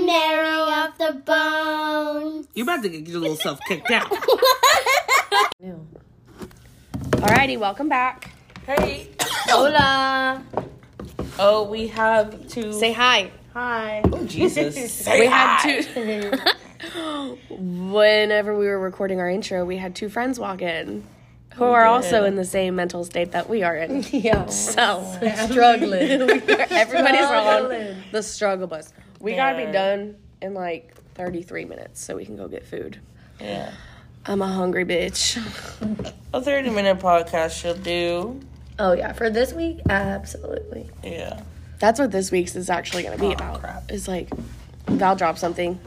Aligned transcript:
my 0.00 0.06
marrow 0.06 0.86
of 0.86 0.98
the 0.98 1.20
bones. 1.24 2.48
You 2.54 2.64
about 2.64 2.82
to 2.82 2.88
get 2.88 3.06
your 3.06 3.20
little 3.20 3.36
self 3.36 3.60
kicked 3.66 3.90
out. 3.90 4.10
No. 5.60 5.86
Alrighty, 7.10 7.58
welcome 7.58 7.88
back. 7.88 8.30
hey. 8.64 9.08
Hola. 9.20 10.42
Oh, 11.38 11.64
we 11.64 11.88
have 11.88 12.46
to 12.50 12.72
Say 12.72 12.92
hi. 12.92 13.32
Hi. 13.54 14.02
Oh, 14.04 14.24
Jesus. 14.24 14.92
Say 15.04 15.20
We 15.22 15.26
hi. 15.26 15.56
had 15.56 15.84
two. 15.84 17.36
Whenever 17.56 18.56
we 18.56 18.66
were 18.66 18.78
recording 18.78 19.18
our 19.18 19.28
intro, 19.28 19.64
we 19.64 19.76
had 19.78 19.96
two 19.96 20.08
friends 20.08 20.38
walk 20.38 20.62
in 20.62 21.04
who 21.56 21.64
are 21.64 21.84
also 21.86 22.24
in 22.24 22.36
the 22.36 22.44
same 22.44 22.76
mental 22.76 23.02
state 23.04 23.32
that 23.32 23.50
we 23.50 23.64
are 23.64 23.76
in. 23.76 24.04
Yeah. 24.12 24.46
So 24.46 25.02
Struggling. 25.50 26.30
everybody's 26.70 27.20
on 27.24 27.96
the 28.12 28.22
struggle 28.22 28.68
bus. 28.68 28.92
We 29.20 29.34
gotta 29.34 29.66
be 29.66 29.72
done 29.72 30.16
in 30.40 30.54
like 30.54 30.94
33 31.14 31.64
minutes 31.64 32.00
so 32.00 32.16
we 32.16 32.24
can 32.24 32.36
go 32.36 32.48
get 32.48 32.66
food. 32.66 33.00
Yeah. 33.40 33.72
I'm 34.26 34.42
a 34.42 34.46
hungry 34.46 34.84
bitch. 34.84 35.36
A 36.34 36.42
30 36.42 36.70
minute 36.70 36.98
podcast 36.98 37.58
should 37.58 37.82
do. 37.82 38.40
Oh 38.78 38.92
yeah, 38.92 39.12
for 39.12 39.30
this 39.30 39.52
week, 39.52 39.80
absolutely. 39.88 40.90
Yeah. 41.02 41.40
That's 41.78 41.98
what 41.98 42.12
this 42.12 42.30
week's 42.30 42.54
is 42.54 42.68
actually 42.68 43.04
gonna 43.04 43.16
be 43.18 43.26
oh, 43.26 43.32
about. 43.32 43.60
crap. 43.60 43.90
Is 43.90 44.06
like 44.06 44.28
Val 44.86 45.16
dropped 45.16 45.38
something. 45.38 45.80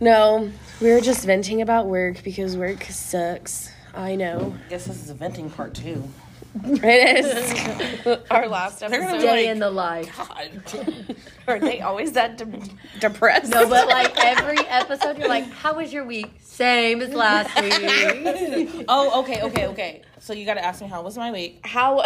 No, 0.00 0.50
we 0.80 0.92
were 0.92 1.00
just 1.00 1.24
venting 1.24 1.60
about 1.60 1.86
work 1.86 2.22
because 2.22 2.56
work 2.56 2.84
sucks. 2.84 3.72
I 3.94 4.14
know. 4.14 4.54
I 4.66 4.70
Guess 4.70 4.86
this 4.86 5.02
is 5.02 5.10
a 5.10 5.14
venting 5.14 5.50
part 5.50 5.74
two. 5.74 6.08
It 6.54 7.24
is. 7.24 8.18
Our 8.30 8.48
last 8.48 8.80
They're 8.80 8.88
gonna 8.90 9.04
episode. 9.04 9.16
be 9.18 9.22
Day 9.22 9.30
like, 9.46 9.46
in 9.46 9.58
the 9.58 9.70
life. 9.70 10.16
God. 10.16 11.16
Are 11.46 11.58
they 11.60 11.80
always 11.80 12.12
that 12.12 12.36
de- 12.38 12.60
depressed? 13.00 13.50
No, 13.52 13.68
but 13.68 13.88
like 13.88 14.12
every 14.24 14.58
episode, 14.66 15.18
you're 15.18 15.28
like, 15.28 15.48
"How 15.50 15.74
was 15.74 15.92
your 15.92 16.04
week?" 16.04 16.30
Same 16.40 17.00
as 17.02 17.12
last 17.14 17.54
week. 17.62 18.84
Oh, 18.88 19.20
okay, 19.22 19.42
okay, 19.42 19.66
okay. 19.68 20.02
So 20.20 20.32
you 20.32 20.44
gotta 20.46 20.64
ask 20.64 20.80
me 20.80 20.88
how 20.88 21.02
was 21.02 21.16
my 21.16 21.30
week. 21.30 21.60
how 21.64 22.02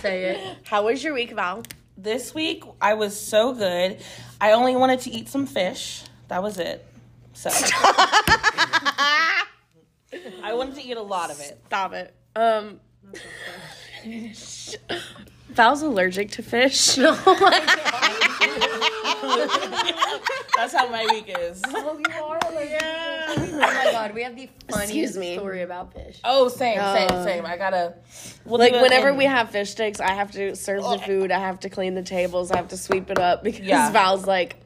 Say 0.00 0.24
it. 0.26 0.58
how 0.64 0.84
was 0.84 1.02
your 1.02 1.14
week, 1.14 1.32
Val? 1.32 1.62
This 1.96 2.34
week 2.34 2.62
I 2.80 2.94
was 2.94 3.18
so 3.18 3.52
good. 3.54 3.98
I 4.40 4.52
only 4.52 4.76
wanted 4.76 5.00
to 5.00 5.10
eat 5.10 5.28
some 5.28 5.46
fish. 5.46 6.04
That 6.28 6.42
was 6.42 6.58
it. 6.58 6.86
So 7.32 7.50
I 10.42 10.54
wanted 10.54 10.76
to 10.76 10.82
eat 10.82 10.96
a 10.96 11.02
lot 11.02 11.30
of 11.30 11.40
it. 11.40 11.60
Stop 11.66 11.92
it. 11.92 12.14
Um. 12.38 12.80
Val's 15.50 15.82
allergic 15.82 16.30
to 16.32 16.42
fish. 16.42 16.94
That's 20.56 20.72
how 20.74 20.88
my 20.88 21.06
week 21.10 21.32
is. 21.38 21.62
Oh, 21.68 21.98
you 21.98 22.04
are. 22.22 22.38
Yeah. 22.64 23.34
Oh 23.36 23.58
my 23.58 23.88
god, 23.92 24.14
we 24.14 24.22
have 24.22 24.36
the 24.36 24.48
funniest 24.68 24.92
Excuse 24.92 25.16
me. 25.16 25.36
story 25.36 25.62
about 25.62 25.92
fish. 25.94 26.18
Oh, 26.24 26.48
same, 26.48 26.78
same, 26.78 27.08
Uh, 27.10 27.24
same. 27.24 27.46
I 27.46 27.56
gotta. 27.56 27.94
We'll 28.44 28.58
Like 28.58 28.72
do 28.72 28.78
it 28.78 28.82
whenever 28.82 29.08
in- 29.10 29.16
we 29.16 29.24
have 29.24 29.50
fish 29.50 29.70
sticks, 29.70 30.00
I 30.00 30.12
have 30.12 30.30
to 30.32 30.54
serve 30.56 30.82
the 30.82 30.98
food. 30.98 31.30
I 31.32 31.38
have 31.40 31.60
to 31.60 31.68
clean 31.70 31.94
the 31.94 32.02
tables. 32.02 32.50
I 32.52 32.56
have 32.56 32.68
to 32.68 32.76
sweep 32.76 33.10
it 33.10 33.18
up 33.18 33.42
because 33.44 33.60
Yeah. 33.60 33.90
Val's 33.90 34.26
like, 34.26 34.56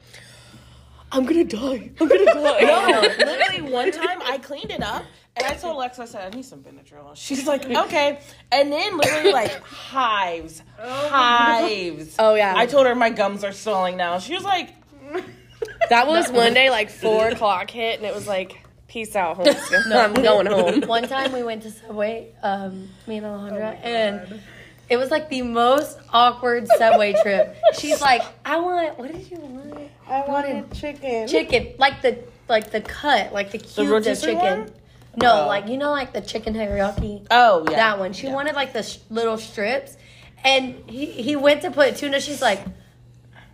I'm 1.13 1.25
gonna 1.25 1.43
die. 1.43 1.91
I'm 2.01 2.07
gonna 2.07 2.25
die. 2.33 2.61
No, 2.61 3.01
literally 3.25 3.71
one 3.71 3.91
time 3.91 4.21
I 4.23 4.37
cleaned 4.39 4.71
it 4.71 4.81
up 4.81 5.05
and 5.35 5.45
I 5.47 5.53
told 5.55 5.75
Alexa, 5.75 6.01
I 6.01 6.05
said, 6.05 6.33
I 6.33 6.35
need 6.35 6.45
some 6.45 6.59
Benadryl. 6.63 7.15
She's 7.15 7.47
like, 7.47 7.65
okay. 7.65 8.19
And 8.51 8.71
then 8.71 8.97
literally 8.97 9.31
like 9.31 9.63
hives, 9.63 10.61
hives. 10.77 12.15
Oh 12.19 12.35
yeah. 12.35 12.53
I 12.55 12.65
told 12.65 12.85
her 12.85 12.95
my 12.95 13.09
gums 13.09 13.43
are 13.43 13.51
swelling 13.51 13.97
now. 13.97 14.19
She 14.19 14.33
was 14.33 14.43
like, 14.43 14.69
that 15.89 16.07
was 16.07 16.31
one 16.31 16.53
day 16.53 16.69
like 16.69 16.89
four 16.89 17.27
o'clock 17.27 17.69
hit, 17.69 17.97
and 17.97 18.05
it 18.05 18.13
was 18.13 18.27
like, 18.27 18.63
peace 18.87 19.15
out, 19.15 19.37
home. 19.37 19.47
I'm 19.91 20.13
going 20.13 20.45
home. 20.45 20.81
One 20.81 21.07
time 21.07 21.31
we 21.31 21.43
went 21.43 21.63
to 21.63 21.71
Subway, 21.71 22.33
um, 22.43 22.89
me 23.07 23.17
and 23.17 23.25
Alejandra, 23.25 23.79
and 23.83 24.41
it 24.89 24.97
was 24.97 25.09
like 25.11 25.29
the 25.29 25.41
most 25.41 25.97
awkward 26.11 26.67
Subway 26.77 27.13
trip. 27.23 27.55
She's 27.77 28.01
like, 28.01 28.21
"I 28.45 28.59
want, 28.59 28.97
what 28.99 29.11
did 29.11 29.29
you 29.31 29.37
want? 29.37 29.89
I 30.07 30.21
wanted 30.27 30.71
chicken. 30.73 31.27
Chicken, 31.27 31.73
like 31.77 32.01
the 32.01 32.19
like 32.49 32.71
the 32.71 32.81
cut, 32.81 33.33
like 33.33 33.51
the 33.51 33.57
cubes 33.57 33.77
of 33.79 33.89
rotisserie 33.89 34.33
chicken." 34.35 34.59
one? 34.59 34.71
No, 35.15 35.43
Oh. 35.43 35.47
like 35.47 35.67
you 35.67 35.77
know, 35.77 35.91
like 35.91 36.11
the 36.13 36.21
chicken 36.21 36.53
teriyaki. 36.55 37.27
oh, 37.31 37.65
yeah. 37.69 37.75
That 37.77 37.99
one. 37.99 38.13
She 38.13 38.27
wanted 38.27 38.55
like 38.55 38.73
the 38.73 38.81
sh- 38.83 38.97
little 39.09 39.37
strips, 39.37 39.95
and 40.43 40.75
he 40.89 41.05
he 41.05 41.35
went 41.35 41.61
to 41.61 41.71
put 41.71 41.95
tuna. 41.97 42.19
She's 42.19 42.41
like, 42.41 42.59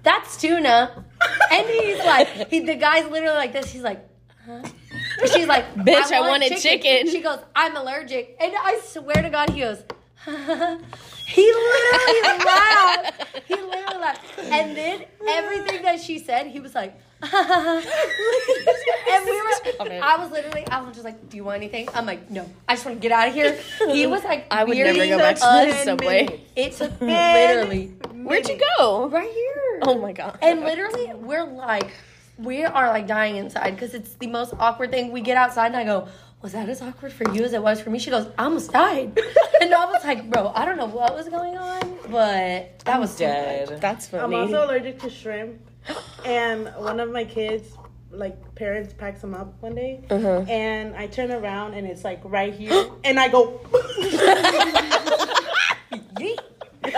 "That's 0.04 0.38
tuna," 0.38 1.04
and 1.52 1.68
he's 1.68 1.98
like, 2.00 2.50
he 2.50 2.62
the 2.62 2.76
guy's 2.76 3.10
literally 3.10 3.36
like 3.36 3.52
this. 3.54 3.70
He's 3.72 3.82
like, 3.84 4.00
"Huh?" 4.46 4.62
She's 5.34 5.48
like, 5.48 5.76
Bitch, 5.76 6.12
I 6.14 6.22
want 6.22 6.44
wanted 6.44 6.58
chicken. 6.60 7.08
She 7.10 7.22
goes, 7.22 7.40
"I'm 7.56 7.76
allergic," 7.76 8.38
and 8.40 8.54
I 8.56 8.80
swear 8.86 9.22
to 9.22 9.30
God, 9.30 9.50
he 9.50 9.60
goes. 9.62 9.84
He 11.30 11.46
literally 11.46 12.46
laughed. 12.46 13.26
He 13.48 13.56
literally 13.56 14.00
laughed, 14.00 14.40
and 14.40 14.78
then 14.78 15.06
everything 15.28 15.82
that 15.84 16.00
she 16.02 16.20
said, 16.20 16.48
he 16.48 16.60
was 16.60 16.76
like, 16.76 17.00
and 17.22 17.34
we 19.26 19.42
were. 19.42 20.02
I 20.02 20.16
was 20.18 20.32
literally. 20.32 20.66
I 20.68 20.82
was 20.82 20.94
just 20.94 21.04
like, 21.04 21.30
"Do 21.30 21.36
you 21.36 21.44
want 21.44 21.58
anything?" 21.58 21.90
I'm 21.94 22.06
like, 22.06 22.32
"No, 22.32 22.50
I 22.68 22.76
just 22.76 22.86
want 22.86 22.98
to 22.98 23.02
get 23.02 23.12
out 23.12 23.28
of 23.28 23.34
here." 23.34 23.60
He 23.92 24.08
was 24.08 24.24
like, 24.24 24.48
I 24.50 24.64
would 24.64 24.78
never 24.78 25.06
go 25.06 25.18
back 25.18 25.36
to 25.36 25.42
the 25.42 25.74
subway. 25.84 26.42
It 26.56 26.74
took 26.74 27.00
literally 27.02 27.94
Where'd 28.30 28.48
you 28.48 28.60
go? 28.78 29.10
right 29.10 29.30
here. 29.30 29.80
Oh 29.82 30.00
my 30.00 30.14
god. 30.14 30.38
And 30.42 30.62
literally, 30.62 31.14
we're 31.16 31.44
like, 31.44 31.92
we 32.38 32.64
are 32.64 32.88
like 32.88 33.08
dying 33.08 33.38
inside 33.38 33.72
because 33.72 33.94
it's 33.94 34.14
the 34.14 34.28
most 34.28 34.54
awkward 34.60 34.92
thing. 34.92 35.12
We 35.12 35.22
get 35.22 35.36
outside 35.36 35.68
and 35.68 35.78
I 35.78 35.84
go, 35.84 36.08
was 36.42 36.54
that 36.54 36.70
as 36.70 36.82
awkward 36.82 37.12
for 37.12 37.30
you 37.34 37.44
as 37.44 37.54
it 37.54 37.62
was 37.62 37.82
for 37.82 37.90
me? 37.90 38.00
She 38.00 38.10
goes, 38.10 38.28
I 38.38 38.46
almost 38.46 38.72
died. 38.72 39.18
and 39.62 39.74
I 39.74 39.86
was 39.86 40.04
like, 40.06 40.30
bro, 40.30 40.52
I 40.56 40.66
don't 40.66 40.78
know 40.78 40.86
what 40.86 41.16
was 41.16 41.28
going 41.28 41.58
on, 41.58 41.82
but 42.10 42.80
that 42.86 43.00
was 43.00 43.16
too 43.18 43.26
much. 43.28 43.34
Dead. 43.36 43.82
That's 43.82 44.08
funny. 44.08 44.24
I'm 44.24 44.34
also 44.34 44.66
allergic 44.66 45.00
to 45.00 45.10
shrimp, 45.10 45.60
and 46.26 46.68
one 46.78 47.00
of 47.00 47.12
my 47.12 47.26
kids, 47.26 47.68
like 48.12 48.56
parents, 48.56 48.94
packs 48.94 49.22
them 49.22 49.34
up 49.34 49.54
one 49.62 49.76
day, 49.76 50.02
Uh-huh. 50.10 50.46
and 50.48 50.96
I 50.96 51.08
turn 51.08 51.32
around 51.32 51.74
and 51.74 51.86
it's 51.86 52.04
like 52.04 52.22
right 52.24 52.54
here, 52.54 52.90
and 53.04 53.20
I 53.20 53.28
go. 53.28 53.60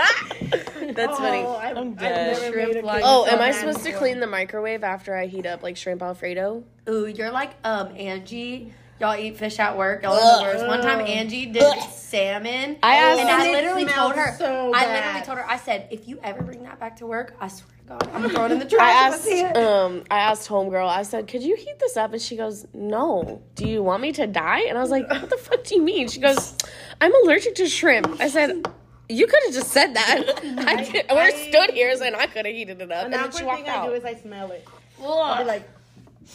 That's 0.93 1.17
funny. 1.17 1.43
Oh, 1.43 1.55
I've, 1.55 1.77
I'm 1.77 1.89
I've 1.93 1.99
dead. 1.99 2.51
Shrimp 2.51 2.83
like- 2.83 3.03
Oh, 3.05 3.25
so 3.25 3.31
am 3.31 3.41
I 3.41 3.51
supposed 3.51 3.83
to 3.85 3.91
clean 3.93 4.19
the 4.19 4.27
microwave 4.27 4.83
after 4.83 5.15
I 5.15 5.25
heat 5.27 5.45
up 5.45 5.63
like 5.63 5.77
shrimp 5.77 6.01
alfredo? 6.01 6.63
Ooh, 6.89 7.07
you're 7.07 7.31
like 7.31 7.51
um 7.63 7.95
Angie. 7.97 8.73
Y'all 9.01 9.15
eat 9.15 9.35
fish 9.35 9.57
at 9.59 9.75
work. 9.75 10.03
Y'all 10.03 10.13
are 10.13 10.37
the 10.37 10.43
worst. 10.59 10.67
One 10.67 10.81
time 10.81 11.01
Angie 11.01 11.47
did 11.47 11.63
salmon. 11.91 12.77
I 12.83 12.95
asked- 12.97 13.19
and 13.19 13.29
I 13.29 13.51
literally 13.51 13.85
told 13.85 14.13
her. 14.15 14.35
so 14.37 14.71
I 14.75 14.85
literally 14.93 15.25
told 15.25 15.37
her. 15.39 15.49
I 15.49 15.57
said, 15.57 15.87
if 15.89 16.07
you 16.07 16.19
ever 16.23 16.43
bring 16.43 16.61
that 16.63 16.79
back 16.79 16.97
to 16.97 17.07
work, 17.07 17.35
I 17.41 17.47
swear 17.47 17.67
to 17.79 17.83
God, 17.89 18.03
I'm 18.13 18.21
gonna 18.21 18.29
throw 18.33 18.45
it 18.45 18.51
in 18.51 18.59
the 18.59 18.65
trash. 18.65 18.81
I 18.95 19.07
asked 19.07 19.27
it. 19.27 19.57
um 19.57 20.03
I 20.11 20.19
asked 20.19 20.47
homegirl, 20.47 20.87
I 20.87 21.01
said, 21.01 21.27
Could 21.27 21.41
you 21.41 21.55
heat 21.55 21.79
this 21.79 21.97
up? 21.97 22.13
And 22.13 22.21
she 22.21 22.35
goes, 22.37 22.67
No. 22.73 23.41
Do 23.55 23.67
you 23.67 23.81
want 23.81 24.03
me 24.03 24.11
to 24.13 24.27
die? 24.27 24.65
And 24.69 24.77
I 24.77 24.81
was 24.81 24.91
like, 24.91 25.09
What 25.09 25.29
the 25.31 25.37
fuck 25.37 25.63
do 25.63 25.75
you 25.75 25.81
mean? 25.81 26.07
She 26.07 26.19
goes, 26.19 26.55
I'm 27.01 27.13
allergic 27.23 27.55
to 27.55 27.67
shrimp. 27.67 28.17
I 28.21 28.29
said, 28.29 28.63
You 29.09 29.25
could 29.25 29.39
have 29.47 29.53
just 29.55 29.71
said 29.71 29.95
that. 29.95 30.19
I, 30.67 30.85
could- 30.85 31.05
we 31.09 31.17
I- 31.17 31.49
stood 31.49 31.71
here 31.71 31.95
saying 31.97 32.13
I 32.13 32.27
could 32.27 32.45
have 32.45 32.53
heated 32.55 32.79
it 32.81 32.91
up. 32.91 33.05
An 33.07 33.13
And 33.13 33.13
then 33.15 33.31
she 33.31 33.37
awkward 33.39 33.45
walked 33.47 33.61
thing 33.65 33.69
I 33.71 33.85
do 33.87 33.93
is 33.93 34.05
I 34.05 34.13
smell 34.13 34.51
it. 34.51 34.63
I'll 35.03 35.39
be 35.39 35.45
like, 35.45 35.67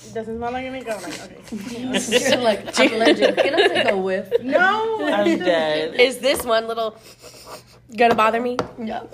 it 0.04 0.14
doesn't 0.14 0.36
smell 0.36 0.52
like 0.52 0.64
anything. 0.64 0.92
I'm 0.92 1.02
like, 1.02 1.20
okay. 1.22 2.30
You're 2.30 2.40
like, 2.42 2.78
I'm 2.78 2.92
allergic. 2.94 3.36
Can 3.36 3.54
I 3.54 3.68
take 3.68 3.90
a 3.92 3.96
whiff? 3.96 4.32
no, 4.42 5.06
I'm 5.06 5.38
dead. 5.38 5.98
Is 6.00 6.18
this 6.18 6.44
one 6.44 6.66
little 6.68 6.96
gonna 7.96 8.14
bother 8.14 8.40
me? 8.40 8.56
No. 8.78 9.08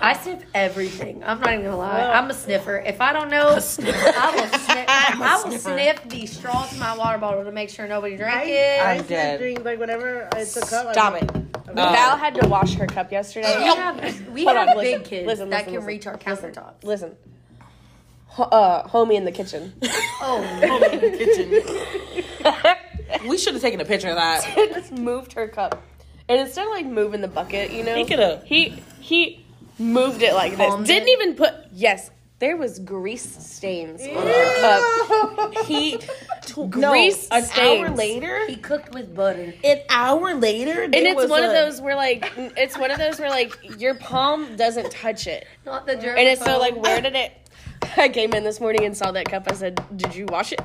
I 0.00 0.14
sniff 0.14 0.44
everything. 0.54 1.22
I'm 1.24 1.40
not 1.40 1.52
even 1.52 1.64
gonna 1.64 1.76
lie. 1.76 2.02
I'm 2.02 2.30
a 2.30 2.34
sniffer. 2.34 2.78
If 2.78 3.00
I 3.00 3.12
don't 3.12 3.30
know, 3.30 3.48
I 3.48 3.54
will 3.54 3.60
sniff. 3.60 3.96
I 4.08 5.42
will 5.44 5.58
sniff 5.58 6.02
the 6.08 6.26
straw 6.26 6.66
to 6.66 6.76
my 6.76 6.96
water 6.96 7.18
bottle 7.18 7.44
to 7.44 7.52
make 7.52 7.70
sure 7.70 7.86
nobody 7.86 8.16
drank 8.16 8.46
I, 8.46 8.50
it. 8.50 8.80
I 8.80 8.90
I'm 8.92 8.98
sniff 8.98 9.08
dead. 9.08 9.40
Drink, 9.40 9.64
like 9.64 9.78
whenever 9.78 10.28
it's 10.36 10.56
a 10.56 10.60
cup. 10.60 10.92
Stop 10.92 11.14
I 11.14 11.18
it. 11.18 11.30
Uh, 11.68 11.74
Val 11.74 12.16
had 12.16 12.34
to 12.36 12.48
wash 12.48 12.74
her 12.74 12.86
cup 12.86 13.12
yesterday. 13.12 13.56
we 13.58 13.64
have, 13.64 14.28
we 14.30 14.44
Hold 14.44 14.56
have 14.56 14.68
on, 14.68 14.76
big 14.76 15.00
listen, 15.00 15.04
kids 15.04 15.26
listen, 15.26 15.50
that 15.50 15.56
listen, 15.56 15.64
can 15.66 15.74
listen. 15.74 15.86
reach 15.86 16.06
our 16.06 16.16
countertops. 16.16 16.82
Listen. 16.82 17.16
Ho- 18.38 18.44
uh, 18.44 18.86
homie 18.86 19.14
in 19.16 19.24
the 19.24 19.32
kitchen. 19.32 19.72
Oh, 20.20 20.44
homie 20.60 20.92
in 20.92 21.00
the 21.00 21.18
kitchen. 23.12 23.28
We 23.28 23.36
should 23.38 23.54
have 23.54 23.62
taken 23.62 23.80
a 23.80 23.84
picture 23.84 24.08
of 24.10 24.16
that. 24.16 24.44
just 24.74 24.92
moved 24.92 25.32
her 25.32 25.48
cup. 25.48 25.82
And 26.28 26.40
instead 26.40 26.64
of 26.66 26.70
like 26.70 26.86
moving 26.86 27.20
the 27.20 27.26
bucket, 27.28 27.72
you 27.72 27.82
know, 27.82 27.94
He 27.96 28.04
coulda- 28.04 28.42
He 28.44 28.68
he 29.00 29.44
moved 29.78 30.22
it 30.22 30.34
like 30.34 30.52
this. 30.56 30.68
Palmed 30.68 30.86
Didn't 30.86 31.08
it? 31.08 31.12
even 31.12 31.34
put 31.34 31.52
yes, 31.72 32.10
there 32.38 32.56
was 32.56 32.78
grease 32.78 33.24
stains 33.44 34.02
on 34.02 34.26
her 34.26 34.60
cup. 34.60 35.54
He 35.66 35.98
No, 36.56 36.90
grease 36.92 37.26
an 37.32 37.42
an 37.44 37.50
hour 37.58 37.86
hour 37.88 37.96
later. 37.96 38.46
He 38.46 38.56
cooked 38.56 38.94
with 38.94 39.14
butter. 39.16 39.52
An 39.64 39.80
hour 39.90 40.34
later, 40.34 40.82
And 40.82 40.94
it's 40.94 41.28
one 41.28 41.42
of 41.42 41.50
those 41.52 41.80
where 41.80 41.96
like 41.96 42.30
it's 42.36 42.76
one 42.78 42.90
of 42.92 42.98
those 42.98 43.18
where 43.18 43.30
like 43.30 43.80
your 43.80 43.94
palm 43.94 44.54
doesn't 44.56 44.90
touch 44.92 45.26
it. 45.26 45.46
Not 45.66 45.86
the 45.86 45.96
germ. 45.96 46.18
And 46.18 46.28
it's 46.28 46.44
so 46.44 46.58
like 46.58 46.76
where 46.76 47.00
did 47.00 47.16
it 47.16 47.32
I 47.96 48.08
came 48.08 48.32
in 48.32 48.44
this 48.44 48.60
morning 48.60 48.84
and 48.84 48.96
saw 48.96 49.10
that 49.12 49.26
cup. 49.26 49.44
I 49.50 49.54
said, 49.54 49.80
"Did 49.96 50.14
you 50.14 50.26
wash 50.26 50.52
it?" 50.52 50.60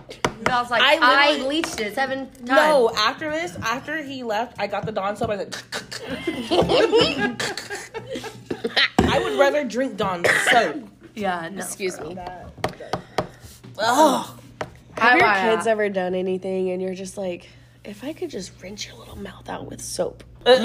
I 0.49 0.61
was 0.61 0.69
like, 0.69 0.81
I 0.81 0.97
I, 1.01 1.31
literally- 1.31 1.61
bleached 1.61 1.79
it 1.79 1.95
seven 1.95 2.29
times. 2.31 2.41
No, 2.49 2.91
after 2.95 3.29
this, 3.31 3.55
after 3.61 4.03
he 4.03 4.23
left, 4.23 4.59
I 4.59 4.67
got 4.67 4.85
the 4.85 4.91
Dawn 4.91 5.15
soap. 5.15 5.29
I 5.31 5.37
said, 5.37 5.55
I 8.99 9.19
would 9.23 9.39
rather 9.39 9.63
drink 9.63 9.97
Dawn 9.97 10.23
soap. 10.51 10.87
Yeah, 11.15 11.49
no. 11.49 11.63
Excuse 11.63 11.99
me. 11.99 12.17
Oh, 13.79 14.37
Have 14.97 15.17
your 15.19 15.27
I- 15.27 15.55
kids 15.55 15.67
uh, 15.67 15.71
ever 15.71 15.89
done 15.89 16.13
anything 16.15 16.69
and 16.71 16.81
you're 16.81 16.93
just 16.95 17.17
like, 17.17 17.47
if 17.83 18.03
I 18.03 18.13
could 18.13 18.29
just 18.29 18.51
rinse 18.61 18.85
your 18.87 18.95
little 18.97 19.17
mouth 19.17 19.49
out 19.49 19.65
with 19.69 19.81
soap? 19.81 20.23
It's 20.45 20.61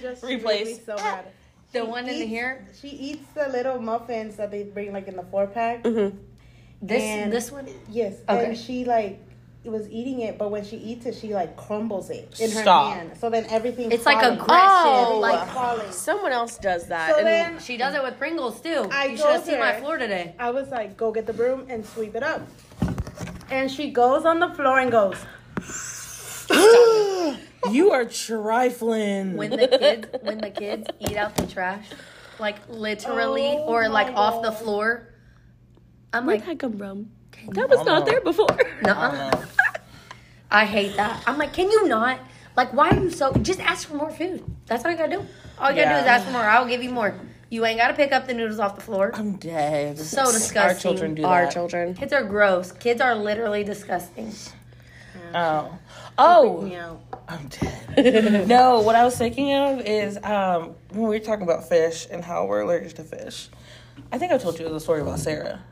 just 0.00 0.26
she 0.26 0.34
Replace. 0.36 0.66
made 0.66 0.76
me 0.78 0.82
so 0.86 0.96
bad. 0.96 1.26
The 1.72 1.84
one 1.84 2.06
in 2.08 2.14
eats, 2.14 2.28
here. 2.28 2.66
She 2.80 2.88
eats 2.88 3.26
the 3.34 3.48
little 3.48 3.80
muffins 3.80 4.36
that 4.36 4.50
they 4.50 4.62
bring 4.64 4.92
like 4.92 5.08
in 5.08 5.16
the 5.16 5.22
four 5.24 5.46
pack. 5.46 5.82
Mm-hmm. 5.84 6.16
This 6.82 7.02
And- 7.02 7.32
this 7.32 7.50
one. 7.50 7.66
Yes, 7.90 8.14
Okay. 8.28 8.44
and 8.46 8.58
she 8.58 8.84
like 8.84 9.20
was 9.64 9.88
eating 9.90 10.20
it, 10.20 10.36
but 10.38 10.50
when 10.50 10.64
she 10.64 10.76
eats 10.76 11.06
it, 11.06 11.14
she 11.14 11.32
like 11.32 11.56
crumbles 11.56 12.10
it 12.10 12.40
in 12.40 12.50
her 12.50 12.62
Stop. 12.62 12.94
hand. 12.94 13.12
So 13.16 13.30
then 13.30 13.46
everything. 13.48 13.92
It's 13.92 14.04
like 14.04 14.20
falling. 14.20 14.38
aggressive. 14.40 15.06
Oh. 15.14 15.18
like 15.20 15.48
falling. 15.50 15.92
Someone 15.92 16.32
else 16.32 16.58
does 16.58 16.88
that. 16.88 17.10
So 17.12 17.18
and 17.18 17.26
then 17.26 17.58
she 17.60 17.76
does 17.76 17.94
it 17.94 18.02
with 18.02 18.18
Pringles 18.18 18.60
too. 18.60 18.88
I 18.90 19.06
you 19.06 19.16
should 19.16 19.26
have 19.26 19.44
seen 19.44 19.60
my 19.60 19.74
floor 19.78 19.98
today. 19.98 20.34
I 20.38 20.50
was 20.50 20.68
like, 20.70 20.96
go 20.96 21.12
get 21.12 21.26
the 21.26 21.32
broom 21.32 21.66
and 21.70 21.86
sweep 21.86 22.16
it 22.16 22.22
up. 22.24 22.42
And 23.50 23.70
she 23.70 23.90
goes 23.92 24.24
on 24.24 24.40
the 24.40 24.48
floor 24.48 24.80
and 24.80 24.90
goes, 24.90 25.16
you 27.72 27.90
are 27.92 28.04
trifling. 28.04 29.36
When 29.36 29.50
the 29.50 29.68
kids 29.68 30.08
when 30.22 30.38
the 30.38 30.50
kids 30.50 30.88
eat 31.00 31.16
out 31.16 31.34
the 31.36 31.46
trash, 31.46 31.86
like 32.38 32.56
literally 32.68 33.56
Oh 33.58 33.66
or 33.66 33.88
like 33.88 34.08
my 34.08 34.14
off 34.14 34.42
the 34.42 34.52
floor. 34.52 35.08
I'm 36.12 36.26
Where'd 36.26 36.40
like, 36.40 36.48
that 36.48 36.58
come 36.58 36.78
from? 36.78 37.10
That 37.52 37.68
was 37.68 37.84
not 37.84 38.06
there 38.06 38.20
before. 38.20 38.56
nuh 38.82 39.30
I 40.50 40.66
hate 40.66 40.96
that. 40.96 41.22
I'm 41.26 41.38
like, 41.38 41.54
can 41.54 41.70
you 41.70 41.88
not? 41.88 42.20
Like, 42.56 42.74
why 42.74 42.90
are 42.90 43.00
you 43.00 43.10
so? 43.10 43.32
Just 43.32 43.60
ask 43.60 43.88
for 43.88 43.94
more 43.94 44.10
food. 44.10 44.44
That's 44.66 44.84
all 44.84 44.90
you 44.90 44.98
gotta 44.98 45.16
do. 45.16 45.26
All 45.58 45.70
you 45.70 45.76
gotta 45.76 45.96
do 45.96 46.00
is 46.02 46.06
ask 46.06 46.26
for 46.26 46.32
more. 46.32 46.42
I'll 46.42 46.68
give 46.68 46.82
you 46.82 46.90
more. 46.90 47.14
You 47.48 47.64
ain't 47.64 47.78
gotta 47.78 47.94
pick 47.94 48.12
up 48.12 48.26
the 48.26 48.34
noodles 48.34 48.58
off 48.58 48.76
the 48.76 48.82
floor. 48.82 49.10
I'm 49.14 49.36
dead. 49.36 49.98
So 49.98 50.24
disgusting. 50.30 50.58
Our 50.62 50.74
children 50.74 51.14
do 51.14 51.24
Our 51.24 51.44
that. 51.44 51.52
children. 51.52 51.94
Kids 51.94 52.12
are 52.12 52.22
gross. 52.22 52.72
Kids 52.72 53.00
are 53.00 53.14
literally 53.14 53.64
disgusting. 53.64 54.32
Oh, 55.34 55.78
oh. 56.18 56.98
I'm 57.28 57.48
dead. 57.48 58.46
no, 58.48 58.80
what 58.80 58.94
I 58.94 59.04
was 59.04 59.16
thinking 59.16 59.54
of 59.54 59.80
is 59.80 60.18
um, 60.22 60.74
when 60.90 61.02
we 61.02 61.18
were 61.18 61.18
talking 61.18 61.44
about 61.44 61.68
fish 61.68 62.06
and 62.10 62.22
how 62.22 62.46
we're 62.46 62.60
allergic 62.60 62.94
to 62.94 63.04
fish. 63.04 63.48
I 64.10 64.18
think 64.18 64.32
I 64.32 64.38
told 64.38 64.58
you 64.58 64.68
the 64.68 64.80
story 64.80 65.00
about 65.00 65.18
Sarah 65.18 65.62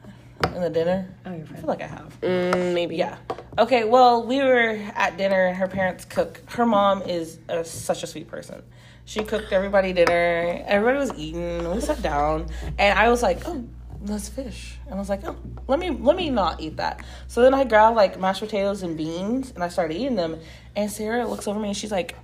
in 0.55 0.63
the 0.63 0.71
dinner. 0.71 1.09
Oh, 1.27 1.33
I 1.33 1.43
feel 1.43 1.67
like 1.67 1.83
I 1.83 1.87
have. 1.87 2.19
Mm, 2.21 2.75
maybe. 2.75 2.97
Yeah. 2.97 3.19
Okay. 3.59 3.85
Well, 3.85 4.27
we 4.27 4.39
were 4.39 4.79
at 4.95 5.17
dinner. 5.17 5.47
and 5.47 5.57
Her 5.57 5.69
parents 5.69 6.05
cook. 6.05 6.41
Her 6.51 6.65
mom 6.67 7.03
is 7.03 7.39
a, 7.49 7.65
such 7.65 8.03
a 8.03 8.07
sweet 8.07 8.29
person. 8.29 8.63
She 9.05 9.25
cooked 9.25 9.53
everybody 9.53 9.93
dinner. 9.93 10.63
Everybody 10.67 10.99
was 10.99 11.13
eating. 11.19 11.71
We 11.71 11.81
sat 11.81 12.01
down, 12.01 12.47
and 12.79 12.99
I 12.99 13.09
was 13.09 13.23
like, 13.23 13.43
"Oh, 13.47 13.65
that's 14.03 14.29
fish." 14.29 14.77
And 14.87 14.95
I 14.95 14.99
was 14.99 15.09
like, 15.09 15.27
"Oh, 15.27 15.37
let 15.67 15.79
me 15.79 15.91
let 15.91 16.17
me 16.17 16.31
not 16.31 16.61
eat 16.61 16.77
that." 16.77 17.03
So 17.29 17.43
then 17.43 17.55
I 17.55 17.65
grabbed 17.65 17.97
like 17.97 18.19
mashed 18.19 18.41
potatoes 18.41 18.83
and 18.83 18.97
beans, 18.97 19.53
and 19.53 19.63
I 19.63 19.69
started 19.69 19.97
eating 19.97 20.17
them. 20.17 20.39
And 20.77 20.91
Sarah 20.91 21.27
looks 21.27 21.49
over 21.49 21.59
me 21.59 21.69
and 21.69 21.77
she's 21.77 21.91
like, 21.91 22.15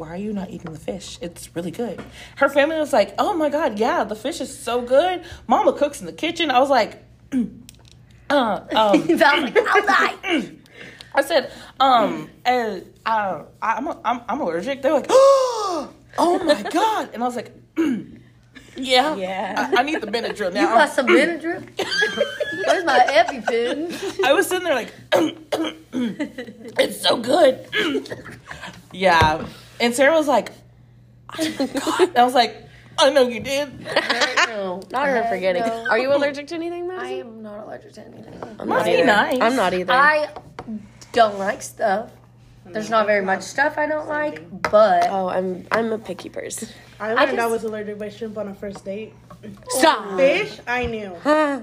why 0.00 0.08
are 0.08 0.16
you 0.16 0.32
not 0.32 0.48
eating 0.48 0.72
the 0.72 0.78
fish? 0.78 1.18
It's 1.20 1.54
really 1.54 1.70
good. 1.70 2.02
Her 2.36 2.48
family 2.48 2.78
was 2.78 2.90
like, 2.90 3.14
oh 3.18 3.34
my 3.34 3.50
God, 3.50 3.78
yeah, 3.78 4.02
the 4.02 4.16
fish 4.16 4.40
is 4.40 4.56
so 4.56 4.80
good. 4.80 5.22
Mama 5.46 5.74
cooks 5.74 6.00
in 6.00 6.06
the 6.06 6.12
kitchen. 6.12 6.50
I 6.50 6.58
was 6.58 6.70
like, 6.70 7.04
uh, 7.32 7.42
um, 8.30 8.66
I 8.74 8.96
was 8.96 9.20
like, 9.20 9.58
I'll 9.58 9.86
die. 9.86 10.52
I 11.14 11.22
said, 11.22 11.52
um, 11.78 12.30
uh, 12.46 12.78
uh, 13.04 13.44
I'm, 13.60 13.88
I'm, 13.88 14.22
I'm 14.26 14.40
allergic. 14.40 14.80
They're 14.80 14.94
like, 14.94 15.06
oh 15.10 15.92
my 16.18 16.62
God. 16.62 17.10
And 17.12 17.22
I 17.22 17.26
was 17.26 17.36
like, 17.36 17.52
yeah, 18.76 19.14
Yeah. 19.16 19.70
I, 19.76 19.80
I 19.80 19.82
need 19.82 20.00
the 20.00 20.06
Benadryl 20.06 20.48
You 20.48 20.60
now. 20.62 20.74
got 20.74 20.90
some 20.90 21.06
Benadryl? 21.06 21.62
Where's 22.66 22.84
my 22.84 22.98
EpiPen? 23.00 24.24
I 24.24 24.32
was 24.32 24.46
sitting 24.46 24.64
there 24.64 24.74
like, 24.74 24.92
it's 25.92 27.00
so 27.02 27.16
good. 27.16 27.66
yeah. 28.92 29.46
And 29.80 29.94
Sarah 29.94 30.14
was 30.14 30.28
like, 30.28 30.52
oh 31.38 31.54
my 31.58 31.66
God. 31.66 32.00
And 32.08 32.18
I 32.18 32.24
was 32.24 32.34
like, 32.34 32.66
I 32.98 33.10
know 33.10 33.28
you 33.28 33.40
did. 33.40 33.80
No. 34.48 34.82
Not 34.90 35.08
her 35.08 35.24
forgetting. 35.28 35.62
no. 35.62 35.86
Are 35.88 35.98
you 35.98 36.14
allergic 36.14 36.48
to 36.48 36.54
anything, 36.54 36.90
I 36.90 37.08
am 37.12 37.42
not 37.42 37.60
allergic 37.64 37.92
to 37.94 38.04
anything. 38.04 38.34
I'm 38.58 38.68
Must 38.68 38.80
not 38.80 38.84
be 38.84 38.90
either. 38.92 39.04
nice. 39.06 39.40
I'm 39.40 39.56
not 39.56 39.72
either. 39.72 39.92
I 39.92 40.28
don't 41.12 41.38
like 41.38 41.62
stuff. 41.62 42.10
There's 42.66 42.90
not 42.90 43.06
very 43.06 43.24
much 43.24 43.42
stuff 43.42 43.78
I 43.78 43.86
don't 43.86 44.06
like, 44.06 44.62
but 44.70 45.08
oh, 45.10 45.28
I'm 45.28 45.66
I'm 45.72 45.92
a 45.92 45.98
picky 45.98 46.28
person. 46.28 46.68
I 47.00 47.08
learned 47.08 47.18
I, 47.20 47.36
just- 47.36 47.50
was 47.50 47.64
allergic 47.64 47.98
by 47.98 48.08
shrimp 48.10 48.38
on 48.38 48.48
a 48.48 48.54
first 48.54 48.84
date. 48.84 49.14
Stop. 49.68 50.16
Fish, 50.18 50.58
I 50.66 50.86
knew. 50.86 51.16
Huh. 51.22 51.62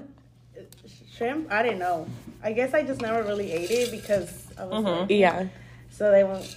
Shrimp, 1.15 1.51
I 1.51 1.63
didn't 1.63 1.79
know. 1.79 2.07
I 2.43 2.53
guess 2.53 2.73
I 2.73 2.83
just 2.83 3.01
never 3.01 3.23
really 3.23 3.51
ate 3.51 3.71
it 3.71 3.91
because 3.91 4.47
I 4.57 4.65
was 4.65 4.83
mm-hmm. 4.83 4.99
like, 5.01 5.09
Yeah. 5.09 5.47
so 5.89 6.11
they 6.11 6.23
went. 6.23 6.55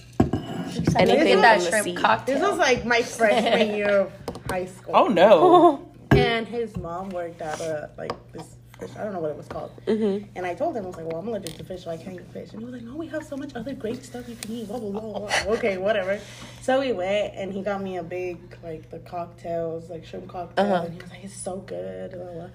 Anything 0.95 1.25
get 1.25 1.41
that 1.41 1.57
was 1.57 1.67
from 1.67 1.71
the 1.71 1.83
shrimp 1.83 1.85
sea. 1.85 1.95
cocktail. 1.95 2.39
This 2.39 2.49
was 2.49 2.57
like 2.57 2.85
my 2.85 3.01
freshman 3.01 3.75
year 3.75 3.89
of 4.01 4.13
high 4.49 4.65
school. 4.65 4.95
Oh 4.95 5.07
no. 5.07 5.87
And 6.11 6.45
his 6.45 6.75
mom 6.75 7.09
worked 7.11 7.41
at 7.41 7.61
a 7.61 7.89
like 7.97 8.11
this 8.33 8.57
fish. 8.81 8.91
I 8.97 9.03
don't 9.03 9.13
know 9.13 9.19
what 9.19 9.31
it 9.31 9.37
was 9.37 9.47
called. 9.47 9.71
Mm-hmm. 9.87 10.25
And 10.35 10.45
I 10.45 10.53
told 10.55 10.75
him 10.75 10.83
I 10.83 10.87
was 10.87 10.97
like, 10.97 11.05
"Well, 11.05 11.17
I'm 11.19 11.27
allergic 11.27 11.55
to 11.57 11.63
fish, 11.63 11.83
so 11.83 11.91
I 11.91 11.97
can't 11.97 12.15
eat 12.15 12.27
fish." 12.33 12.51
And 12.51 12.59
he 12.59 12.65
was 12.65 12.73
like, 12.73 12.83
"No, 12.83 12.95
we 12.95 13.07
have 13.07 13.23
so 13.23 13.37
much 13.37 13.55
other 13.55 13.73
great 13.73 14.03
stuff 14.03 14.27
you 14.27 14.35
can 14.35 14.51
eat." 14.51 14.67
Blah 14.67 14.79
blah 14.79 14.99
blah. 14.99 15.19
blah. 15.19 15.29
okay, 15.55 15.77
whatever. 15.77 16.19
So 16.61 16.79
we 16.79 16.91
went, 16.93 17.33
and 17.35 17.53
he 17.53 17.61
got 17.61 17.81
me 17.81 17.97
a 17.97 18.03
big 18.03 18.37
like 18.63 18.89
the 18.89 18.99
cocktails, 18.99 19.89
like 19.89 20.05
shrimp 20.05 20.27
cocktail, 20.27 20.65
Uh-huh. 20.65 20.85
and 20.85 20.93
he 20.95 21.01
was 21.01 21.09
like, 21.11 21.23
"It's 21.23 21.35
so 21.35 21.57
good." 21.57 22.11
Blah, 22.11 22.33
blah. 22.33 22.47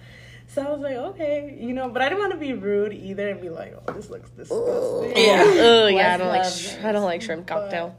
So 0.49 0.63
I 0.63 0.71
was 0.71 0.81
like, 0.81 0.97
"Okay," 0.97 1.57
you 1.61 1.73
know, 1.73 1.89
but 1.89 2.03
I 2.03 2.09
didn't 2.09 2.21
want 2.21 2.33
to 2.33 2.39
be 2.39 2.53
rude 2.53 2.93
either 2.93 3.29
and 3.31 3.41
be 3.41 3.49
like, 3.49 3.75
"Oh, 3.89 3.93
this 3.93 4.11
looks 4.11 4.31
disgusting." 4.31 5.13
Yeah. 5.17 5.45
Oh 5.59 5.87
yeah, 5.89 6.15
I 6.15 6.17
don't 6.19 6.29
like 6.29 6.43
loves 6.45 6.61
sh- 6.61 6.77
I 6.83 6.93
don't 6.93 7.05
like 7.05 7.23
shrimp 7.23 7.47
cocktail. 7.47 7.97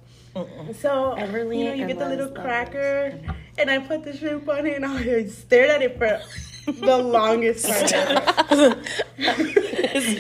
So 0.80 1.15
Everly 1.18 1.57
you 1.59 1.65
know, 1.65 1.73
you 1.73 1.88
get 1.88 1.97
the 1.97 2.07
little 2.07 2.27
love 2.27 2.35
cracker, 2.35 3.18
and 3.57 3.71
I 3.71 3.80
put 3.80 4.03
the 4.03 4.15
shrimp 4.15 4.47
on 4.47 4.68
it, 4.68 4.75
and 4.75 4.85
I 4.85 5.25
stared 5.25 5.71
at 5.71 5.81
it 5.81 5.97
for 5.97 6.21
the 6.67 6.97
longest 6.97 7.65
time. 7.89 8.23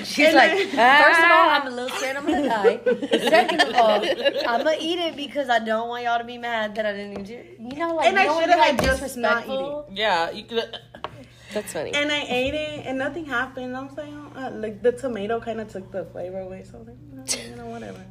She's 0.05 0.19
And 0.27 0.35
like, 0.35 0.51
then- 0.51 1.03
first 1.03 1.19
of 1.19 1.31
all, 1.31 1.49
I'm 1.49 1.67
a 1.67 1.69
little 1.69 1.89
scared 1.97 2.17
I'm 2.17 2.25
gonna 2.25 2.47
die. 2.47 2.79
Second 3.29 3.61
of 3.61 3.75
all, 3.75 4.01
I'm 4.47 4.63
gonna 4.63 4.77
eat 4.79 4.99
it 4.99 5.15
because 5.15 5.49
I 5.49 5.59
don't 5.59 5.87
want 5.89 6.03
y'all 6.03 6.17
to 6.17 6.23
be 6.25 6.37
mad 6.37 6.75
that 6.75 6.85
I 6.85 6.93
didn't 6.93 7.19
eat 7.21 7.29
it. 7.33 7.57
You 7.59 7.77
know, 7.77 7.95
like 7.95 8.07
And 8.07 8.17
I 8.19 8.23
you 8.23 8.27
don't 8.29 8.39
shoulda 8.43 8.53
had 8.53 8.77
like, 8.77 8.81
just 8.83 9.17
not 9.17 9.45
disrespectful. 9.45 9.89
Yeah. 9.91 10.31
You 10.31 10.43
could. 10.45 10.77
That's 11.53 11.71
funny. 11.73 11.93
And 11.93 12.11
I 12.11 12.23
ate 12.27 12.53
it, 12.53 12.85
and 12.85 12.97
nothing 12.97 13.25
happened. 13.25 13.75
I 13.75 13.81
was 13.83 13.95
like, 13.97 14.09
oh, 14.11 14.31
uh, 14.39 14.51
like 14.51 14.81
the 14.83 14.91
tomato 14.91 15.39
kind 15.39 15.61
of 15.61 15.71
took 15.71 15.91
the 15.91 16.03
flavor 16.05 16.39
away. 16.39 16.63
So 16.69 16.75
I 16.75 16.79
was 16.79 16.87
like, 16.89 16.97
"No, 17.13 17.49
you 17.49 17.55
know, 17.55 17.65
whatever. 17.67 18.03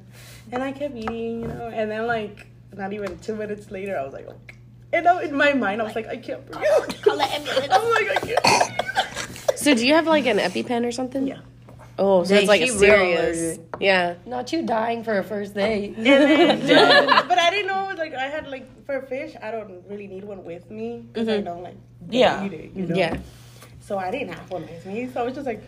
And 0.52 0.62
I 0.62 0.72
kept 0.72 0.94
eating, 0.96 1.42
you 1.42 1.48
know. 1.48 1.68
And 1.72 1.90
then 1.90 2.06
like 2.06 2.46
not 2.72 2.92
even 2.92 3.18
two 3.18 3.34
minutes 3.36 3.70
later, 3.70 3.98
I 3.98 4.04
was 4.04 4.14
like, 4.14 4.26
okay. 4.26 4.55
And 4.96 5.06
I, 5.06 5.22
in 5.24 5.34
my 5.34 5.52
mind, 5.52 5.82
I 5.82 5.84
was 5.84 5.94
like, 5.94 6.08
I 6.08 6.16
can't 6.16 6.44
breathe. 6.50 7.02
Call 7.02 7.18
the 7.18 7.24
ambulance. 7.24 7.68
I'm 7.70 7.90
like, 7.90 8.08
I 8.10 8.20
can't. 8.26 9.58
So 9.58 9.74
do 9.74 9.86
you 9.86 9.94
have 9.94 10.06
like 10.06 10.24
an 10.26 10.38
EpiPen 10.38 10.86
or 10.86 10.92
something? 10.92 11.26
Yeah. 11.26 11.40
Oh, 11.98 12.24
so 12.24 12.30
Dang, 12.30 12.40
it's 12.40 12.48
like 12.48 12.62
a 12.62 12.68
serious. 12.68 13.56
allergic. 13.56 13.66
Yeah. 13.80 14.14
Not 14.24 14.52
you 14.52 14.62
dying 14.64 15.04
for 15.04 15.18
a 15.18 15.24
first 15.24 15.54
date. 15.54 15.96
And 15.96 16.06
then, 16.06 17.06
but 17.28 17.38
I 17.38 17.50
didn't 17.50 17.68
know 17.68 17.86
like 17.96 18.14
I 18.14 18.26
had 18.26 18.48
like 18.48 18.84
for 18.86 19.02
fish, 19.02 19.34
I 19.42 19.50
don't 19.50 19.84
really 19.88 20.06
need 20.06 20.24
one 20.24 20.44
with 20.44 20.70
me 20.70 21.04
because 21.12 21.28
I 21.28 21.36
mm-hmm. 21.36 21.44
don't 21.44 21.62
like 21.62 21.76
don't 22.02 22.12
Yeah. 22.12 22.44
eat 22.44 22.52
it, 22.52 22.72
you 22.72 22.86
know. 22.86 22.94
Yeah. 22.94 23.18
So 23.80 23.98
I 23.98 24.10
didn't 24.10 24.34
have 24.34 24.50
one 24.50 24.62
with 24.62 24.84
me, 24.86 25.08
so 25.12 25.20
I 25.20 25.24
was 25.24 25.34
just 25.34 25.46
like, 25.46 25.62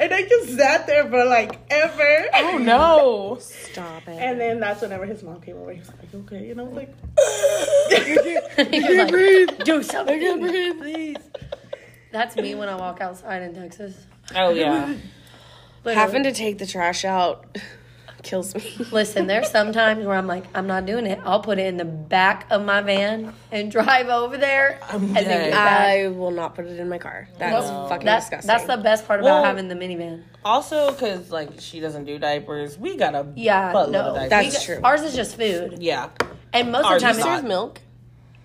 and 0.00 0.12
I 0.14 0.22
just 0.22 0.56
sat 0.56 0.86
there 0.86 1.08
for 1.08 1.24
like 1.26 1.60
ever. 1.70 2.26
Oh 2.34 2.58
no. 2.58 3.38
Stop 3.40 4.08
it. 4.08 4.18
And 4.18 4.40
then 4.40 4.58
that's 4.58 4.80
whenever 4.80 5.04
his 5.04 5.22
mom 5.22 5.40
came 5.40 5.56
over. 5.56 5.72
He 5.72 5.78
was 5.80 5.88
like, 5.88 6.14
"Okay," 6.14 6.50
and 6.50 6.60
I 6.60 6.64
was 6.64 6.74
like, 6.74 6.94
He 8.72 8.80
was 8.80 9.10
like, 9.10 9.64
Do 9.64 9.82
something, 9.82 10.16
I 10.16 10.18
can't 10.18 10.40
breathe, 10.40 10.78
please. 10.78 11.16
That's 12.10 12.34
me 12.34 12.54
when 12.54 12.68
I 12.68 12.76
walk 12.76 13.00
outside 13.00 13.42
in 13.42 13.54
Texas. 13.54 13.94
Oh 14.34 14.50
yeah. 14.50 14.96
But 15.82 15.94
Having 15.94 16.24
to 16.24 16.32
take 16.32 16.58
the 16.58 16.66
trash 16.66 17.04
out 17.04 17.56
kills 18.22 18.54
me. 18.54 18.62
Listen, 18.92 19.26
there's 19.26 19.50
some 19.50 19.72
times 19.72 20.04
where 20.06 20.16
I'm 20.16 20.26
like, 20.26 20.44
I'm 20.54 20.66
not 20.66 20.86
doing 20.86 21.06
it. 21.06 21.18
I'll 21.24 21.40
put 21.40 21.58
it 21.58 21.66
in 21.66 21.76
the 21.76 21.84
back 21.84 22.46
of 22.50 22.64
my 22.64 22.80
van 22.82 23.32
and 23.52 23.70
drive 23.72 24.08
over 24.08 24.36
there, 24.36 24.78
and 24.90 25.02
then 25.14 25.24
dead. 25.24 25.24
get 25.26 25.50
back. 25.52 25.80
I 25.88 26.08
will 26.08 26.30
not 26.30 26.54
put 26.54 26.66
it 26.66 26.78
in 26.78 26.88
my 26.88 26.98
car. 26.98 27.28
That's 27.38 27.66
fucking 27.66 28.04
That's 28.06 28.26
disgusting. 28.26 28.46
that's 28.48 28.64
the 28.66 28.76
best 28.76 29.06
part 29.06 29.20
about 29.20 29.26
Well- 29.42 29.44
having 29.44 29.68
the 29.68 29.74
minivan. 29.74 30.22
Also, 30.44 30.90
because 30.92 31.30
like 31.30 31.50
she 31.60 31.80
doesn't 31.80 32.04
do 32.06 32.18
diapers, 32.18 32.78
we 32.78 32.96
got 32.96 33.14
a 33.14 33.26
Yeah, 33.36 33.72
no, 33.72 33.84
of 33.84 34.14
diapers. 34.14 34.30
That's 34.30 34.54
got- 34.54 34.62
true. 34.64 34.80
Ours 34.84 35.02
is 35.02 35.14
just 35.14 35.36
food, 35.36 35.78
yeah. 35.80 36.08
and 36.52 36.72
most 36.72 36.86
Ours 36.86 37.02
of 37.02 37.16
the 37.16 37.22
time, 37.22 37.30
not. 37.30 37.38
it's, 37.40 37.48
milk. 37.48 37.80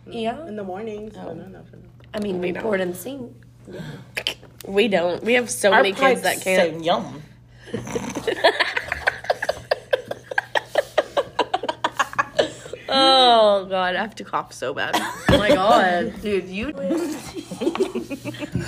yeah. 0.08 0.46
In 0.48 0.56
the 0.58 0.64
mornings. 0.64 1.14
but 1.16 1.36
no, 1.38 1.44
no, 1.44 1.48
no. 1.48 1.64
I 2.14 2.20
mean, 2.20 2.40
we 2.40 2.52
don't. 2.52 2.64
pour 2.64 2.76
it 2.76 2.82
in 2.82 2.90
the 2.92 2.96
sink. 2.98 3.32
We 4.68 4.88
don't. 4.88 5.24
We 5.24 5.34
have 5.34 5.50
so 5.50 5.72
Our 5.72 5.82
many 5.84 5.94
kids 5.94 6.22
that 6.22 6.42
can't. 6.42 6.84
yum. 6.84 7.22
Oh 12.98 13.66
god, 13.70 13.96
I 13.96 14.02
have 14.02 14.16
to 14.16 14.24
cough 14.24 14.54
so 14.54 14.74
bad. 14.74 14.96
Oh 15.30 15.38
my 15.38 15.50
god, 15.50 16.14
dude, 16.22 16.48
you. 16.48 16.70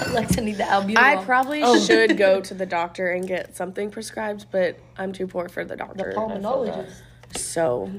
Alexa 0.08 0.42
need 0.42 0.58
the 0.58 0.64
albuterol. 0.64 0.98
I 0.98 1.24
probably 1.24 1.62
should 1.82 2.18
go 2.18 2.42
to 2.42 2.54
the 2.54 2.66
doctor 2.66 3.10
and 3.12 3.28
get 3.28 3.56
something 3.56 3.90
prescribed, 3.92 4.48
but 4.52 4.78
I'm 4.98 5.14
too 5.14 5.28
poor 5.28 5.48
for 5.50 5.64
the 5.64 5.76
doctor. 5.76 6.14
pulmonologist. 6.16 7.02
So, 7.36 7.90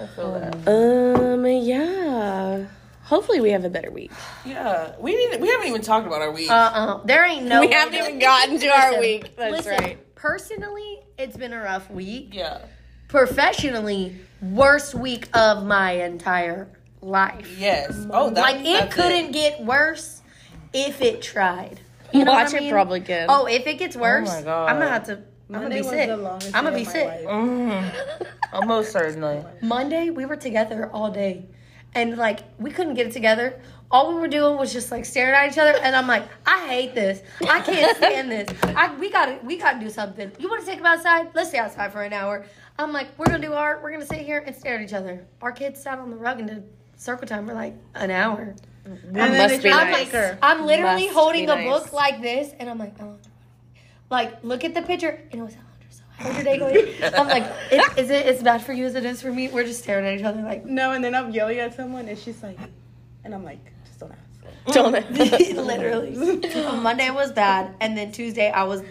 I 0.00 0.06
feel 0.06 0.32
that. 0.34 0.56
um, 0.68 1.46
yeah. 1.46 2.66
Hopefully, 3.04 3.40
we 3.40 3.50
have 3.50 3.64
a 3.64 3.70
better 3.70 3.90
week. 3.90 4.10
Yeah, 4.44 4.94
we 4.98 5.12
didn't. 5.12 5.40
We 5.40 5.48
haven't 5.48 5.68
even 5.68 5.82
talked 5.82 6.06
about 6.06 6.22
our 6.22 6.30
week. 6.32 6.50
Uh 6.50 6.54
uh 6.74 7.04
There 7.04 7.24
ain't 7.26 7.44
no. 7.46 7.60
we 7.60 7.66
way 7.68 7.72
haven't 7.74 7.92
that- 7.94 8.06
even 8.08 8.18
gotten 8.18 8.58
to 8.60 8.66
our 8.68 8.88
Listen, 8.90 9.00
week. 9.00 9.36
That's 9.36 9.52
listen, 9.66 9.72
right. 9.84 10.14
Personally, 10.14 11.00
it's 11.18 11.36
been 11.36 11.52
a 11.52 11.60
rough 11.62 11.90
week. 11.90 12.30
yeah. 12.32 12.62
Professionally, 13.12 14.16
worst 14.40 14.94
week 14.94 15.28
of 15.36 15.66
my 15.66 15.92
entire 15.92 16.66
life. 17.02 17.58
Yes. 17.58 18.06
Oh, 18.10 18.30
that, 18.30 18.40
Like 18.40 18.60
it 18.60 18.64
that's 18.64 18.94
couldn't 18.94 19.32
get 19.32 19.62
worse 19.62 20.22
if 20.72 21.02
it 21.02 21.20
tried. 21.20 21.78
You 22.14 22.24
know 22.24 22.32
Watch 22.32 22.54
what 22.54 22.62
I 22.62 22.64
it 22.64 22.70
probably 22.70 23.00
can. 23.02 23.26
Oh, 23.28 23.44
if 23.44 23.66
it 23.66 23.74
gets 23.74 23.96
worse, 23.96 24.30
my 24.30 24.40
God. 24.40 24.70
I'm 24.70 24.78
gonna 24.78 24.88
have 24.88 25.04
to. 25.08 25.22
I'm 25.52 25.60
gonna 25.60 25.74
be 25.74 25.82
sick. 25.82 26.08
I'm 26.08 26.64
gonna 26.64 26.74
be 26.74 26.86
sick. 26.86 27.06
life. 27.06 27.26
Mm, 27.26 28.26
almost 28.54 28.92
certainly. 28.92 29.44
Monday, 29.60 30.08
we 30.08 30.24
were 30.24 30.36
together 30.36 30.88
all 30.90 31.10
day, 31.10 31.44
and 31.94 32.16
like 32.16 32.40
we 32.58 32.70
couldn't 32.70 32.94
get 32.94 33.08
it 33.08 33.12
together. 33.12 33.60
All 33.92 34.14
we 34.14 34.20
were 34.20 34.28
doing 34.28 34.56
was 34.56 34.72
just 34.72 34.90
like 34.90 35.04
staring 35.04 35.34
at 35.34 35.52
each 35.52 35.58
other, 35.58 35.78
and 35.82 35.94
I'm 35.94 36.06
like, 36.06 36.26
I 36.46 36.66
hate 36.66 36.94
this. 36.94 37.22
I 37.48 37.60
can't 37.60 37.96
stand 37.98 38.32
this. 38.32 38.48
I, 38.64 38.94
we 38.96 39.10
gotta, 39.10 39.38
we 39.44 39.58
gotta 39.58 39.78
do 39.78 39.90
something. 39.90 40.32
You 40.38 40.48
want 40.48 40.62
to 40.62 40.66
take 40.66 40.78
them 40.78 40.86
outside? 40.86 41.28
Let's 41.34 41.50
stay 41.50 41.58
outside 41.58 41.92
for 41.92 42.02
an 42.02 42.12
hour. 42.14 42.46
I'm 42.78 42.92
like, 42.92 43.08
we're 43.18 43.26
gonna 43.26 43.38
do 43.46 43.52
art. 43.52 43.82
We're 43.82 43.92
gonna 43.92 44.06
sit 44.06 44.20
here 44.20 44.42
and 44.46 44.56
stare 44.56 44.76
at 44.76 44.82
each 44.82 44.94
other. 44.94 45.26
Our 45.42 45.52
kids 45.52 45.80
sat 45.82 45.98
on 45.98 46.10
the 46.10 46.16
rug 46.16 46.38
and 46.40 46.48
did 46.48 46.64
circle 46.96 47.26
time 47.28 47.46
for 47.46 47.54
like 47.54 47.74
an 47.94 48.10
hour. 48.10 48.54
And 48.84 48.98
then 49.14 49.36
must 49.38 49.62
be 49.62 49.68
tried 49.70 49.84
to 49.84 49.90
nice. 49.90 50.04
make 50.04 50.12
her. 50.12 50.38
I'm 50.42 50.64
literally 50.66 51.04
Must 51.04 51.14
holding 51.14 51.46
be 51.46 51.52
a 51.52 51.54
nice. 51.54 51.68
book 51.68 51.92
like 51.92 52.20
this, 52.22 52.52
and 52.58 52.68
I'm 52.70 52.78
like, 52.78 52.94
oh, 53.00 53.16
like 54.10 54.42
look 54.42 54.64
at 54.64 54.74
the 54.74 54.82
picture, 54.82 55.20
and 55.30 55.40
it 55.40 55.44
was 55.44 55.54
So 55.90 56.02
how's 56.16 56.34
your 56.34 56.44
day 56.44 56.58
going? 56.58 57.14
I'm 57.14 57.28
like, 57.28 57.44
it, 57.70 57.98
is 57.98 58.10
it 58.10 58.26
as 58.26 58.42
bad 58.42 58.62
for 58.62 58.72
you 58.72 58.86
as 58.86 58.94
it 58.94 59.04
is 59.04 59.20
for 59.20 59.30
me? 59.30 59.48
We're 59.48 59.64
just 59.64 59.82
staring 59.82 60.06
at 60.06 60.18
each 60.18 60.24
other 60.24 60.42
like. 60.42 60.64
No, 60.64 60.92
and 60.92 61.04
then 61.04 61.14
I'm 61.14 61.30
yelling 61.30 61.58
at 61.58 61.74
someone, 61.76 62.08
and 62.08 62.18
she's 62.18 62.42
like, 62.42 62.58
and 63.24 63.34
I'm 63.34 63.44
like, 63.44 63.60
just 63.64 63.81
Mm. 64.08 64.72
don't 64.72 64.94
ask. 64.94 65.08
Don't 65.08 65.40
it? 65.40 65.56
Literally. 65.56 66.76
Monday 66.80 67.10
was 67.10 67.32
bad, 67.32 67.74
and 67.80 67.96
then 67.96 68.12
Tuesday 68.12 68.50
I 68.50 68.62
was 68.64 68.82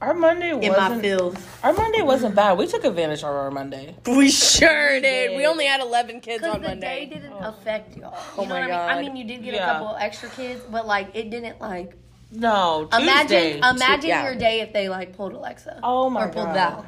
Our 0.00 0.12
Monday 0.14 0.52
was 0.52 0.64
in 0.64 0.72
my 0.72 0.78
wasn't. 0.78 1.00
feels. 1.02 1.36
Our 1.62 1.72
Monday 1.72 2.02
wasn't 2.02 2.34
bad. 2.34 2.58
We 2.58 2.66
took 2.66 2.84
advantage 2.84 3.20
of 3.20 3.30
our 3.30 3.50
Monday. 3.50 3.96
we 4.06 4.30
sure 4.30 5.00
did. 5.00 5.36
We 5.36 5.46
only 5.46 5.64
had 5.66 5.80
11 5.80 6.20
kids 6.20 6.42
Because 6.42 6.54
on 6.56 6.62
the 6.62 6.68
Monday. 6.68 7.06
day 7.06 7.14
didn't 7.14 7.32
oh. 7.32 7.48
affect 7.48 7.96
y'all. 7.96 8.14
Oh 8.36 8.42
You 8.42 8.48
know 8.48 8.54
my 8.54 8.60
what 8.60 8.62
I 8.62 8.66
mean? 8.66 8.70
God. 8.70 8.90
I 8.90 9.02
mean, 9.02 9.16
you 9.16 9.24
did 9.24 9.42
get 9.44 9.54
Yeah. 9.54 9.70
a 9.70 9.72
couple 9.78 9.96
extra 9.98 10.28
kids, 10.30 10.60
but 10.70 10.86
like 10.86 11.08
it 11.14 11.30
didn't 11.30 11.60
like 11.60 11.96
No, 12.30 12.88
imagine 12.92 13.28
Tuesday. 13.52 13.58
imagine 13.58 14.08
yeah. 14.10 14.24
your 14.24 14.34
day 14.34 14.60
if 14.60 14.72
they 14.74 14.88
like 14.90 15.16
pulled 15.16 15.32
Alexa. 15.32 15.80
Oh 15.82 16.10
my 16.10 16.24
or 16.24 16.28
pulled 16.28 16.46
God. 16.46 16.54
Val. 16.54 16.86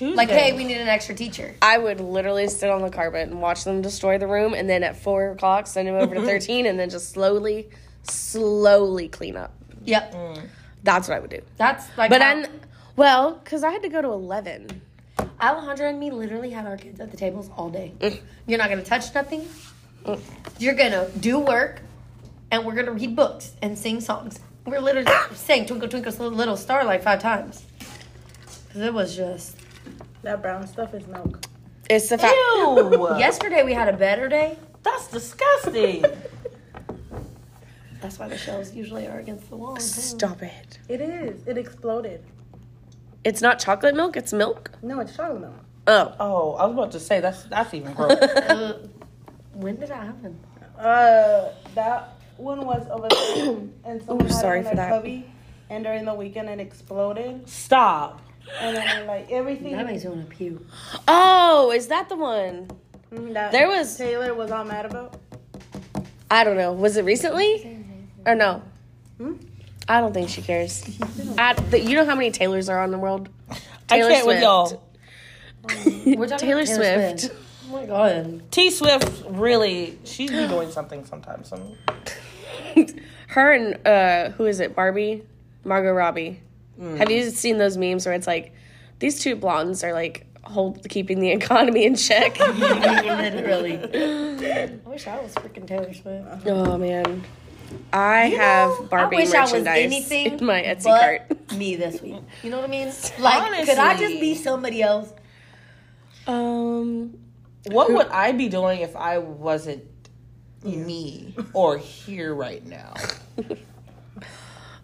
Tuesday. 0.00 0.16
Like, 0.16 0.30
hey, 0.30 0.52
we 0.54 0.64
need 0.64 0.78
an 0.78 0.88
extra 0.88 1.14
teacher. 1.14 1.54
I 1.60 1.76
would 1.76 2.00
literally 2.00 2.48
sit 2.48 2.70
on 2.70 2.80
the 2.80 2.88
carpet 2.88 3.28
and 3.28 3.42
watch 3.42 3.64
them 3.64 3.82
destroy 3.82 4.16
the 4.16 4.26
room, 4.26 4.54
and 4.54 4.66
then 4.68 4.82
at 4.82 4.96
4 4.96 5.32
o'clock, 5.32 5.66
send 5.66 5.88
them 5.88 5.96
over 5.96 6.14
to 6.14 6.22
13, 6.24 6.64
and 6.64 6.78
then 6.80 6.88
just 6.88 7.10
slowly, 7.10 7.68
slowly 8.04 9.08
clean 9.08 9.36
up. 9.36 9.52
Yep. 9.84 10.14
Mm. 10.14 10.48
That's 10.84 11.06
what 11.06 11.16
I 11.18 11.20
would 11.20 11.28
do. 11.28 11.42
That's 11.58 11.86
like 11.98 12.08
But 12.08 12.22
how- 12.22 12.30
I'm, 12.30 12.46
well, 12.96 13.32
because 13.44 13.62
I 13.62 13.70
had 13.72 13.82
to 13.82 13.90
go 13.90 14.00
to 14.00 14.08
11. 14.08 14.80
Alejandra 15.38 15.90
and 15.90 16.00
me 16.00 16.10
literally 16.10 16.48
had 16.50 16.64
our 16.66 16.78
kids 16.78 16.98
at 16.98 17.10
the 17.10 17.16
tables 17.18 17.50
all 17.54 17.68
day. 17.68 17.92
Mm. 18.00 18.20
You're 18.46 18.58
not 18.58 18.70
gonna 18.70 18.82
touch 18.82 19.14
nothing. 19.14 19.46
Mm. 20.06 20.18
You're 20.58 20.74
gonna 20.74 21.10
do 21.20 21.38
work, 21.40 21.82
and 22.50 22.64
we're 22.64 22.74
gonna 22.74 22.92
read 22.92 23.14
books 23.14 23.52
and 23.60 23.78
sing 23.78 24.00
songs. 24.00 24.40
We're 24.64 24.80
literally 24.80 25.12
saying 25.34 25.66
"Twinkle 25.66 25.88
Twinkle 25.88 26.30
Little 26.30 26.56
Star" 26.56 26.86
like 26.86 27.02
five 27.02 27.20
times. 27.20 27.64
'Cause 28.72 28.80
it 28.82 28.94
was 28.94 29.14
just. 29.14 29.56
That 30.22 30.42
brown 30.42 30.66
stuff 30.66 30.94
is 30.94 31.06
milk. 31.06 31.44
It's 31.88 32.08
the 32.08 32.18
fact. 32.18 32.34
Ew. 32.34 33.08
Yesterday 33.18 33.62
we 33.64 33.72
had 33.72 33.88
a 33.92 33.96
better 33.96 34.28
day. 34.28 34.58
That's 34.82 35.08
disgusting. 35.08 36.04
That's 38.00 38.18
why 38.18 38.28
the 38.28 38.38
shelves 38.38 38.74
usually 38.74 39.06
are 39.06 39.18
against 39.18 39.50
the 39.50 39.56
wall. 39.56 39.76
Stop 39.76 40.42
it. 40.42 40.78
It 40.88 41.00
is. 41.00 41.46
It 41.46 41.58
exploded. 41.58 42.22
It's 43.24 43.42
not 43.42 43.58
chocolate 43.58 43.94
milk, 43.94 44.16
it's 44.16 44.32
milk. 44.32 44.70
No, 44.82 45.00
it's 45.00 45.14
chocolate 45.14 45.42
milk. 45.42 45.54
Oh. 45.86 46.14
oh, 46.18 46.52
I 46.54 46.64
was 46.66 46.74
about 46.74 46.92
to 46.92 47.00
say 47.00 47.20
that's 47.20 47.42
that's 47.44 47.74
even 47.74 47.92
gross. 47.92 48.12
Uh, 48.22 48.78
when 49.54 49.76
did 49.76 49.88
that 49.90 50.04
happen? 50.04 50.38
Uh, 50.78 51.50
that 51.74 52.14
one 52.38 52.64
was 52.64 52.86
over 52.90 53.08
there, 53.10 53.56
and 53.84 54.02
someone 54.06 54.26
had 54.26 54.34
sorry 54.34 54.58
it 54.60 54.62
in 54.62 54.68
for 54.70 54.76
their 54.76 54.86
that. 54.86 54.90
cubby, 54.90 55.30
and 55.68 55.84
during 55.84 56.04
the 56.06 56.14
weekend 56.14 56.48
it 56.48 56.60
exploded, 56.60 57.46
Stop. 57.48 58.22
And 58.60 58.76
then 58.76 59.06
like 59.06 59.30
everything. 59.30 59.72
That 59.76 59.86
makes 59.86 60.04
me 60.04 60.10
want 60.10 60.28
to 60.30 60.36
puke. 60.36 60.62
Oh, 61.08 61.72
is 61.72 61.88
that 61.88 62.08
the 62.08 62.16
one? 62.16 62.70
Mm, 63.12 63.34
that 63.34 63.52
There 63.52 63.68
was- 63.68 63.96
Taylor 63.96 64.34
was 64.34 64.50
all 64.50 64.64
mad 64.64 64.86
about. 64.86 65.18
I 66.30 66.44
don't 66.44 66.56
know. 66.56 66.72
Was 66.72 66.96
it 66.96 67.04
recently? 67.04 67.84
Or 68.24 68.34
no? 68.34 68.62
Hmm? 69.18 69.34
I 69.88 70.00
don't 70.00 70.12
think 70.14 70.28
she 70.28 70.42
cares. 70.42 70.84
I, 71.36 71.54
the, 71.54 71.80
you 71.80 71.96
know 71.96 72.04
how 72.04 72.14
many 72.14 72.30
Taylors 72.30 72.68
are 72.68 72.80
on 72.80 72.90
the 72.92 72.98
world? 72.98 73.28
I 73.50 73.56
Taylor 73.96 74.10
can't 74.10 74.26
with 74.26 74.36
Swift. 74.36 74.42
y'all. 74.42 74.82
We're 76.16 76.26
talking 76.28 76.46
Taylor 76.48 76.62
about 76.62 77.18
Swift. 77.20 77.34
Oh 77.68 77.72
my 77.72 77.86
god. 77.86 78.42
T 78.52 78.70
Swift 78.70 79.24
really, 79.28 79.98
she's 80.04 80.30
be 80.30 80.46
doing 80.46 80.70
something 80.70 81.04
sometimes. 81.04 81.48
Some, 81.48 81.74
Her 83.28 83.52
and 83.52 83.86
uh, 83.86 84.30
who 84.36 84.46
is 84.46 84.60
it? 84.60 84.74
Barbie, 84.76 85.22
Margot 85.64 85.92
Robbie. 85.92 86.40
Mm. 86.80 86.96
Have 86.96 87.10
you 87.10 87.28
seen 87.30 87.58
those 87.58 87.76
memes 87.76 88.06
where 88.06 88.14
it's 88.14 88.26
like 88.26 88.52
these 88.98 89.20
two 89.20 89.36
blondes 89.36 89.84
are 89.84 89.92
like 89.92 90.26
hold 90.42 90.88
keeping 90.88 91.20
the 91.20 91.30
economy 91.40 91.84
in 91.84 91.94
check? 91.96 92.38
Literally. 92.58 93.76
I 93.76 94.70
wish 94.86 95.06
I 95.06 95.20
was 95.20 95.34
freaking 95.34 95.66
Taylor 95.66 95.92
Swift. 95.92 96.46
oh 96.46 96.78
man, 96.78 97.22
I 97.92 98.28
have 98.30 98.88
Barbie 98.90 99.16
I 99.16 99.20
wish 99.20 99.34
I 99.34 99.42
was 99.42 99.52
merchandise 99.52 99.84
anything 99.84 100.38
in 100.38 100.44
my 100.46 100.62
Etsy 100.62 100.84
but 100.84 101.28
cart. 101.28 101.52
me 101.52 101.76
this 101.76 102.00
week. 102.00 102.16
You 102.42 102.50
know 102.50 102.56
what 102.58 102.68
I 102.68 102.70
mean? 102.70 102.92
Like, 103.18 103.66
could 103.66 103.78
I 103.78 103.96
just 103.98 104.20
be 104.20 104.34
somebody 104.34 104.82
else? 104.82 105.12
Um, 106.26 107.18
what 107.66 107.92
would 107.92 108.06
I 108.08 108.32
be 108.32 108.48
doing 108.48 108.80
if 108.80 108.96
I 108.96 109.18
wasn't 109.18 109.84
me 110.64 111.34
or 111.52 111.76
here 111.78 112.34
right 112.34 112.64
now? 112.66 112.94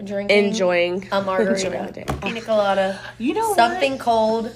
Drinking 0.06 0.44
enjoying 0.44 1.08
a 1.10 1.20
margarita, 1.20 1.66
enjoying 1.66 1.86
the 1.86 1.92
day. 1.92 2.04
pina 2.22 2.40
colada, 2.40 3.00
You 3.18 3.34
know 3.34 3.54
something 3.54 3.98
cold 3.98 4.52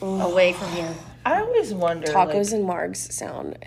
away 0.00 0.52
from 0.52 0.68
here. 0.72 0.94
I 1.24 1.40
always 1.40 1.74
wonder. 1.74 2.06
Tacos 2.06 2.52
like, 2.52 2.60
and 2.60 2.68
margs 2.68 3.12
sound 3.12 3.58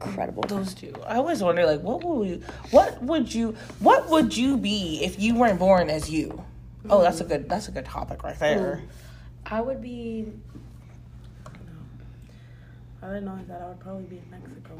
incredible. 0.00 0.42
those 0.44 0.74
two. 0.74 0.94
I 1.06 1.16
always 1.16 1.42
wonder, 1.42 1.66
like, 1.66 1.80
what 1.80 2.04
would 2.04 2.18
we, 2.18 2.42
what 2.70 3.02
would 3.02 3.34
you, 3.34 3.56
what 3.78 4.08
would 4.08 4.36
you 4.36 4.56
be 4.56 5.00
if 5.02 5.20
you 5.20 5.34
weren't 5.34 5.58
born 5.58 5.90
as 5.90 6.10
you? 6.10 6.44
Oh, 6.88 7.02
that's 7.02 7.20
a 7.20 7.24
good, 7.24 7.48
that's 7.48 7.68
a 7.68 7.72
good 7.72 7.84
topic 7.84 8.22
right 8.22 8.38
there. 8.38 8.82
I 9.46 9.60
would 9.60 9.82
be. 9.82 10.32
I 13.02 13.06
didn't 13.06 13.24
know 13.24 13.38
that 13.48 13.62
I 13.62 13.68
would 13.68 13.80
probably 13.80 14.04
be 14.04 14.18
in 14.18 14.30
Mexico 14.30 14.76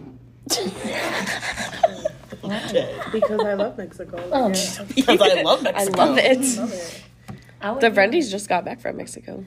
because 2.43 3.41
I 3.41 3.55
love 3.55 3.77
Mexico. 3.79 4.17
Like, 4.17 4.57
yeah, 4.57 4.77
oh. 4.81 4.85
Because 4.95 5.21
I 5.21 5.43
love 5.43 5.61
I 5.67 5.73
Mexico. 5.73 5.99
love 5.99 6.09
I 6.19 6.23
love 6.23 6.73
it. 6.73 7.03
I 7.61 7.71
would 7.73 7.81
The 7.83 7.91
be- 7.91 7.95
Brendies 7.97 8.31
just 8.31 8.49
got 8.49 8.65
back 8.65 8.81
from 8.81 8.97
Mexico. 8.97 9.45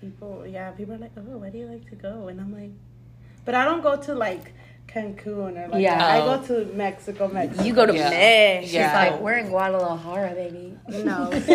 People, 0.00 0.46
yeah, 0.46 0.70
people 0.72 0.94
are 0.94 0.98
like, 0.98 1.12
oh, 1.16 1.38
where 1.38 1.50
do 1.50 1.58
you 1.58 1.66
like 1.66 1.88
to 1.90 1.96
go? 1.96 2.28
And 2.28 2.40
I'm 2.40 2.52
like, 2.54 2.70
but 3.44 3.54
I 3.54 3.64
don't 3.64 3.82
go 3.82 3.96
to 3.96 4.14
like 4.14 4.52
Cancun 4.86 5.56
or 5.56 5.68
like 5.68 5.82
Yeah. 5.82 6.04
I 6.06 6.20
Oh. 6.20 6.38
go 6.38 6.46
to 6.46 6.72
Mexico, 6.74 7.26
Mexico. 7.28 7.64
You 7.64 7.74
go 7.74 7.86
to 7.86 7.94
Yeah. 7.94 8.10
Mex. 8.10 8.64
She's 8.66 8.74
Yeah. 8.74 8.94
like, 8.94 9.20
we're 9.20 9.38
in 9.38 9.48
Guadalajara, 9.48 10.34
baby. 10.34 10.78
no. 10.88 11.28
it's 11.32 11.48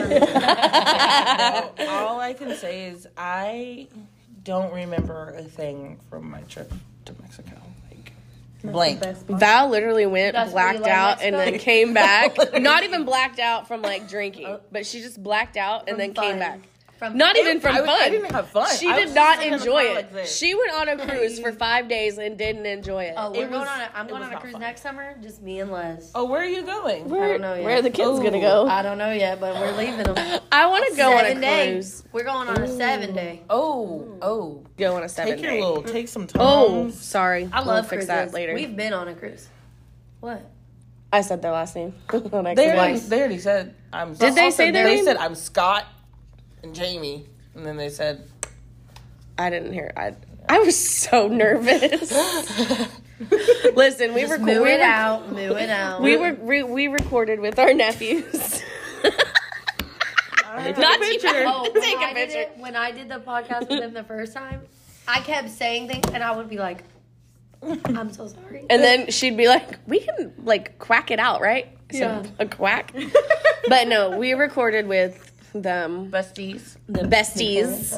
No, 1.79 1.87
all 1.89 2.19
I 2.19 2.33
can 2.33 2.53
say 2.55 2.87
is 2.89 3.07
I 3.15 3.87
don't 4.43 4.73
remember 4.73 5.33
a 5.37 5.43
thing 5.43 5.99
from 6.09 6.29
my 6.29 6.41
trip 6.41 6.73
to 7.05 7.13
Mexico. 7.21 7.55
Like 8.63 8.99
blank. 8.99 9.17
Val 9.27 9.69
literally 9.69 10.05
went 10.05 10.33
That's 10.33 10.51
blacked 10.51 10.81
like 10.81 10.91
out 10.91 11.21
and 11.21 11.35
then 11.35 11.57
came 11.59 11.93
back. 11.95 12.35
Not 12.59 12.83
even 12.83 13.05
blacked 13.05 13.39
out 13.39 13.67
from 13.67 13.81
like 13.81 14.07
drinking, 14.07 14.57
but 14.71 14.85
she 14.85 15.01
just 15.01 15.21
blacked 15.21 15.57
out 15.57 15.89
and 15.89 15.99
then 15.99 16.13
From 16.13 16.23
came 16.23 16.39
back. 16.39 16.59
From 17.01 17.17
Not 17.17 17.35
even 17.35 17.59
from 17.59 17.77
I, 17.77 17.81
was- 17.81 17.89
fun. 17.89 17.99
I 17.99 18.09
didn't 18.09 18.31
have 18.31 18.49
fun. 18.49 18.77
She 18.77 18.87
I 18.87 18.95
did 18.95 19.05
was 19.05 19.15
not 19.15 19.39
just 19.41 19.63
enjoy 19.63 19.85
it. 19.85 19.95
like 19.95 20.13
this. 20.13 20.37
She 20.37 20.53
went 20.53 20.71
on 20.73 20.87
a 20.87 21.07
cruise 21.07 21.39
for 21.39 21.51
five 21.67 21.87
days 21.87 22.19
and 22.19 22.37
didn't 22.37 22.67
enjoy 22.67 23.05
it. 23.05 23.15
Oh, 23.17 23.31
we're 23.31 23.47
It 23.47 23.49
going 23.49 23.67
on. 23.67 23.81
A, 23.81 23.89
I'm 23.95 24.05
going 24.05 24.21
on 24.21 24.31
a 24.31 24.39
cruise 24.39 24.51
fun. 24.51 24.61
next 24.61 24.81
summer. 24.81 25.15
Just 25.19 25.41
me 25.41 25.61
and 25.61 25.71
Les. 25.71 26.11
Oh, 26.13 26.25
where 26.25 26.41
are 26.43 26.45
you 26.45 26.61
going? 26.61 27.09
where, 27.09 27.23
I 27.23 27.27
don't 27.29 27.41
know 27.41 27.55
yet. 27.55 27.63
where 27.63 27.77
are 27.77 27.81
the 27.81 27.89
kids 27.89 28.19
gonna 28.19 28.39
go? 28.39 28.67
I 28.67 28.83
don't 28.83 28.99
know 28.99 29.11
yet, 29.11 29.39
but 29.39 29.55
we're 29.55 29.75
leaving 29.77 30.03
them. 30.03 30.41
I 30.51 30.67
want 30.67 30.85
to 30.91 30.95
go 30.95 31.11
on 31.17 31.25
a 31.25 31.29
seven 31.29 31.41
day. 31.41 31.71
cruise. 31.71 32.03
We're 32.11 32.23
going 32.23 32.47
on 32.49 32.61
a 32.61 32.67
seven 32.67 33.15
day. 33.15 33.41
Oh, 33.49 34.01
hmm. 34.01 34.19
oh. 34.21 34.63
Go 34.77 34.95
on 34.95 35.01
a 35.01 35.09
seven 35.09 35.33
Take 35.33 35.41
your 35.41 35.51
day. 35.53 35.59
little, 35.59 35.81
take 35.81 36.07
some 36.07 36.23
oh, 36.23 36.27
time. 36.27 36.39
Oh, 36.39 36.89
sorry. 36.91 37.49
I 37.51 37.61
We'll 37.61 37.67
love 37.69 37.89
fix 37.89 38.05
that 38.05 38.31
later. 38.31 38.53
We've 38.53 38.75
been 38.75 38.93
on 38.93 39.07
a 39.07 39.15
cruise. 39.15 39.47
What? 40.19 40.47
I 41.11 41.21
said 41.21 41.41
their 41.41 41.51
last 41.51 41.75
name. 41.75 41.95
They 42.11 42.19
already, 42.71 42.99
they 42.99 43.19
already 43.21 43.39
said 43.39 43.73
I'm. 43.91 44.13
Did 44.13 44.35
they 44.35 44.51
say 44.51 44.69
their 44.69 44.83
They 44.83 44.97
name? 44.97 45.05
said 45.05 45.17
I'm 45.17 45.33
Scott 45.33 45.87
and 46.63 46.73
Jamie, 46.75 47.25
and 47.55 47.65
then 47.65 47.77
they 47.77 47.89
said 47.89 48.23
I 49.37 49.49
didn't 49.49 49.73
hear. 49.73 49.91
I 49.95 50.15
I 50.49 50.59
was 50.59 50.77
so 50.77 51.27
nervous. 51.27 52.11
Listen, 53.75 54.13
we 54.13 54.23
were 54.25 54.37
Just 54.37 54.39
we 54.41 54.53
move 54.53 54.61
were 54.61 54.81
out. 54.81 55.31
Move 55.31 55.57
it 55.57 55.69
out. 55.69 56.01
we 56.01 56.17
were 56.17 56.33
we, 56.33 56.63
we 56.63 56.87
recorded 56.87 57.39
with 57.39 57.59
our 57.59 57.73
nephews. 57.73 58.61
Not 60.53 60.99
picture. 60.99 61.27
Oh, 61.47 61.61
when 61.71 61.81
Take 61.81 61.97
I 61.97 62.11
a 62.11 62.13
did 62.13 62.29
picture. 62.29 62.41
it, 62.41 62.57
when 62.57 62.75
I 62.75 62.91
did 62.91 63.09
the 63.09 63.19
podcast 63.19 63.61
with 63.69 63.79
them 63.79 63.93
the 63.93 64.03
first 64.03 64.33
time, 64.33 64.61
I 65.07 65.21
kept 65.21 65.49
saying 65.49 65.87
things, 65.87 66.05
and 66.13 66.23
I 66.23 66.35
would 66.35 66.49
be 66.49 66.57
like, 66.57 66.83
"I'm 67.85 68.11
so 68.11 68.27
sorry." 68.27 68.65
And 68.69 68.83
then 68.83 69.09
she'd 69.11 69.37
be 69.37 69.47
like, 69.47 69.79
"We 69.87 69.99
can 70.01 70.33
like 70.43 70.77
quack 70.77 71.09
it 71.09 71.19
out, 71.19 71.41
right?" 71.41 71.67
I 71.89 71.93
said, 71.93 72.25
Yeah. 72.25 72.31
a 72.39 72.45
quack. 72.45 72.93
but 73.69 73.87
no, 73.87 74.17
we 74.17 74.33
recorded 74.33 74.87
with 74.87 75.30
them 75.53 76.09
besties. 76.11 76.77
the 76.87 77.01
besties 77.01 77.93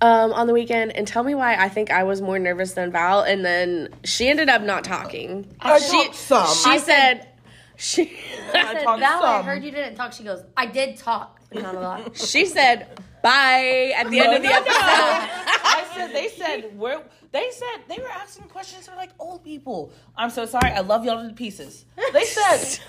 um, 0.00 0.32
on 0.32 0.46
the 0.46 0.52
weekend. 0.52 0.96
And 0.96 1.06
tell 1.06 1.22
me 1.22 1.34
why 1.34 1.54
I 1.54 1.68
think 1.68 1.90
I 1.90 2.02
was 2.04 2.20
more 2.20 2.38
nervous 2.38 2.72
than 2.72 2.90
Val. 2.90 3.22
And 3.22 3.44
then 3.44 3.88
she 4.04 4.28
ended 4.28 4.48
up 4.48 4.62
not 4.62 4.84
talking. 4.84 5.46
I 5.60 5.78
she 5.78 6.04
talked 6.04 6.14
some. 6.16 6.46
she 6.46 6.78
said 6.78 7.28
she 7.76 8.16
I 8.54 8.72
said, 8.74 8.82
talked 8.84 9.00
"Val, 9.00 9.22
I 9.24 9.42
heard 9.42 9.64
you 9.64 9.70
didn't 9.70 9.96
talk." 9.96 10.12
She 10.12 10.22
goes, 10.24 10.42
"I 10.56 10.66
did 10.66 10.96
talk, 10.96 11.40
not 11.52 11.74
a 11.74 11.80
lot." 11.80 12.16
she 12.16 12.46
said 12.46 13.00
bye 13.22 13.92
at 13.96 14.10
the 14.10 14.20
end 14.20 14.34
of 14.34 14.42
the 14.42 14.48
No, 14.48 14.54
no, 14.54 14.60
episode. 14.60 14.72
I 14.74 15.84
said 15.94 16.12
they 16.12 16.28
said 16.28 16.78
where 16.78 17.00
they 17.32 17.48
said 17.50 17.84
they 17.88 17.98
were 18.02 18.08
asking 18.10 18.44
questions 18.48 18.86
for 18.88 18.94
like 18.96 19.10
old 19.18 19.42
people. 19.42 19.92
I'm 20.16 20.30
so 20.30 20.44
sorry. 20.46 20.70
I 20.70 20.80
love 20.80 21.04
y'all 21.04 21.26
to 21.26 21.34
pieces. 21.34 21.84
They 22.12 22.24
said, 22.24 22.80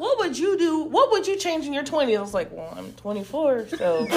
"What 0.00 0.18
would 0.20 0.38
you 0.38 0.58
do? 0.58 0.82
What 0.84 1.10
would 1.12 1.26
you 1.26 1.36
change 1.36 1.66
in 1.66 1.72
your 1.72 1.84
20s?" 1.84 2.18
I 2.18 2.20
was 2.20 2.34
like, 2.34 2.50
"Well, 2.52 2.72
I'm 2.76 2.92
24, 2.94 3.68
so 3.68 4.06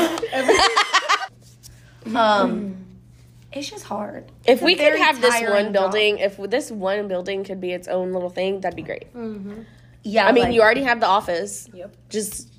Um, 2.16 2.76
it's 3.54 3.70
just 3.70 3.86
hard. 3.86 4.26
If 4.46 4.62
we 4.62 4.74
It's 4.74 4.82
a 4.82 4.92
could 4.92 5.00
have 5.00 5.22
this 5.22 5.42
one 5.42 5.66
job. 5.66 5.74
building, 5.74 6.18
if 6.20 6.38
this 6.38 6.72
one 6.72 7.08
building 7.08 7.44
could 7.44 7.62
be 7.62 7.72
its 7.72 7.88
own 7.88 8.12
little 8.14 8.30
thing, 8.30 8.62
that'd 8.62 8.76
be 8.76 8.82
great. 8.82 9.08
Yeah, 10.04 10.28
I 10.28 10.32
mean, 10.34 10.46
like- 10.46 10.54
you 10.54 10.62
already 10.62 10.84
have 10.84 11.00
the 11.00 11.08
office. 11.08 11.70
Yep. 11.74 11.96
Just 12.10 12.50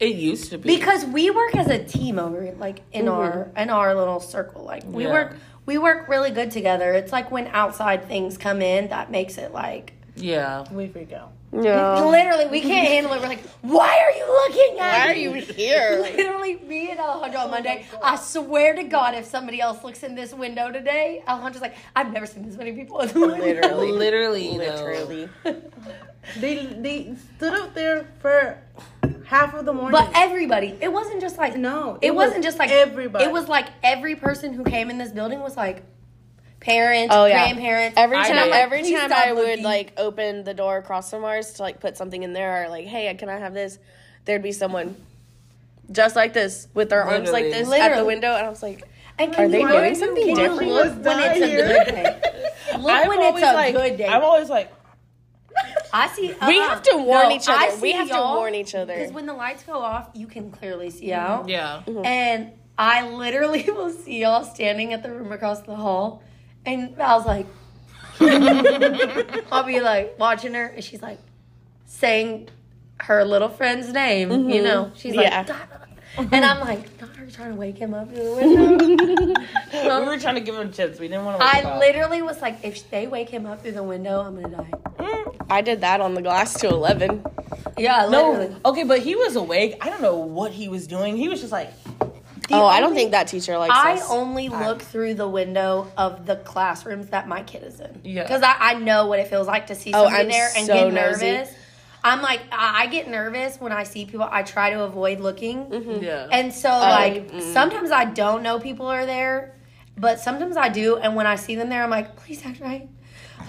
it 0.00 0.16
used 0.16 0.50
to 0.50 0.58
be." 0.58 0.74
because 0.76 1.04
we 1.04 1.30
work 1.30 1.54
as 1.54 1.68
a 1.68 1.82
team 1.82 2.18
over 2.18 2.52
like 2.58 2.80
in 2.92 3.08
our 3.08 3.50
in 3.56 3.70
our 3.70 3.94
little 3.94 4.20
circle. 4.20 4.64
Like 4.64 4.82
we 4.86 5.04
Yeah. 5.04 5.12
work 5.12 5.36
we 5.66 5.78
work 5.78 6.08
really 6.08 6.30
good 6.30 6.50
together. 6.50 6.92
It's 6.94 7.12
like 7.12 7.30
when 7.30 7.46
outside 7.48 8.08
things 8.08 8.36
come 8.38 8.60
in 8.62 8.88
that 8.88 9.10
makes 9.10 9.36
it 9.38 9.52
like 9.52 9.92
yeah, 10.16 10.64
we 10.72 10.88
freak 10.88 11.12
out. 11.12 11.32
No. 11.62 12.10
literally 12.10 12.46
we 12.46 12.60
can't 12.60 12.88
handle 12.88 13.12
it. 13.12 13.20
We're 13.20 13.28
like, 13.28 13.46
why 13.62 13.98
are 13.98 14.10
you 14.10 14.26
looking 14.26 14.78
at 14.80 15.16
me? 15.16 15.28
Why 15.28 15.32
are 15.32 15.40
you 15.40 15.54
here? 15.54 16.00
Literally, 16.16 16.56
me 16.56 16.90
and 16.90 17.00
Alejandro 17.00 17.40
on 17.40 17.50
Monday. 17.50 17.86
I 18.02 18.16
swear 18.16 18.74
to 18.74 18.82
God, 18.82 19.14
if 19.14 19.24
somebody 19.24 19.60
else 19.60 19.82
looks 19.84 20.02
in 20.02 20.14
this 20.14 20.34
window 20.34 20.70
today, 20.70 21.22
Alejandro's 21.28 21.62
like, 21.62 21.76
I've 21.94 22.12
never 22.12 22.26
seen 22.26 22.44
this 22.44 22.56
many 22.56 22.72
people 22.72 23.00
in 23.00 23.08
the 23.08 23.20
window. 23.20 23.36
Literally. 23.38 23.92
literally. 23.92 24.58
Literally. 24.58 25.28
They 26.38 26.66
they 26.66 27.14
stood 27.36 27.52
up 27.52 27.74
there 27.74 28.08
for 28.20 28.58
half 29.26 29.54
of 29.54 29.66
the 29.66 29.72
morning. 29.72 29.92
But 29.92 30.10
everybody, 30.14 30.76
it 30.80 30.92
wasn't 30.92 31.20
just 31.20 31.36
like 31.36 31.56
no, 31.56 31.98
it, 32.00 32.14
was 32.14 32.28
wasn't 32.28 32.44
just 32.44 32.58
like 32.58 32.70
everybody. 32.70 33.24
It 33.24 33.32
was 33.32 33.48
like 33.48 33.68
every 33.82 34.16
person 34.16 34.52
who 34.54 34.64
came 34.64 34.90
in 34.90 34.98
this 34.98 35.12
building 35.12 35.40
was 35.40 35.56
like 35.56 35.84
parents, 36.64 37.14
Oh, 37.14 37.26
yeah. 37.26 37.44
grandparents. 37.44 37.96
Every 37.98 38.16
I 38.16 38.28
time, 38.28 38.44
did. 38.44 38.52
every 38.52 38.80
Please 38.80 38.98
time 38.98 39.12
I 39.12 39.32
would 39.32 39.46
looking. 39.48 39.64
like 39.64 39.92
open 39.98 40.44
the 40.44 40.54
door 40.54 40.78
across 40.78 41.10
from 41.10 41.24
ours 41.24 41.52
to 41.54 41.62
like 41.62 41.78
put 41.80 41.96
something 41.96 42.22
in 42.22 42.32
there, 42.32 42.64
or 42.64 42.68
like, 42.68 42.86
hey, 42.86 43.14
can 43.14 43.28
I 43.28 43.38
have 43.38 43.54
this? 43.54 43.78
There'd 44.24 44.42
be 44.42 44.52
someone 44.52 44.96
just 45.92 46.16
like 46.16 46.32
this 46.32 46.66
with 46.72 46.88
their 46.88 47.04
arms 47.04 47.30
like 47.30 47.44
Literally. 47.44 47.78
this 47.78 47.80
at 47.80 47.96
the 47.96 48.04
window, 48.04 48.34
and 48.34 48.46
I 48.46 48.48
was 48.48 48.62
like, 48.62 48.82
And 49.18 49.34
Are 49.36 49.48
they 49.48 49.60
you 49.60 49.68
doing 49.68 49.94
something 49.94 50.34
different? 50.34 50.70
Look 50.72 51.04
when 51.04 51.20
it's 51.20 51.36
a 51.36 51.40
good 51.40 51.94
day. 51.94 52.20
Look 52.78 52.90
I'm 52.90 53.08
when 53.08 53.18
it's 53.20 53.26
always 53.28 53.42
a 53.44 53.52
like, 53.52 53.74
good 53.74 53.96
day. 53.98 54.06
I'm 54.08 54.22
always 54.24 54.48
like, 54.48 54.72
I 55.92 56.08
see. 56.08 56.28
we 56.28 56.58
uh-uh. 56.58 56.68
have 56.68 56.82
to 56.82 56.96
warn 56.96 57.28
No, 57.28 57.36
each 57.36 57.48
I 57.48 57.68
other. 57.68 57.80
We 57.80 57.92
have 57.92 58.08
to 58.08 58.14
y'all, 58.14 58.36
warn 58.36 58.54
each 58.54 58.74
other. 58.74 58.94
Because 58.96 59.12
when 59.12 59.26
the 59.26 59.34
lights 59.34 59.62
go 59.62 59.74
off, 59.78 60.08
you 60.14 60.26
can 60.26 60.50
clearly 60.50 60.90
see 60.90 61.08
mm-hmm. 61.08 61.20
out. 61.32 61.48
yeah. 61.48 61.82
Mm-hmm. 61.86 62.04
And 62.04 62.52
I 62.78 63.08
literally 63.10 63.62
will 63.70 63.90
see 63.90 64.22
y'all 64.22 64.44
standing 64.44 64.92
at 64.92 65.02
the 65.02 65.10
room 65.12 65.30
across 65.30 65.60
the 65.60 65.76
hall. 65.76 66.22
And 66.66 67.00
I 67.00 67.16
was 67.16 67.26
like, 67.26 67.46
I'll 69.52 69.64
be 69.64 69.80
like 69.80 70.18
watching 70.18 70.54
her, 70.54 70.66
and 70.66 70.82
she's 70.82 71.02
like 71.02 71.18
saying 71.86 72.48
her 73.00 73.24
little 73.24 73.48
friend's 73.48 73.92
name, 73.92 74.30
you 74.30 74.36
mm-hmm. 74.36 74.64
know? 74.64 74.92
She's 74.94 75.14
like, 75.14 75.32
and 76.16 76.44
I'm 76.44 76.60
like, 76.60 77.00
not 77.00 77.16
her 77.16 77.26
trying 77.26 77.50
to 77.50 77.56
wake 77.56 77.76
him 77.76 77.92
up 77.92 78.08
through 78.08 78.24
the 78.24 78.34
window. 78.34 79.34
We 79.74 80.06
were 80.06 80.18
trying 80.18 80.36
to 80.36 80.40
give 80.40 80.54
him 80.54 80.72
chips. 80.72 81.00
We 81.00 81.08
didn't 81.08 81.24
want 81.24 81.40
to. 81.40 81.46
I 81.46 81.78
literally 81.78 82.22
was 82.22 82.40
like, 82.40 82.58
if 82.62 82.88
they 82.90 83.06
wake 83.06 83.28
him 83.28 83.44
up 83.46 83.62
through 83.62 83.72
the 83.72 83.82
window, 83.82 84.20
I'm 84.20 84.40
gonna 84.40 84.56
die. 84.56 84.70
Mm. 84.98 85.46
I 85.50 85.60
did 85.60 85.80
that 85.80 86.00
on 86.00 86.14
the 86.14 86.22
glass 86.22 86.54
to 86.60 86.68
eleven. 86.68 87.24
Yeah, 87.76 88.06
literally. 88.06 88.48
No, 88.50 88.70
okay, 88.70 88.84
but 88.84 89.00
he 89.00 89.16
was 89.16 89.34
awake. 89.34 89.76
I 89.80 89.90
don't 89.90 90.02
know 90.02 90.16
what 90.16 90.52
he 90.52 90.68
was 90.68 90.86
doing. 90.86 91.16
He 91.16 91.28
was 91.28 91.40
just 91.40 91.52
like, 91.52 91.72
oh, 92.50 92.66
I 92.66 92.80
don't 92.80 92.94
think 92.94 93.12
that 93.12 93.28
teacher 93.28 93.56
likes 93.58 93.74
I 93.74 93.94
us. 93.94 94.10
only 94.10 94.48
look 94.48 94.82
through 94.82 95.14
the 95.14 95.28
window 95.28 95.90
of 95.96 96.26
the 96.26 96.36
classrooms 96.36 97.08
that 97.08 97.26
my 97.28 97.42
kid 97.42 97.62
is 97.64 97.80
in. 97.80 98.00
Yeah. 98.04 98.22
Because 98.22 98.42
I, 98.42 98.54
I 98.58 98.74
know 98.74 99.06
what 99.06 99.18
it 99.18 99.28
feels 99.28 99.46
like 99.46 99.68
to 99.68 99.74
see 99.74 99.92
Oh, 99.92 100.04
somebody 100.04 100.22
I'm 100.24 100.28
there 100.30 100.50
and 100.56 100.66
so 100.66 100.74
get 100.74 100.92
nosy. 100.92 101.26
nervous. 101.32 101.54
I'm 102.02 102.20
like, 102.20 102.40
I, 102.52 102.82
I 102.82 102.86
get 102.88 103.08
nervous 103.08 103.58
when 103.58 103.72
I 103.72 103.84
see 103.84 104.04
people. 104.04 104.28
I 104.30 104.42
try 104.42 104.70
to 104.70 104.82
avoid 104.82 105.20
looking. 105.20 105.66
Mm-hmm. 105.66 106.04
yeah. 106.04 106.28
And 106.30 106.52
so, 106.52 106.68
like, 106.68 107.30
sometimes 107.52 107.90
I 107.90 108.04
don't 108.04 108.42
know 108.42 108.58
people 108.60 108.86
are 108.86 109.06
there, 109.06 109.54
but 109.96 110.20
sometimes 110.20 110.56
I 110.58 110.68
do. 110.68 110.96
And 110.98 111.16
when 111.16 111.26
I 111.26 111.36
see 111.36 111.54
them 111.54 111.70
there, 111.70 111.82
I'm 111.82 111.88
like, 111.90 112.14
please 112.16 112.44
act 112.44 112.60
right. 112.60 112.88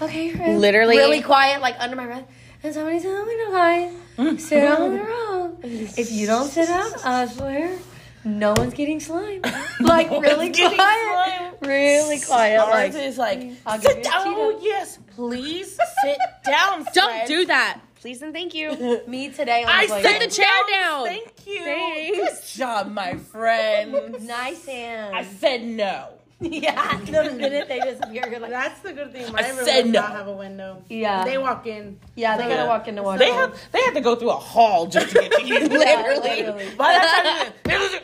Okay, 0.00 0.30
friends. 0.30 0.58
Literally- 0.60 0.96
Really 0.96 1.20
quiet, 1.22 1.60
like 1.60 1.76
under 1.78 1.96
my 1.96 2.06
breath. 2.06 2.24
And 2.62 2.72
somebody's 2.74 3.04
in 3.04 3.14
the 3.14 3.24
window, 3.24 3.52
guys. 3.52 4.42
sit 4.42 4.64
on 4.66 4.96
the 4.96 5.02
row. 5.04 5.56
If 5.62 6.10
you 6.10 6.26
don't 6.26 6.48
sit 6.48 6.68
out, 6.70 7.04
I 7.04 7.26
swear, 7.26 7.76
no 8.26 8.52
one's 8.56 8.74
getting 8.74 9.00
slime. 9.00 9.42
Like, 9.80 10.10
really 10.10 10.48
getting 10.50 10.76
quiet. 10.78 11.58
Really 11.62 12.18
quiet. 12.20 12.58
Ours 12.60 12.94
Like, 12.94 12.94
is 13.04 13.18
like, 13.18 13.50
I'll 13.66 13.80
sit 13.80 14.02
down. 14.02 14.26
Cheeto. 14.26 14.34
Oh, 14.36 14.58
yes, 14.62 14.98
please 15.14 15.78
sit 16.02 16.18
down. 16.44 16.84
Don't 16.94 17.26
do 17.26 17.46
that, 17.46 17.80
please 18.00 18.22
and 18.22 18.32
thank 18.32 18.54
you. 18.54 19.00
me 19.06 19.30
today, 19.30 19.64
I 19.66 19.78
I 19.78 19.82
was 19.82 19.90
like, 19.90 20.02
said 20.04 20.20
the 20.20 20.28
chair 20.28 20.46
down. 20.70 21.06
Thank 21.06 21.46
you. 21.46 21.62
Thanks. 21.64 22.18
Good 22.52 22.58
job, 22.58 22.90
my 22.92 23.14
friend. 23.16 24.26
nice 24.26 24.64
hands. 24.66 25.12
I 25.14 25.24
said 25.24 25.62
no. 25.64 26.08
yeah, 26.40 26.98
the 27.00 27.32
minute 27.32 27.66
they 27.68 27.80
disappear, 27.80 28.28
you're 28.30 28.40
like, 28.40 28.50
That's 28.50 28.80
the 28.80 28.92
good 28.92 29.10
thing. 29.12 29.32
My 29.32 29.40
I 29.40 29.48
room 29.50 29.64
said 29.64 29.82
does 29.84 29.92
no. 29.92 30.00
not 30.02 30.12
have 30.12 30.26
a 30.28 30.32
window. 30.36 30.82
yeah. 30.88 31.24
They 31.24 31.38
walk 31.38 31.66
in. 31.66 31.98
yeah, 32.14 32.36
they 32.36 32.42
gotta 32.42 32.54
Yeah. 32.56 32.66
walk 32.66 32.88
into 32.88 33.02
one. 33.02 33.18
They 33.18 33.30
have 33.30 33.56
they 33.72 33.80
had 33.80 33.94
to 33.94 34.00
go 34.02 34.16
through 34.16 34.30
a 34.30 34.36
hall 34.36 34.86
just 34.86 35.08
to 35.14 35.20
get 35.22 35.32
to 35.32 35.46
you. 35.46 35.60
literally. 35.60 36.74
By 36.76 36.92
that 36.92 37.52
time, 37.64 37.80
you- 37.80 37.98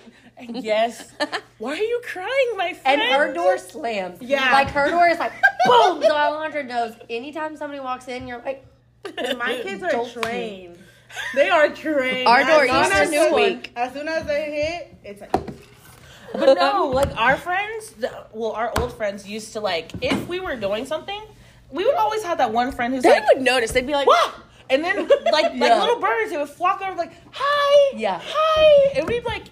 yes. 0.51 1.13
Why 1.59 1.73
are 1.73 1.77
you 1.77 2.01
crying, 2.05 2.57
my 2.57 2.73
friend? 2.75 3.01
And 3.01 3.11
friend? 3.11 3.29
her 3.29 3.35
door 3.35 3.59
slams. 3.59 4.21
Yeah. 4.21 4.53
Like 4.53 4.69
her 4.71 4.91
door 4.91 5.09
is 5.09 5.19
like 5.19 5.33
boom. 5.67 6.03
So 6.03 6.11
Alejandra 6.13 6.67
knows 6.67 6.95
anytime 7.09 7.57
somebody 7.57 7.81
walks 7.81 8.09
in, 8.09 8.27
you're 8.27 8.43
like, 8.45 8.65
And 9.19 9.39
my 9.39 9.61
kids 9.63 9.83
are 9.83 10.05
trained. 10.23 10.79
They 11.35 11.51
are 11.51 11.69
trained. 11.69 12.27
Our 12.27 12.45
door 12.45 12.65
As 12.65 12.69
soon 12.71 12.79
used 12.79 12.93
as 12.93 13.09
to 13.11 13.11
they- 13.11 13.29
squeak. 13.29 13.73
As 13.77 13.93
soon 13.93 14.09
as 14.09 14.27
they 14.27 14.51
hit, 14.51 14.97
it's 15.05 15.21
like 15.21 15.33
But 16.33 16.55
no, 16.55 16.87
like 16.89 17.15
our 17.17 17.37
friends, 17.37 17.95
well, 18.33 18.53
our 18.53 18.73
old 18.81 18.93
friends 18.97 19.29
used 19.29 19.53
to 19.53 19.61
like 19.61 19.93
if 20.01 20.27
we 20.29 20.41
were 20.41 20.57
doing 20.57 20.87
something, 20.87 21.21
we 21.71 21.85
would 21.85 21.95
always 21.97 22.23
have 22.25 22.39
that 22.39 22.53
one 22.53 22.73
friend 22.73 22.95
who's 22.95 23.03
They 23.03 23.11
like, 23.11 23.27
would 23.35 23.43
notice. 23.43 23.73
They'd 23.73 23.87
be 23.87 23.93
like, 23.93 24.07
"Wah!" 24.07 24.31
and 24.71 24.83
then 24.85 25.07
like 25.09 25.53
like 25.55 25.81
little 25.81 26.01
birds, 26.01 26.31
they 26.31 26.37
would 26.39 26.49
flock 26.49 26.81
over 26.83 26.97
like, 26.97 27.13
"Hi, 27.33 27.97
Yeah. 27.99 28.21
hi," 28.23 28.93
and 28.97 29.07
we'd 29.09 29.23
be 29.23 29.29
like, 29.29 29.45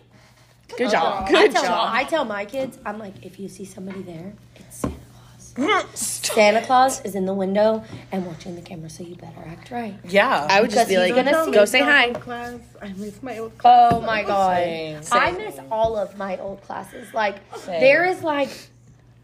"Good 0.76 0.90
job, 0.90 1.24
I 1.26 1.30
good 1.30 1.52
tell, 1.52 1.64
job." 1.64 1.90
I 1.92 2.04
tell 2.04 2.24
my 2.24 2.44
kids, 2.44 2.78
I'm 2.84 2.98
like, 2.98 3.14
if 3.24 3.38
you 3.38 3.48
see 3.48 3.64
somebody 3.64 4.02
there, 4.02 4.32
it's 4.56 4.76
Santa 4.76 4.96
Claus. 5.12 5.88
Santa 5.94 6.62
Claus 6.62 7.04
is 7.04 7.14
in 7.14 7.26
the 7.26 7.34
window 7.34 7.84
and 8.12 8.26
watching 8.26 8.56
the 8.56 8.62
camera, 8.62 8.88
so 8.88 9.02
you 9.02 9.16
better 9.16 9.42
act 9.46 9.70
right. 9.70 9.94
"Yeah." 10.04 10.46
I 10.48 10.60
would 10.60 10.70
just 10.70 10.88
be 10.88 10.98
like, 10.98 11.14
gonna 11.14 11.44
see 11.44 11.52
"Go 11.52 11.64
say 11.64 11.80
hi." 11.80 12.12
Class. 12.12 12.60
I 12.80 12.88
miss 12.88 13.22
my 13.22 13.38
old 13.38 13.56
class. 13.58 13.92
Oh 13.92 14.00
my 14.00 14.22
god. 14.22 14.56
Same. 14.56 15.02
I 15.12 15.32
miss 15.32 15.58
all 15.70 15.96
of 15.96 16.16
my 16.16 16.38
old 16.38 16.62
classes. 16.62 17.12
Like 17.12 17.36
Same. 17.56 17.80
there 17.80 18.06
is 18.06 18.22
like 18.22 18.50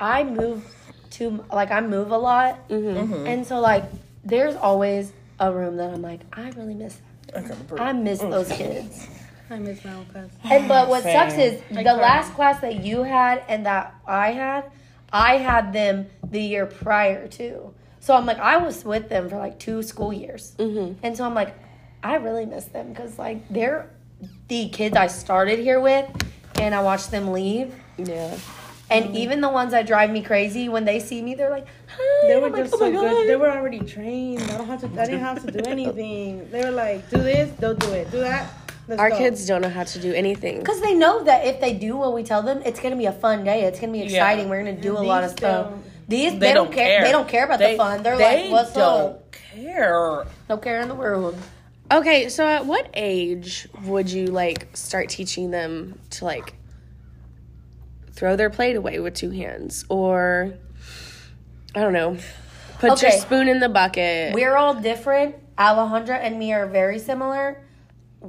I 0.01 0.25
move 0.25 0.65
to 1.13 1.45
like 1.53 1.71
I 1.71 1.81
move 1.81 2.11
a 2.11 2.19
lot. 2.19 2.69
Mm-hmm. 2.69 3.27
And 3.27 3.47
so 3.47 3.61
like 3.61 3.85
there's 4.25 4.57
always 4.57 5.13
a 5.39 5.53
room 5.53 5.77
that 5.77 5.93
I'm 5.93 6.03
like, 6.03 6.21
I 6.33 6.51
really 6.51 6.75
miss 6.75 6.99
I 7.79 7.93
miss 7.93 8.21
those 8.21 8.49
kids. 8.49 9.07
I 9.51 9.59
miss 9.59 9.85
my 9.85 9.95
old 9.95 10.09
class. 10.13 10.29
And 10.45 10.67
but 10.69 10.89
what 10.89 11.03
Same. 11.03 11.13
sucks 11.31 11.39
is 11.39 11.63
I 11.71 11.83
the 11.83 11.83
cry. 11.83 11.93
last 11.95 12.35
class 12.35 12.61
that 12.61 12.83
you 12.85 13.03
had 13.05 13.43
and 13.49 13.65
that 13.67 13.95
I 14.07 14.33
had, 14.33 14.65
I 15.13 15.37
had 15.39 15.73
them 15.73 16.07
the 16.29 16.41
year 16.41 16.67
prior 16.67 17.29
to. 17.29 17.73
So 18.01 18.15
I'm 18.15 18.27
like, 18.27 18.39
I 18.39 18.57
was 18.59 18.85
with 18.85 19.09
them 19.09 19.29
for 19.29 19.37
like 19.39 19.59
two 19.59 19.83
school 19.83 20.13
years, 20.13 20.53
Mhm. 20.59 20.97
and 21.03 21.17
so 21.17 21.25
I'm 21.25 21.35
like, 21.35 21.55
I 22.03 22.17
really 22.17 22.47
miss 22.47 22.67
them 22.67 22.89
because 22.91 23.19
like 23.19 23.49
they're 23.49 23.91
the 24.49 24.69
kids 24.69 24.97
I 24.97 25.07
started 25.09 25.59
here 25.59 25.81
with, 25.81 26.07
and 26.61 26.75
I 26.75 26.83
watched 26.83 27.11
them 27.11 27.33
leave. 27.33 27.75
Yeah. 27.99 28.37
And 28.89 29.17
even 29.17 29.41
the 29.41 29.49
ones 29.49 29.73
that 29.73 29.87
drive 29.89 30.11
me 30.11 30.23
crazy, 30.23 30.69
when 30.69 30.85
they 30.85 31.01
see 31.01 31.21
me, 31.21 31.35
they're 31.35 31.51
like, 31.51 31.67
Hi. 31.89 32.29
They 32.29 32.37
were 32.37 32.47
I'm 32.47 32.53
like, 32.53 32.63
just 32.65 32.75
"Oh 32.75 32.79
so 32.79 32.91
good. 32.93 33.01
God." 33.01 33.27
They 33.27 33.35
were 33.37 33.51
already 33.51 33.81
trained. 33.81 34.43
I 34.43 34.59
don't 34.59 34.67
have 34.69 34.81
to. 34.83 35.01
I 35.01 35.07
didn't 35.07 35.21
have 35.21 35.45
to 35.45 35.51
do 35.51 35.61
anything. 35.71 36.49
They 36.53 36.65
were 36.65 36.71
like, 36.71 37.09
do 37.11 37.19
this, 37.19 37.51
they'll 37.59 37.75
do 37.75 37.91
it. 37.93 38.11
Do 38.13 38.21
that. 38.21 38.47
Let's 38.89 39.01
Our 39.01 39.11
go. 39.11 39.19
kids 39.19 39.47
don't 39.47 39.63
know 39.63 39.69
how 39.69 39.83
to 39.85 39.99
do 39.99 40.13
anything. 40.13 40.61
Because 40.61 40.81
they 40.81 40.95
know 40.95 41.25
that 41.25 41.45
if 41.45 41.61
they 41.61 41.73
do 41.75 41.97
what 41.97 42.15
we 42.15 42.23
tell 42.23 42.43
them, 42.43 42.63
it's 42.65 42.79
gonna 42.79 42.97
be 42.97 43.07
a 43.07 43.13
fun 43.13 43.43
day. 43.45 43.63
It's 43.65 43.81
gonna 43.81 43.93
be 43.93 44.03
exciting. 44.03 44.49
We're 44.49 44.63
gonna 44.63 44.81
do 44.81 44.97
a 44.97 45.01
lot 45.01 45.25
of 45.25 45.31
these 45.31 45.39
stuff. 45.39 45.71
don't. 45.71 45.85
These 46.09 46.39
they, 46.39 46.55
don't, 46.55 46.73
care. 46.73 47.03
They 47.03 47.11
don't 47.11 47.27
care 47.29 47.45
about 47.45 47.59
They- 47.59 47.73
the 47.73 47.79
fun. 47.79 48.03
They're 48.05 48.17
they 48.17 48.45
like, 48.45 48.53
what's 48.53 48.73
don't 48.73 49.11
up? 49.17 49.33
care. 49.33 50.25
No 50.49 50.57
care 50.57 50.81
in 50.81 50.89
the 50.89 50.95
world. 50.95 51.37
Okay, 51.91 52.29
so 52.29 52.47
at 52.47 52.65
what 52.67 52.89
age 52.95 53.69
would 53.85 54.09
you 54.11 54.27
like 54.27 54.69
start 54.77 55.09
teaching 55.09 55.51
them 55.51 55.99
to 56.11 56.25
like 56.25 56.55
throw 58.13 58.37
their 58.37 58.51
plate 58.51 58.77
away 58.77 58.99
with 59.01 59.15
two 59.15 59.31
hands 59.31 59.85
or 59.89 60.55
I 61.75 61.81
don't 61.81 61.93
know, 61.93 62.17
put 62.79 63.03
your 63.03 63.11
spoon 63.11 63.49
in 63.49 63.59
the 63.61 63.69
bucket? 63.69 64.33
We're 64.35 64.57
all 64.57 64.75
different. 64.75 65.35
Alejandra 65.57 66.19
and 66.21 66.39
me 66.39 66.53
are 66.53 66.67
very 66.67 66.99
similar. 66.99 67.63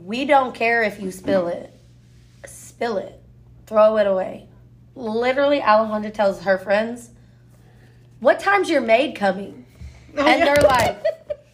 We 0.05 0.25
don't 0.25 0.53
care 0.53 0.83
if 0.83 0.99
you 1.01 1.11
spill 1.11 1.47
it. 1.47 1.73
Spill 2.45 2.97
it. 2.97 3.19
Throw 3.65 3.97
it 3.97 4.07
away. 4.07 4.47
Literally, 4.95 5.59
Alejandra 5.59 6.13
tells 6.13 6.41
her 6.43 6.57
friends, 6.57 7.09
What 8.19 8.39
time's 8.39 8.69
your 8.69 8.81
maid 8.81 9.15
coming? 9.15 9.65
And 10.15 10.41
they're 10.41 10.55
like, 10.63 11.03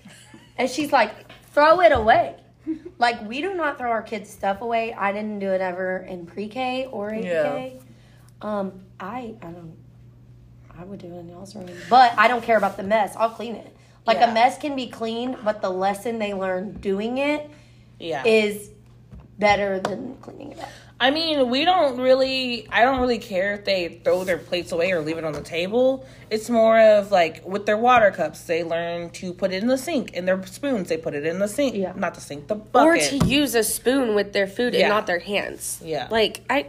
and 0.57 0.69
she's 0.69 0.91
like, 0.91 1.11
throw 1.53 1.81
it 1.81 1.91
away. 1.91 2.35
Like 2.97 3.21
we 3.27 3.41
do 3.41 3.53
not 3.53 3.77
throw 3.77 3.89
our 3.89 4.01
kids' 4.01 4.29
stuff 4.29 4.61
away. 4.61 4.93
I 4.93 5.11
didn't 5.11 5.39
do 5.39 5.49
it 5.49 5.59
ever 5.59 5.97
in 6.07 6.25
pre-K 6.25 6.87
or 6.91 7.13
AP. 7.13 7.73
Um, 8.41 8.71
I 8.99 9.35
I 9.41 9.47
don't. 9.47 9.75
I 10.79 10.83
would 10.85 10.99
do 10.99 11.07
it 11.07 11.19
in 11.19 11.29
y'all's 11.29 11.55
room, 11.55 11.69
but 11.89 12.13
I 12.17 12.27
don't 12.27 12.43
care 12.43 12.57
about 12.57 12.77
the 12.77 12.83
mess. 12.83 13.15
I'll 13.17 13.29
clean 13.29 13.55
it. 13.55 13.75
Like 14.07 14.17
Yeah. 14.17 14.31
a 14.31 14.33
mess 14.33 14.57
can 14.57 14.75
be 14.75 14.87
cleaned, 14.87 15.37
but 15.43 15.61
the 15.61 15.69
lesson 15.69 16.19
they 16.19 16.33
learn 16.33 16.73
doing 16.73 17.17
it 17.17 17.49
Yeah. 18.03 18.23
is 18.25 18.69
better 19.39 19.79
than 19.79 20.15
cleaning 20.21 20.51
it 20.53 20.59
up. 20.59 20.69
I 20.99 21.11
mean, 21.11 21.49
we 21.49 21.65
don't 21.65 21.99
really. 21.99 22.65
I 22.71 22.83
don't 22.83 23.01
really 23.01 23.17
care 23.17 23.55
if 23.55 23.65
they 23.65 23.99
throw 24.05 24.23
their 24.23 24.37
plates 24.37 24.71
away 24.71 24.91
or 24.91 25.01
leave 25.01 25.17
it 25.17 25.25
on 25.25 25.33
the 25.33 25.41
table. 25.41 26.05
It's 26.29 26.49
more 26.49 26.79
of 26.79 27.11
like 27.11 27.43
with 27.45 27.65
their 27.65 27.77
water 27.77 28.09
cups, 28.11 28.43
they 28.43 28.63
learn 28.63 29.09
to 29.19 29.33
put 29.33 29.51
it 29.51 29.61
in 29.63 29.67
the 29.67 29.77
sink. 29.77 30.11
And 30.13 30.25
their 30.27 30.45
spoons, 30.45 30.87
they 30.87 30.95
put 30.97 31.13
it 31.13 31.25
in 31.25 31.39
the 31.39 31.47
sink, 31.47 31.75
Yeah. 31.75 31.91
not 31.95 32.13
the 32.13 32.21
sink, 32.21 32.47
the 32.47 32.55
bucket. 32.55 33.11
or 33.13 33.19
to 33.19 33.25
use 33.25 33.53
a 33.55 33.63
spoon 33.63 34.15
with 34.15 34.31
their 34.31 34.47
food 34.47 34.73
Yeah. 34.73 34.81
and 34.81 34.89
not 34.89 35.07
their 35.07 35.19
hands. 35.19 35.81
Yeah. 35.83 36.07
Like 36.09 36.41
I 36.49 36.67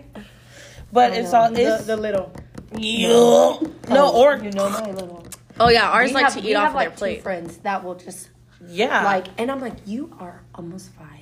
but 0.92 1.12
it's 1.12 1.32
all 1.32 1.50
The, 1.52 1.74
it's 1.76 1.84
the 1.86 1.96
little. 1.96 2.32
yeah. 2.76 3.08
no 3.08 3.58
oh, 3.90 4.22
or 4.22 4.36
You 4.42 4.50
know 4.50 4.68
my 4.70 4.90
little. 4.90 5.24
Oh 5.60 5.68
yeah, 5.68 5.90
ours 5.90 6.08
We 6.08 6.14
like 6.14 6.24
have, 6.24 6.34
to 6.34 6.40
we 6.40 6.48
eat 6.50 6.54
off 6.54 6.62
have 6.64 6.70
of 6.72 6.76
like 6.76 6.88
their 6.88 6.94
two 6.96 6.98
plate. 6.98 7.22
friends 7.22 7.58
that 7.58 7.84
will 7.84 7.94
just 7.94 8.30
yeah. 8.68 9.04
like, 9.04 9.26
and 9.38 9.50
I'm 9.52 9.60
like, 9.60 9.76
you 9.86 10.12
are 10.18 10.42
almost 10.54 10.90
five. 10.94 11.13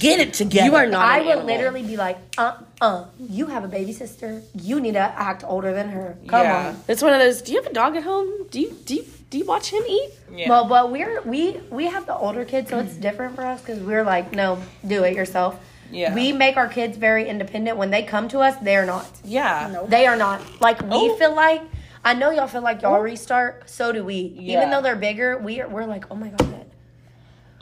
Get 0.00 0.20
it 0.20 0.34
together. 0.34 0.66
You 0.66 0.76
are 0.76 0.86
not 0.86 1.04
I 1.06 1.18
an 1.18 1.24
would 1.26 1.30
animal. 1.32 1.46
literally 1.46 1.82
be 1.82 1.96
like, 1.96 2.18
uh, 2.38 2.56
uh, 2.80 3.04
you 3.18 3.46
have 3.46 3.64
a 3.64 3.68
baby 3.68 3.92
sister. 3.92 4.42
You 4.54 4.80
need 4.80 4.92
to 4.92 4.98
act 5.00 5.44
older 5.46 5.72
than 5.72 5.88
her. 5.90 6.16
Come 6.26 6.42
Yeah. 6.42 6.68
on. 6.68 6.82
It's 6.88 7.02
one 7.02 7.12
of 7.12 7.20
those. 7.20 7.42
Do 7.42 7.52
you 7.52 7.62
have 7.62 7.70
a 7.70 7.74
dog 7.74 7.96
at 7.96 8.02
home? 8.02 8.28
Do 8.50 8.60
you 8.60 8.72
do 8.84 8.96
you, 8.96 9.04
do 9.30 9.38
you 9.38 9.44
watch 9.44 9.70
him 9.70 9.82
eat? 9.88 10.10
Yeah. 10.34 10.48
Well, 10.48 10.66
but 10.68 10.90
we're 10.90 11.20
we 11.22 11.52
we 11.70 11.86
have 11.86 12.06
the 12.06 12.14
older 12.16 12.44
kids, 12.44 12.70
so 12.70 12.78
it's 12.78 12.94
different 12.94 13.34
for 13.36 13.44
us 13.46 13.60
because 13.60 13.78
we're 13.80 14.04
like, 14.04 14.32
no, 14.32 14.58
do 14.86 15.04
it 15.04 15.14
yourself. 15.16 15.56
Yeah. 15.90 16.14
We 16.14 16.32
make 16.32 16.56
our 16.56 16.68
kids 16.68 16.96
very 16.96 17.28
independent. 17.28 17.76
When 17.76 17.90
they 17.90 18.02
come 18.02 18.26
to 18.28 18.40
us, 18.40 18.56
they're 18.62 18.86
not. 18.86 19.06
yeah. 19.24 19.84
They 19.88 20.06
are 20.06 20.16
not. 20.16 20.40
Like 20.60 20.80
we 20.82 20.88
Oh. 20.90 21.16
feel 21.16 21.34
like. 21.34 21.62
I 22.04 22.14
know 22.14 22.30
y'all 22.30 22.48
feel 22.48 22.62
like 22.62 22.82
y'all 22.82 22.98
restart. 22.98 23.70
So 23.70 23.92
do 23.92 24.02
we. 24.02 24.34
Yeah. 24.36 24.56
Even 24.56 24.70
though 24.70 24.80
they're 24.82 24.96
bigger, 24.96 25.38
we 25.38 25.60
are, 25.60 25.68
we're 25.68 25.84
like, 25.86 26.04
oh 26.10 26.16
my 26.16 26.30
god. 26.30 26.61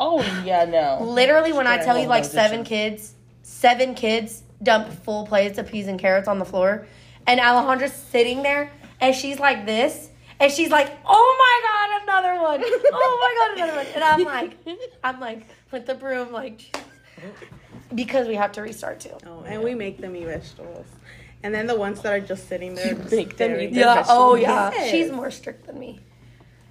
Oh 0.00 0.22
yeah, 0.44 0.64
no. 0.64 1.04
Literally, 1.04 1.52
when 1.52 1.66
I 1.66 1.76
tell 1.76 1.98
you 1.98 2.08
like 2.08 2.22
transition. 2.22 2.48
seven 2.50 2.64
kids, 2.64 3.14
seven 3.42 3.94
kids 3.94 4.42
dump 4.62 4.88
full 5.04 5.26
plates 5.26 5.58
of 5.58 5.68
peas 5.68 5.88
and 5.88 6.00
carrots 6.00 6.26
on 6.26 6.38
the 6.38 6.44
floor, 6.46 6.86
and 7.26 7.38
Alejandra's 7.38 7.92
sitting 7.92 8.42
there, 8.42 8.72
and 8.98 9.14
she's 9.14 9.38
like 9.38 9.66
this, 9.66 10.08
and 10.40 10.50
she's 10.50 10.70
like, 10.70 10.90
"Oh 11.06 11.36
my 11.38 11.60
god, 11.68 12.02
another 12.02 12.42
one! 12.42 12.62
Oh 12.92 13.56
my 13.58 13.64
god, 13.64 13.68
another 13.68 13.76
one!" 13.76 13.94
And 13.94 14.02
I'm 14.02 14.24
like, 14.24 14.56
I'm 15.04 15.20
like 15.20 15.46
with 15.70 15.84
the 15.84 15.94
broom, 15.94 16.32
like, 16.32 16.74
because 17.94 18.26
we 18.26 18.36
have 18.36 18.52
to 18.52 18.62
restart 18.62 19.00
too. 19.00 19.16
Oh, 19.26 19.42
and 19.46 19.62
we 19.62 19.74
make 19.74 19.98
them 19.98 20.16
eat 20.16 20.24
vegetables. 20.24 20.86
And 21.42 21.54
then 21.54 21.66
the 21.66 21.76
ones 21.76 22.00
that 22.02 22.12
are 22.12 22.20
just 22.20 22.48
sitting 22.48 22.74
there, 22.74 22.94
just 22.94 23.12
make 23.12 23.36
them 23.36 23.52
eat 23.60 23.74
their 23.74 23.84
Yeah. 23.84 24.04
Oh 24.08 24.34
yeah. 24.34 24.70
Yes. 24.72 24.90
She's 24.90 25.12
more 25.12 25.30
strict 25.30 25.66
than 25.66 25.78
me. 25.78 26.00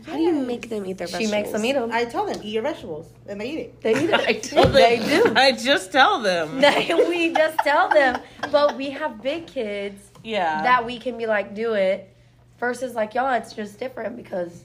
How 0.05 0.13
do 0.13 0.19
you 0.21 0.33
make 0.33 0.69
them 0.69 0.85
eat 0.85 0.97
their 0.97 1.07
vegetables? 1.07 1.29
She 1.29 1.31
makes 1.31 1.51
them 1.51 1.65
eat 1.65 1.73
them. 1.73 1.91
I 1.91 2.05
tell 2.05 2.25
them 2.25 2.39
eat 2.43 2.53
your 2.53 2.63
vegetables, 2.63 3.11
and 3.27 3.39
they 3.39 3.49
eat 3.49 3.59
it. 3.59 3.81
They 3.81 3.91
eat 4.03 4.09
it. 4.09 4.13
I 4.19 4.29
it. 4.31 4.43
tell 4.43 4.63
them, 4.63 4.73
They 4.73 4.97
do. 4.99 5.33
I 5.35 5.51
just 5.51 5.91
tell 5.91 6.21
them. 6.21 6.55
we 7.09 7.33
just 7.33 7.57
tell 7.59 7.89
them, 7.89 8.19
but 8.51 8.75
we 8.77 8.89
have 8.91 9.21
big 9.21 9.47
kids 9.47 10.09
Yeah. 10.23 10.63
that 10.63 10.85
we 10.85 10.99
can 10.99 11.17
be 11.17 11.25
like, 11.25 11.53
do 11.55 11.73
it, 11.73 12.15
versus 12.59 12.95
like 12.95 13.13
y'all, 13.13 13.33
it's 13.33 13.53
just 13.53 13.77
different 13.79 14.15
because 14.15 14.63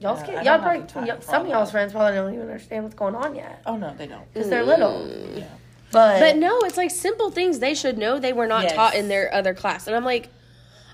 y'all's 0.00 0.20
Yeah, 0.20 0.26
kid, 0.26 0.34
I 0.36 0.42
y'all 0.42 0.58
probably, 0.62 0.86
time 0.86 1.06
y'all- 1.06 1.20
some 1.20 1.42
of 1.42 1.48
y'all's 1.48 1.70
friends 1.70 1.92
probably 1.92 2.14
don't 2.14 2.32
even 2.34 2.46
understand 2.46 2.84
what's 2.84 2.96
going 2.96 3.14
on 3.14 3.34
yet 3.34 3.62
oh 3.66 3.76
no, 3.76 3.94
they 3.96 4.06
don't. 4.06 4.30
because 4.32 4.48
they're 4.50 4.64
little. 4.64 5.06
Yeah. 5.34 5.44
But, 5.92 6.20
But 6.20 6.36
no, 6.38 6.60
it's 6.60 6.78
like 6.78 6.90
simple 6.90 7.30
things 7.30 7.58
they 7.58 7.74
should 7.74 7.98
know 7.98 8.18
they 8.18 8.32
were 8.32 8.46
not 8.46 8.62
Yes. 8.64 8.72
taught 8.72 8.94
in 8.94 9.08
their 9.08 9.32
other 9.34 9.52
class. 9.52 9.86
And 9.86 9.94
I'm 9.94 10.04
like, 10.06 10.30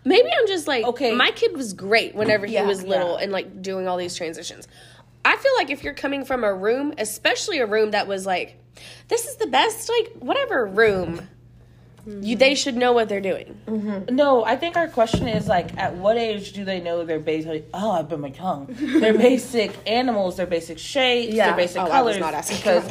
maybe 0.09 0.29
I'm 0.37 0.47
just 0.47 0.67
like, 0.67 0.85
Okay. 0.85 1.13
my 1.15 1.31
kid 1.31 1.57
was 1.57 1.73
great 1.75 2.15
whenever 2.15 2.47
he 2.47 2.55
Yeah. 2.55 2.67
was 2.67 2.83
little 2.83 3.17
Yeah. 3.19 3.25
and 3.25 3.33
like 3.33 3.63
doing 3.63 3.87
all 3.87 3.97
these 3.97 4.15
transitions. 4.17 4.67
I 5.25 5.37
feel 5.37 5.53
like 5.57 5.71
if 5.71 5.85
you're 5.85 5.95
coming 5.95 6.25
from 6.25 6.43
a 6.45 6.53
room, 6.55 6.95
especially 6.99 7.59
a 7.59 7.67
room 7.67 7.91
that 7.91 8.07
was 8.07 8.25
like, 8.25 8.57
this 9.09 9.27
is 9.27 9.37
the 9.37 9.47
best, 9.49 9.89
like, 9.91 10.13
whatever 10.21 10.65
room, 10.67 11.29
you, 12.07 12.37
they 12.37 12.55
should 12.55 12.77
know 12.77 12.93
what 12.93 13.09
they're 13.11 13.21
doing. 13.21 14.07
No, 14.11 14.43
I 14.45 14.57
think 14.57 14.77
our 14.77 14.89
question 14.89 15.29
is 15.29 15.47
like, 15.47 15.77
at 15.77 15.95
what 15.97 16.17
age 16.17 16.53
do 16.53 16.65
they 16.65 16.81
know 16.81 17.05
their 17.05 17.19
basic? 17.19 17.67
Oh, 17.75 17.91
I 17.91 18.03
bit 18.03 18.19
my 18.19 18.31
tongue. 18.31 18.67
Their 19.01 19.13
basic 19.13 19.73
animals, 19.87 20.37
their 20.37 20.47
basic 20.47 20.79
shapes, 20.79 21.35
Yeah. 21.35 21.49
their 21.49 21.57
basic 21.57 21.83
Oh, 21.83 21.87
I 21.87 22.01
was 22.01 22.17
colors. 22.17 22.19
not 22.21 22.35
asking 22.35 22.57
because, 22.59 22.85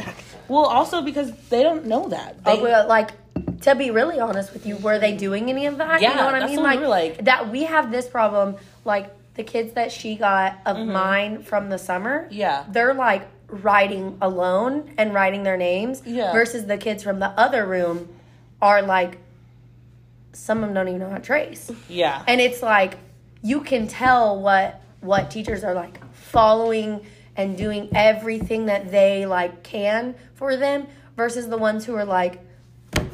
well, 0.47 0.65
also 0.65 1.01
because 1.01 1.31
they 1.49 1.63
don't 1.63 1.85
know 1.85 2.09
that. 2.09 2.43
They, 2.43 2.51
uh, 2.51 2.61
but, 2.61 2.87
like 2.87 3.11
to 3.61 3.75
be 3.75 3.91
really 3.91 4.19
honest 4.19 4.53
with 4.53 4.65
you, 4.65 4.77
were 4.77 4.99
they 4.99 5.15
doing 5.15 5.49
any 5.49 5.65
of 5.65 5.77
that? 5.77 6.01
you 6.01 6.07
Yeah, 6.07 6.15
know 6.15 6.25
what 6.25 6.35
I 6.35 6.45
mean? 6.47 6.57
what 6.57 6.63
Like, 6.63 6.77
we 6.79 6.83
were 6.83 6.89
like- 6.89 7.25
that 7.25 7.49
we 7.49 7.63
have 7.63 7.91
this 7.91 8.07
problem. 8.07 8.55
Like 8.85 9.11
the 9.35 9.43
kids 9.43 9.73
that 9.73 9.91
she 9.91 10.15
got 10.15 10.59
of 10.65 10.77
mine 10.85 11.43
from 11.43 11.69
the 11.69 11.77
summer. 11.77 12.23
Mm-hmm. 12.25 12.33
Yeah. 12.33 12.63
they're 12.69 12.93
like 12.93 13.27
writing 13.49 14.17
alone 14.21 14.93
and 14.97 15.13
writing 15.13 15.43
their 15.43 15.57
names. 15.57 16.01
Yeah. 16.05 16.31
Versus 16.33 16.65
the 16.65 16.77
kids 16.77 17.03
from 17.03 17.19
the 17.19 17.29
other 17.29 17.65
room 17.65 18.09
are 18.61 18.81
like, 18.81 19.19
some 20.33 20.59
of 20.59 20.65
them 20.69 20.73
don't 20.75 20.87
even 20.87 20.99
know 20.99 21.09
how 21.09 21.17
to 21.17 21.23
trace. 21.23 21.71
yeah, 21.89 22.23
and 22.27 22.39
it's 22.41 22.61
like 22.61 22.97
you 23.41 23.61
can 23.61 23.87
tell 23.87 24.39
what 24.39 24.81
what 25.01 25.31
teachers 25.31 25.63
are 25.63 25.73
like 25.73 25.99
following 26.13 27.03
and 27.35 27.57
doing 27.57 27.89
everything 27.95 28.65
that 28.67 28.91
they 28.91 29.25
like 29.25 29.63
can 29.63 30.13
for 30.35 30.55
them 30.57 30.85
versus 31.15 31.47
the 31.47 31.57
ones 31.57 31.85
who 31.85 31.95
are 31.95 32.05
like 32.05 32.39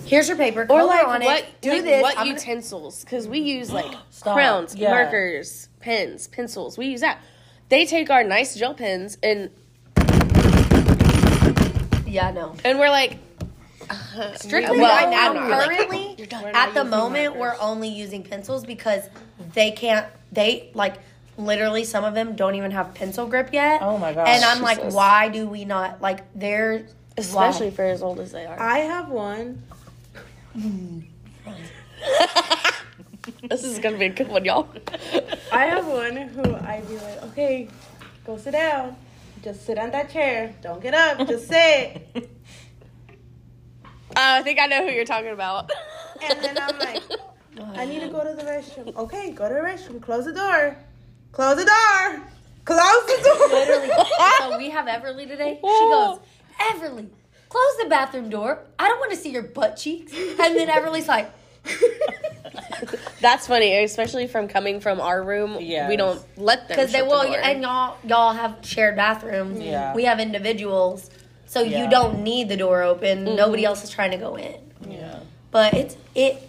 here's 0.05 0.27
your 0.27 0.37
paper 0.37 0.61
Or 0.61 0.65
color 0.67 0.85
like 0.87 1.07
on 1.07 1.21
what 1.23 1.39
it 1.39 1.61
do 1.61 1.71
like, 1.71 1.83
this 1.83 2.01
what 2.01 2.17
I'm 2.17 2.27
utensils? 2.27 3.03
Because 3.03 3.27
we 3.27 3.39
use 3.39 3.71
like 3.71 3.93
Stop. 4.09 4.35
crowns, 4.35 4.75
Yeah. 4.75 4.91
markers, 4.91 5.69
pens, 5.79 6.27
pencils. 6.27 6.77
We 6.77 6.87
use 6.87 7.01
that. 7.01 7.19
they 7.69 7.85
take 7.85 8.09
our 8.09 8.23
nice 8.23 8.55
gel 8.55 8.73
pens 8.73 9.17
and 9.23 9.49
Yeah, 12.05 12.31
no. 12.31 12.53
and 12.63 12.77
we're 12.79 12.89
like, 12.89 13.17
Strictly 14.35 14.79
Well, 14.79 14.89
right 14.89 15.05
I'm 15.05 15.09
now, 15.11 15.33
not 15.33 15.49
like, 15.67 15.67
currently, 15.77 16.27
at 16.53 16.73
the 16.73 16.83
moment, 16.83 17.35
we're 17.35 17.55
only 17.59 17.89
using 17.89 18.23
pencils 18.23 18.65
because 18.65 19.03
they 19.53 19.71
can't. 19.71 20.05
They 20.31 20.69
like 20.73 20.95
literally 21.37 21.83
some 21.83 22.03
of 22.05 22.13
them 22.13 22.35
don't 22.35 22.55
even 22.55 22.71
have 22.71 22.93
pencil 22.93 23.25
grip 23.27 23.49
yet. 23.51 23.81
Oh 23.81 23.97
my 23.97 24.13
gosh. 24.13 24.27
And 24.29 24.43
I'm 24.43 24.61
like, 24.61 24.79
why 24.93 25.29
do 25.29 25.47
we 25.47 25.65
not 25.65 26.01
like? 26.01 26.21
They're 26.33 26.85
especially 27.17 27.69
why? 27.69 27.75
for 27.75 27.83
as 27.85 28.01
old 28.01 28.19
as 28.19 28.31
they 28.31 28.45
are. 28.45 28.57
I 28.59 28.79
have 28.79 29.09
one. 29.09 29.61
This 33.49 33.63
is 33.63 33.79
gonna 33.79 33.97
be 33.97 34.05
a 34.05 34.09
good 34.09 34.27
one, 34.27 34.43
y'all. 34.45 34.67
I 35.51 35.65
have 35.65 35.87
one 35.87 36.15
who 36.15 36.55
I'd 36.55 36.87
be 36.87 36.95
like, 36.95 37.23
okay, 37.23 37.69
go 38.25 38.37
sit 38.37 38.51
down. 38.51 38.95
Just 39.43 39.65
sit 39.65 39.77
on 39.77 39.91
that 39.91 40.09
chair. 40.09 40.53
Don't 40.61 40.81
get 40.81 40.93
up. 40.93 41.27
Just 41.27 41.47
sit. 41.47 42.29
Uh, 44.15 44.37
I 44.37 44.43
think 44.43 44.59
I 44.59 44.67
know 44.67 44.85
who 44.85 44.91
you're 44.91 45.05
talking 45.05 45.31
about. 45.31 45.71
And 46.21 46.39
then 46.39 46.55
I'm 46.61 46.77
like, 46.77 47.01
I 47.75 47.83
need 47.85 48.01
to 48.01 48.09
go 48.09 48.23
to 48.23 48.35
the 48.35 48.43
restroom. 48.43 48.95
Okay, 48.95 49.31
go 49.31 49.47
to 49.49 49.55
the 49.55 49.59
restroom. 49.59 49.99
Close 50.03 50.25
the 50.25 50.33
door. 50.33 50.77
Close 51.31 51.57
the 51.57 51.65
door. 51.65 52.21
Close 52.63 53.05
the 53.07 53.21
door. 53.23 53.47
literally. 53.49 53.89
so 54.37 54.57
we 54.59 54.69
have 54.69 54.85
Everly 54.85 55.27
today. 55.27 55.57
She 55.59 55.89
goes, 55.89 56.19
Everly, 56.59 57.09
close 57.53 57.83
the 57.83 57.89
bathroom 57.89 58.29
door. 58.29 58.59
I 58.79 58.87
don't 58.87 58.99
want 58.99 59.11
to 59.11 59.17
see 59.17 59.29
your 59.29 59.43
butt 59.43 59.77
cheeks. 59.77 60.11
And 60.13 60.55
then 60.55 60.69
Everly's 60.69 61.07
like, 61.07 61.31
That's 63.21 63.47
funny, 63.47 63.83
especially 63.83 64.27
from 64.27 64.47
coming 64.47 64.79
from 64.79 64.99
our 64.99 65.23
room. 65.23 65.57
Yes. 65.61 65.89
we 65.89 65.95
don't 65.95 66.21
let 66.35 66.67
them 66.67 66.75
because 66.75 66.91
they 66.91 67.01
will, 67.01 67.21
the 67.21 67.45
and 67.45 67.61
y'all 67.61 67.97
y'all 68.03 68.33
have 68.33 68.57
shared 68.63 68.95
bathrooms. 68.95 69.59
Yeah. 69.61 69.93
We 69.93 70.03
have 70.05 70.19
individuals, 70.19 71.09
so 71.45 71.61
Yeah. 71.61 71.83
you 71.83 71.89
don't 71.89 72.23
need 72.23 72.49
the 72.49 72.57
door 72.57 72.81
open. 72.83 73.25
Mm-hmm. 73.25 73.35
Nobody 73.35 73.63
else 73.63 73.83
is 73.83 73.89
trying 73.89 74.11
to 74.11 74.17
go 74.17 74.35
in. 74.35 74.59
Yeah. 74.89 75.19
But 75.51 75.73
it's 75.73 75.95
it. 76.15 76.41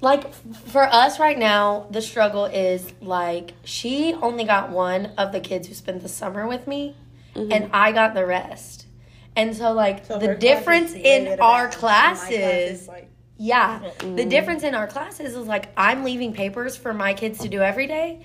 Like 0.00 0.32
for 0.34 0.82
us 0.82 1.20
right 1.20 1.38
now, 1.38 1.86
the 1.90 2.00
struggle 2.00 2.46
is 2.46 2.92
like 3.00 3.52
she 3.62 4.14
only 4.14 4.44
got 4.44 4.70
one 4.70 5.12
of 5.18 5.30
the 5.32 5.40
kids 5.40 5.68
who 5.68 5.74
spent 5.74 6.02
the 6.02 6.08
summer 6.08 6.48
with 6.48 6.66
me, 6.66 6.96
mm-hmm. 7.36 7.52
and 7.52 7.70
I 7.72 7.92
got 7.92 8.14
the 8.14 8.26
rest. 8.26 8.79
And 9.36 9.56
so 9.56 9.72
like 9.72 10.06
So 10.06 10.18
the 10.18 10.34
difference 10.34 10.92
in 10.92 11.40
our 11.40 11.68
than- 11.68 11.78
classes 11.78 12.88
like, 12.88 13.08
yeah. 13.42 13.80
The 14.00 14.26
difference 14.26 14.64
in 14.64 14.74
our 14.74 14.86
classes 14.86 15.34
is 15.34 15.46
like 15.46 15.68
I'm 15.76 16.04
leaving 16.04 16.34
papers 16.34 16.76
for 16.76 16.92
my 16.92 17.14
kids 17.14 17.38
to 17.40 17.48
do 17.48 17.62
every 17.62 17.86
day, 17.86 18.20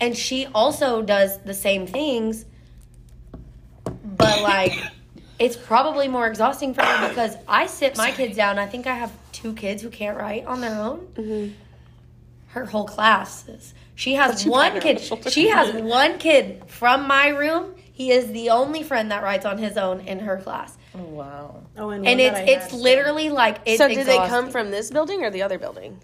and 0.00 0.16
she 0.16 0.46
also 0.46 1.02
does 1.02 1.38
the 1.44 1.54
same 1.54 1.86
things, 1.86 2.44
but 3.84 4.42
like 4.42 4.72
it's 5.38 5.56
probably 5.56 6.08
more 6.08 6.26
exhausting 6.26 6.74
for 6.74 6.82
her 6.82 7.08
because 7.08 7.36
I 7.46 7.66
sit 7.66 7.96
my 7.96 8.10
kids 8.10 8.36
down. 8.36 8.58
I 8.58 8.66
think 8.66 8.86
I 8.86 8.94
have 8.94 9.12
two 9.32 9.52
kids 9.52 9.82
who 9.82 9.90
can't 9.90 10.16
write 10.16 10.46
on 10.46 10.60
their 10.60 10.80
own. 10.80 11.54
Her 12.48 12.64
whole 12.64 12.86
class 12.86 13.46
is. 13.48 13.74
She 13.94 14.14
has 14.14 14.44
one 14.46 14.80
kid. 14.80 15.00
She 15.30 15.48
has 15.48 15.72
one 15.82 16.18
kid 16.18 16.62
from 16.66 17.06
my 17.06 17.28
room. 17.28 17.74
He 17.96 18.10
is 18.12 18.30
the 18.30 18.50
only 18.50 18.82
friend 18.82 19.10
that 19.10 19.22
writes 19.22 19.46
on 19.46 19.56
his 19.56 19.78
own 19.78 20.00
in 20.02 20.18
her 20.18 20.36
class, 20.36 20.76
Oh, 20.94 20.98
wow. 21.02 21.62
oh, 21.78 21.88
and, 21.88 22.06
and 22.06 22.20
it's 22.20 22.38
it's 22.40 22.70
had, 22.72 22.80
literally 22.80 23.30
like 23.30 23.56
it's. 23.64 23.78
so, 23.78 23.88
did 23.88 24.06
they 24.06 24.18
come 24.28 24.50
from 24.50 24.70
this 24.70 24.90
building 24.90 25.24
or 25.24 25.30
the 25.30 25.40
other 25.40 25.58
building? 25.58 25.98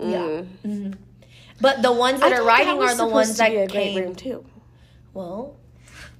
Yeah. 0.00 0.42
Mm. 0.64 0.94
But 1.60 1.82
the 1.82 1.90
ones 1.90 2.20
that 2.20 2.32
I 2.32 2.36
are 2.36 2.38
thought 2.38 2.44
was 2.44 2.46
writing 2.46 2.78
are 2.80 2.86
the 2.86 2.94
supposed 2.94 3.12
ones 3.12 3.30
to 3.32 3.36
that 3.38 3.50
be 3.50 3.56
a 3.56 3.66
great 3.66 3.72
came. 3.94 4.04
room 4.04 4.14
too. 4.14 4.44
Well, 5.14 5.56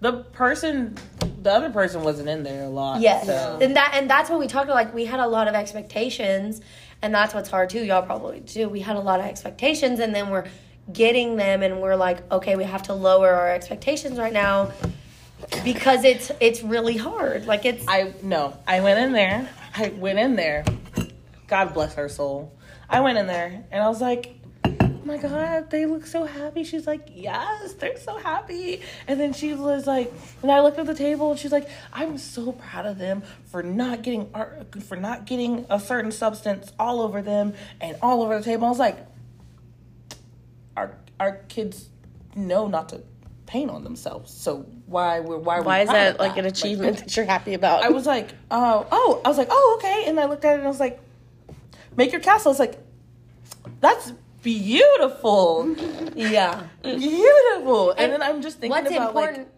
The 0.00 0.24
person, 0.32 0.96
the 1.42 1.52
other 1.52 1.70
person 1.70 2.02
wasn't 2.02 2.28
in 2.28 2.42
there 2.42 2.64
a 2.64 2.68
lot. 2.68 3.00
yes, 3.00 3.26
So. 3.26 3.58
and 3.62 3.76
that 3.76 3.92
and 3.94 4.10
that's 4.10 4.28
what 4.28 4.40
we 4.40 4.48
talked 4.48 4.64
about. 4.64 4.74
Like 4.74 4.92
we 4.92 5.04
had 5.04 5.20
a 5.20 5.26
lot 5.28 5.46
of 5.46 5.54
expectations, 5.54 6.60
and 7.00 7.14
that's 7.14 7.32
what's 7.32 7.48
hard 7.48 7.70
too. 7.70 7.84
Y'all 7.84 8.02
probably 8.02 8.40
too. 8.40 8.68
We 8.68 8.80
had 8.80 8.96
a 8.96 9.00
lot 9.00 9.20
of 9.20 9.26
expectations, 9.26 10.00
and 10.00 10.12
then 10.12 10.30
we're 10.30 10.46
getting 10.92 11.36
them, 11.36 11.62
and 11.62 11.80
we're 11.80 11.96
like, 11.96 12.30
okay, 12.32 12.56
we 12.56 12.64
have 12.64 12.84
to 12.84 12.94
lower 12.94 13.30
our 13.30 13.50
expectations 13.50 14.18
right 14.18 14.32
now 14.32 14.72
because 15.64 16.04
it's 16.04 16.30
it's 16.40 16.62
really 16.62 16.96
hard. 16.96 17.46
Like 17.46 17.64
it's 17.64 17.84
I 17.88 18.12
no. 18.22 18.56
I 18.66 18.80
went 18.80 18.98
in 19.00 19.12
there. 19.12 19.48
I 19.74 19.88
went 19.88 20.18
in 20.18 20.36
there. 20.36 20.64
God 21.46 21.74
bless 21.74 21.94
her 21.94 22.08
soul. 22.08 22.52
I 22.88 23.00
went 23.00 23.18
in 23.18 23.26
there 23.26 23.64
and 23.70 23.82
I 23.82 23.88
was 23.88 24.00
like, 24.00 24.34
"Oh 24.64 25.00
my 25.04 25.16
God, 25.16 25.70
they 25.70 25.86
look 25.86 26.06
so 26.06 26.24
happy." 26.24 26.64
She's 26.64 26.86
like, 26.86 27.08
"Yes, 27.14 27.74
they're 27.74 27.98
so 27.98 28.16
happy." 28.16 28.82
And 29.06 29.20
then 29.20 29.32
she 29.32 29.54
was 29.54 29.86
like, 29.86 30.12
and 30.42 30.50
I 30.50 30.60
looked 30.60 30.78
at 30.78 30.86
the 30.86 30.94
table 30.94 31.30
and 31.30 31.38
she's 31.38 31.52
like, 31.52 31.68
"I'm 31.92 32.18
so 32.18 32.52
proud 32.52 32.86
of 32.86 32.98
them 32.98 33.22
for 33.46 33.62
not 33.62 34.02
getting 34.02 34.28
art, 34.34 34.82
for 34.82 34.96
not 34.96 35.26
getting 35.26 35.66
a 35.70 35.78
certain 35.78 36.12
substance 36.12 36.72
all 36.78 37.00
over 37.00 37.22
them 37.22 37.54
and 37.80 37.96
all 38.02 38.22
over 38.22 38.38
the 38.38 38.44
table." 38.44 38.66
I 38.66 38.70
was 38.70 38.78
like, 38.78 38.98
"Our 40.78 40.94
our 41.20 41.32
kids 41.48 41.88
know 42.34 42.68
not 42.68 42.88
to." 42.90 43.02
paint 43.46 43.70
on 43.70 43.82
themselves 43.82 44.30
so 44.30 44.58
why 44.84 45.20
we're 45.20 45.38
why 45.38 45.56
are 45.56 45.62
we 45.62 45.66
Why 45.66 45.80
is 45.80 45.88
that 45.88 46.14
of 46.14 46.20
like 46.20 46.36
an 46.36 46.44
achievement 46.44 46.98
that 46.98 47.16
you're 47.16 47.24
happy 47.24 47.54
about? 47.54 47.82
I 47.82 47.88
was 47.88 48.04
like, 48.04 48.34
oh, 48.50 48.86
oh, 48.92 49.22
I 49.24 49.28
was 49.28 49.38
like, 49.38 49.48
oh, 49.50 49.78
okay. 49.78 50.04
And 50.06 50.20
I 50.20 50.26
looked 50.26 50.44
at 50.44 50.52
it 50.52 50.58
and 50.58 50.64
I 50.64 50.68
was 50.68 50.78
like, 50.78 51.00
make 51.96 52.12
your 52.12 52.20
castle. 52.20 52.50
I 52.50 52.52
was 52.52 52.58
like, 52.58 52.78
that's 53.80 54.12
beautiful, 54.42 55.74
yeah. 56.14 56.66
beautiful. 56.82 57.92
And, 57.92 58.12
then 58.12 58.22
I'm 58.22 58.42
just 58.42 58.58
thinking 58.58 58.70
What's 58.70 58.94
about 58.94 59.08
important? 59.08 59.38
Like, 59.38 59.48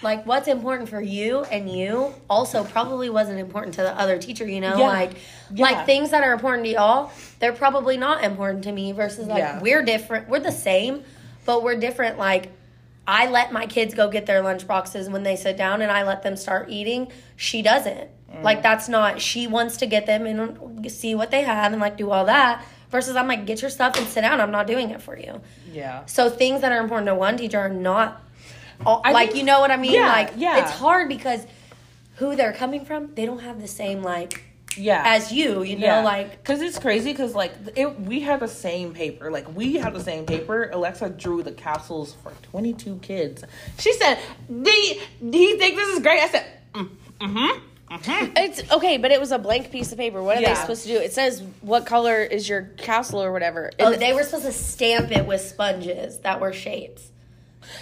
what's 0.00 0.48
important 0.48 0.88
for 0.88 1.00
you 1.00 1.42
and 1.44 1.70
you 1.70 2.14
also 2.30 2.64
probably 2.64 3.10
wasn't 3.10 3.38
important 3.38 3.74
to 3.74 3.82
the 3.82 3.92
other 3.98 4.18
teacher. 4.18 4.46
You 4.46 4.60
know, 4.60 4.76
Yeah. 4.78 4.86
like 4.86 5.10
Yeah. 5.52 5.64
like 5.64 5.86
things 5.86 6.10
that 6.10 6.22
are 6.22 6.32
important 6.32 6.64
to 6.66 6.72
y'all, 6.72 7.10
they're 7.40 7.52
probably 7.52 7.96
not 7.96 8.22
important 8.24 8.64
to 8.64 8.72
me. 8.72 8.92
Versus 8.92 9.26
like 9.26 9.38
Yeah. 9.38 9.60
we're 9.60 9.82
different. 9.82 10.28
We're 10.28 10.40
the 10.40 10.52
same, 10.52 11.02
but 11.44 11.62
we're 11.62 11.76
different. 11.76 12.18
Like 12.18 12.50
I 13.06 13.26
let 13.30 13.52
my 13.52 13.66
kids 13.66 13.94
go 13.94 14.08
get 14.10 14.26
their 14.26 14.42
lunch 14.42 14.66
boxes 14.66 15.08
when 15.08 15.22
they 15.22 15.34
sit 15.34 15.56
down, 15.56 15.80
and 15.80 15.90
I 15.90 16.02
let 16.02 16.22
them 16.22 16.36
start 16.36 16.68
eating. 16.68 17.10
She 17.36 17.62
doesn't. 17.62 18.08
Mm. 18.30 18.42
Like 18.42 18.62
that's 18.62 18.86
not. 18.88 19.20
She 19.20 19.46
wants 19.46 19.78
to 19.78 19.86
get 19.86 20.04
them 20.04 20.26
and 20.26 20.90
see 20.92 21.14
what 21.14 21.30
they 21.30 21.40
have 21.42 21.72
and 21.72 21.80
like 21.80 21.96
do 21.96 22.10
all 22.10 22.26
that. 22.26 22.62
Versus 22.90 23.16
I'm 23.16 23.26
like, 23.28 23.44
get 23.46 23.60
your 23.62 23.70
stuff 23.70 23.96
and 23.98 24.06
sit 24.06 24.20
down. 24.22 24.40
I'm 24.40 24.50
not 24.50 24.66
doing 24.66 24.90
it 24.90 25.02
for 25.02 25.18
you. 25.18 25.40
yeah, 25.72 26.04
So 26.06 26.30
things 26.30 26.60
that 26.62 26.72
are 26.72 26.78
important 26.80 27.06
to 27.08 27.14
one 27.14 27.36
teacher 27.36 27.58
are 27.58 27.68
not 27.68 28.22
all, 28.84 29.00
I 29.04 29.12
like 29.12 29.28
think- 29.28 29.40
you 29.40 29.44
know 29.44 29.60
what 29.60 29.70
I 29.70 29.76
mean? 29.76 29.92
yeah, 29.92 30.08
like 30.08 30.32
yeah. 30.36 30.58
it's 30.58 30.72
hard 30.72 31.08
because 31.08 31.46
who 32.16 32.36
they're 32.36 32.52
coming 32.52 32.84
from, 32.84 33.14
they 33.14 33.26
don't 33.26 33.40
have 33.40 33.60
the 33.60 33.68
same 33.68 34.02
like 34.02 34.44
yeah. 34.76 35.02
as 35.06 35.32
you, 35.32 35.62
you 35.62 35.76
know, 35.76 36.02
like 36.02 36.30
because 36.42 36.60
it's 36.60 36.78
crazy 36.78 37.12
because 37.12 37.34
like 37.34 37.52
it, 37.76 38.00
we 38.00 38.20
had 38.20 38.40
the 38.40 38.48
same 38.48 38.94
paper 38.94 39.30
like 39.30 39.54
we 39.56 39.74
had 39.74 39.94
the 39.94 40.02
same 40.02 40.24
paper 40.24 40.70
alexa 40.72 41.10
drew 41.10 41.42
the 41.42 41.52
castles 41.52 42.14
for 42.22 42.32
22 42.42 42.98
kids 42.98 43.44
she 43.78 43.92
said 43.94 44.18
do 44.48 44.70
you, 44.70 45.00
do 45.30 45.38
you 45.38 45.58
think 45.58 45.74
this 45.74 45.88
is 45.88 46.00
great 46.00 46.20
i 46.20 46.28
said 46.28 46.46
mm, 46.74 46.88
mm-hmm 47.20 47.64
It's 48.36 48.70
okay, 48.70 48.98
but 48.98 49.10
it 49.12 49.18
was 49.18 49.32
a 49.32 49.38
blank 49.38 49.70
piece 49.70 49.92
of 49.92 49.98
paper. 49.98 50.22
What 50.22 50.36
are 50.36 50.40
they 50.42 50.54
supposed 50.54 50.82
to 50.82 50.88
do? 50.88 50.98
It 50.98 51.14
says 51.14 51.42
what 51.62 51.86
color 51.86 52.20
is 52.20 52.46
your 52.46 52.62
castle 52.76 53.22
or 53.22 53.32
whatever. 53.32 53.70
oh, 53.80 53.92
And 53.92 54.02
they 54.02 54.12
were 54.12 54.24
supposed 54.24 54.44
to 54.44 54.52
stamp 54.52 55.10
it 55.10 55.26
with 55.26 55.40
sponges 55.40 56.18
that 56.18 56.38
were 56.38 56.52
shapes. 56.52 57.10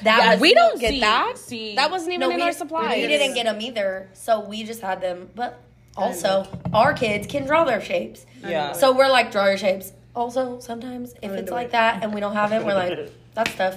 That 0.03 0.19
Yeah, 0.35 0.41
we 0.41 0.55
don't 0.55 0.79
get 0.81 0.91
see- 0.91 1.01
that. 1.01 1.39
see- 1.39 1.75
that 1.77 1.91
wasn't 1.91 2.13
even 2.13 2.29
no, 2.29 2.31
in 2.31 2.37
we, 2.37 2.43
our 2.43 2.53
supplies. 2.53 2.97
we 2.97 3.07
didn't 3.07 3.35
get 3.35 3.45
them 3.47 3.61
either, 3.61 4.09
so 4.13 4.41
we 4.41 4.63
just 4.65 4.81
had 4.81 5.01
them. 5.01 5.31
But 5.35 5.59
also, 5.97 6.47
our 6.75 6.93
kids 6.93 7.27
can 7.27 7.47
draw 7.47 7.65
their 7.65 7.81
shapes. 7.81 8.27
yeah 8.47 8.73
So 8.73 8.93
we're 8.93 9.09
like, 9.09 9.33
draw 9.33 9.47
your 9.47 9.57
shapes. 9.59 9.93
Also, 10.15 10.61
sometimes 10.61 11.15
if 11.23 11.31
it's 11.33 11.51
like 11.51 11.71
that 11.73 12.03
and 12.03 12.13
we 12.15 12.21
don't 12.21 12.35
have 12.35 12.53
it, 12.53 12.65
we're 12.65 12.75
like, 12.75 13.11
that's 13.35 13.55
tough. 13.55 13.77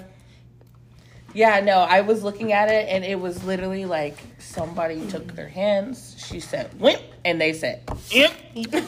Yeah, 1.40 1.62
no, 1.62 1.78
I 1.80 2.02
was 2.02 2.22
looking 2.22 2.52
at 2.52 2.68
it 2.68 2.90
and 2.90 3.06
it 3.06 3.18
was 3.18 3.46
literally 3.46 3.86
like 3.86 4.18
somebody 4.40 5.08
took 5.08 5.36
their 5.36 5.48
hands, 5.48 6.22
she 6.28 6.42
said, 6.42 6.78
wimp, 6.78 7.02
and 7.24 7.40
they 7.40 7.54
said, 7.54 7.82
imp, 8.12 8.34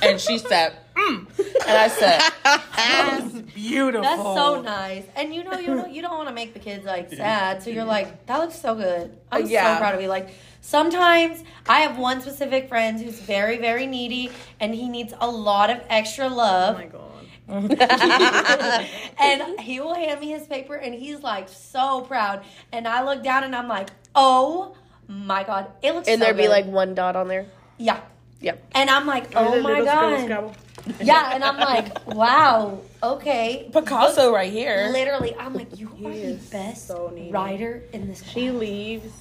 and 0.03 0.19
she 0.19 0.37
said, 0.37 0.75
mm. 0.93 1.25
And 1.65 1.77
I 1.77 1.87
said, 1.87 2.19
that's 2.43 3.53
beautiful. 3.53 4.01
That's 4.01 4.21
so 4.21 4.61
nice. 4.61 5.05
And 5.15 5.33
you 5.33 5.45
know, 5.45 5.59
you 5.59 5.73
know, 5.73 5.85
you 5.85 6.01
don't 6.01 6.17
want 6.17 6.27
to 6.27 6.35
make 6.35 6.51
the 6.53 6.59
kids 6.59 6.83
like 6.85 7.13
sad, 7.13 7.63
so 7.63 7.69
you're 7.69 7.85
like, 7.85 8.25
that 8.25 8.39
looks 8.39 8.59
so 8.59 8.75
good. 8.75 9.17
I'm 9.31 9.47
Yeah. 9.47 9.75
so 9.75 9.79
proud 9.79 9.95
of 9.95 10.01
you. 10.01 10.09
Like 10.09 10.31
sometimes 10.59 11.45
I 11.69 11.79
have 11.79 11.97
one 11.97 12.19
specific 12.19 12.67
friend 12.67 12.99
who's 12.99 13.17
very, 13.17 13.59
very 13.59 13.87
needy, 13.87 14.29
and 14.59 14.75
he 14.75 14.89
needs 14.89 15.13
a 15.21 15.29
lot 15.29 15.69
of 15.69 15.79
extra 15.87 16.27
love. 16.27 16.75
Oh 16.75 16.79
my 16.79 16.87
god. 16.87 17.10
and 19.19 19.59
he 19.59 19.79
will 19.79 19.93
hand 19.95 20.19
me 20.21 20.29
his 20.29 20.47
paper, 20.47 20.75
and 20.75 20.93
he's 20.93 21.21
like 21.21 21.49
so 21.49 22.01
proud. 22.01 22.43
And 22.71 22.87
I 22.87 23.03
look 23.03 23.23
down, 23.23 23.43
and 23.43 23.55
I'm 23.55 23.67
like, 23.67 23.89
oh 24.15 24.75
my 25.07 25.43
god, 25.43 25.67
it 25.81 25.93
looks. 25.93 26.07
and 26.07 26.19
so 26.19 26.25
there'd 26.25 26.37
be 26.37 26.43
good. 26.43 26.49
like 26.49 26.65
one 26.65 26.95
dot 26.95 27.15
on 27.15 27.27
there. 27.27 27.45
yeah. 27.77 27.99
Yep. 28.41 28.63
And 28.73 28.89
I'm 28.89 29.05
like, 29.05 29.35
oh 29.35 29.61
my 29.61 29.83
god. 29.83 30.23
scrabble. 30.23 30.55
Yeah, 30.99 31.29
and 31.35 31.43
I'm 31.43 31.57
like, 31.59 32.07
wow, 32.07 32.79
okay. 33.03 33.69
Picasso 33.71 34.33
right 34.33 34.51
here. 34.51 34.89
Literally, 34.91 35.35
I'm 35.35 35.53
like, 35.53 35.77
you 35.79 35.87
He 35.95 36.05
are 36.07 36.11
the 36.11 36.39
best 36.51 36.87
so 36.87 37.11
needy. 37.13 37.31
writer 37.31 37.83
in 37.93 38.07
this. 38.07 38.23
She 38.23 38.49
leaves, 38.49 39.13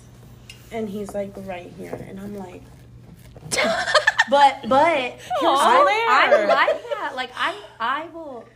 and 0.73 0.88
he's 0.88 1.12
like 1.14 1.33
right 1.37 1.71
here, 1.77 2.03
and 2.09 2.19
I'm 2.19 2.35
like, 2.35 2.62
But 4.31 4.69
but 4.69 5.19
still 5.37 5.51
I, 5.57 6.07
I 6.09 6.47
like 6.47 6.83
that. 6.95 7.12
Like 7.16 7.31
I 7.37 7.55
I 7.81 8.07
will 8.14 8.47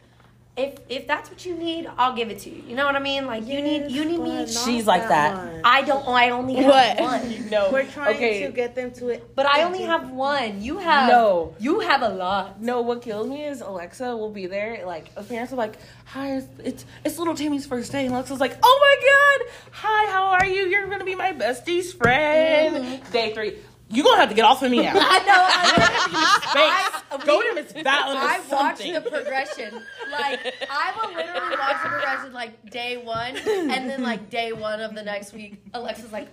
if 0.57 0.79
if 0.89 1.07
that's 1.09 1.31
what 1.31 1.45
you 1.45 1.55
need, 1.57 1.91
I'll 1.99 2.15
give 2.15 2.31
it 2.31 2.39
to 2.41 2.51
you. 2.51 2.63
You 2.69 2.77
know 2.77 2.87
what 2.87 2.95
I 2.95 3.01
mean? 3.01 3.27
Like 3.27 3.45
you 3.45 3.61
need 3.61 3.91
you 3.91 4.05
need 4.05 4.21
me. 4.21 4.47
She's 4.47 4.87
like 4.87 5.09
that. 5.09 5.37
one." 5.37 5.61
I 5.65 5.83
don't. 5.83 6.07
I 6.07 6.31
only 6.31 6.55
have 6.57 6.67
What? 6.67 7.01
one. 7.01 7.35
No. 7.51 7.71
We're 7.73 7.85
trying 7.85 8.15
okay. 8.17 8.47
to 8.47 8.53
get 8.53 8.75
them 8.75 8.93
to 8.93 9.09
it. 9.09 9.35
But 9.35 9.47
I 9.47 9.65
only 9.65 9.83
have 9.83 10.11
one. 10.11 10.63
You 10.63 10.79
have 10.79 11.09
No. 11.09 11.55
You 11.59 11.81
have 11.81 12.03
a 12.03 12.09
lot. 12.09 12.61
No, 12.61 12.83
what 12.83 13.03
kills 13.03 13.29
me 13.29 13.45
is 13.45 13.61
Alexa 13.61 14.17
will 14.17 14.31
be 14.31 14.47
there. 14.47 14.85
Like, 14.87 15.15
the 15.15 15.23
parents 15.23 15.53
are 15.53 15.57
like, 15.57 15.77
"Hi, 16.07 16.37
it's 16.37 16.47
it's, 16.63 16.85
it's 17.05 17.19
little 17.19 17.35
Timmy's 17.35 17.67
first 17.67 17.91
day," 17.91 18.07
and 18.07 18.15
Alexa's 18.15 18.41
like, 18.41 18.57
"Oh 18.63 18.79
my 18.81 19.41
god, 19.49 19.53
hi, 19.73 20.13
how 20.13 20.27
are 20.29 20.47
you? 20.47 20.67
You're 20.67 20.87
gonna 20.87 21.05
be 21.05 21.17
my 21.17 21.33
bestie's 21.33 21.93
friend." 21.93 22.77
Mm-hmm. 22.77 23.13
Day 23.13 23.35
three, 23.35 23.55
you 23.95 24.03
gonna 24.03 24.19
have 24.21 24.29
to 24.29 24.35
get 24.35 24.45
off 24.45 24.63
of 24.63 24.71
me 24.71 24.83
now. 24.83 24.93
I 24.95 25.19
know. 25.21 25.47
I, 25.47 26.41
Space. 26.51 27.03
I- 27.11 27.25
Go 27.25 27.41
to 27.41 27.55
Miss 27.55 27.71
Fallon 27.73 28.17
or 28.17 28.21
I 28.21 28.41
watched 28.51 28.79
the 28.83 29.01
progression. 29.01 29.75
Like 30.11 30.41
I 30.69 30.93
will 31.01 31.15
literally 31.15 31.57
watch 31.57 31.83
the 31.83 31.89
progression 31.89 32.33
like 32.33 32.71
day 32.71 32.97
one, 32.97 33.37
and 33.37 33.89
then 33.89 34.03
like 34.03 34.31
day 34.31 34.53
one 34.53 34.81
of 34.81 34.95
the 34.97 35.03
next 35.03 35.33
week, 35.33 35.61
Alexa's 35.75 36.11
like 36.13 36.27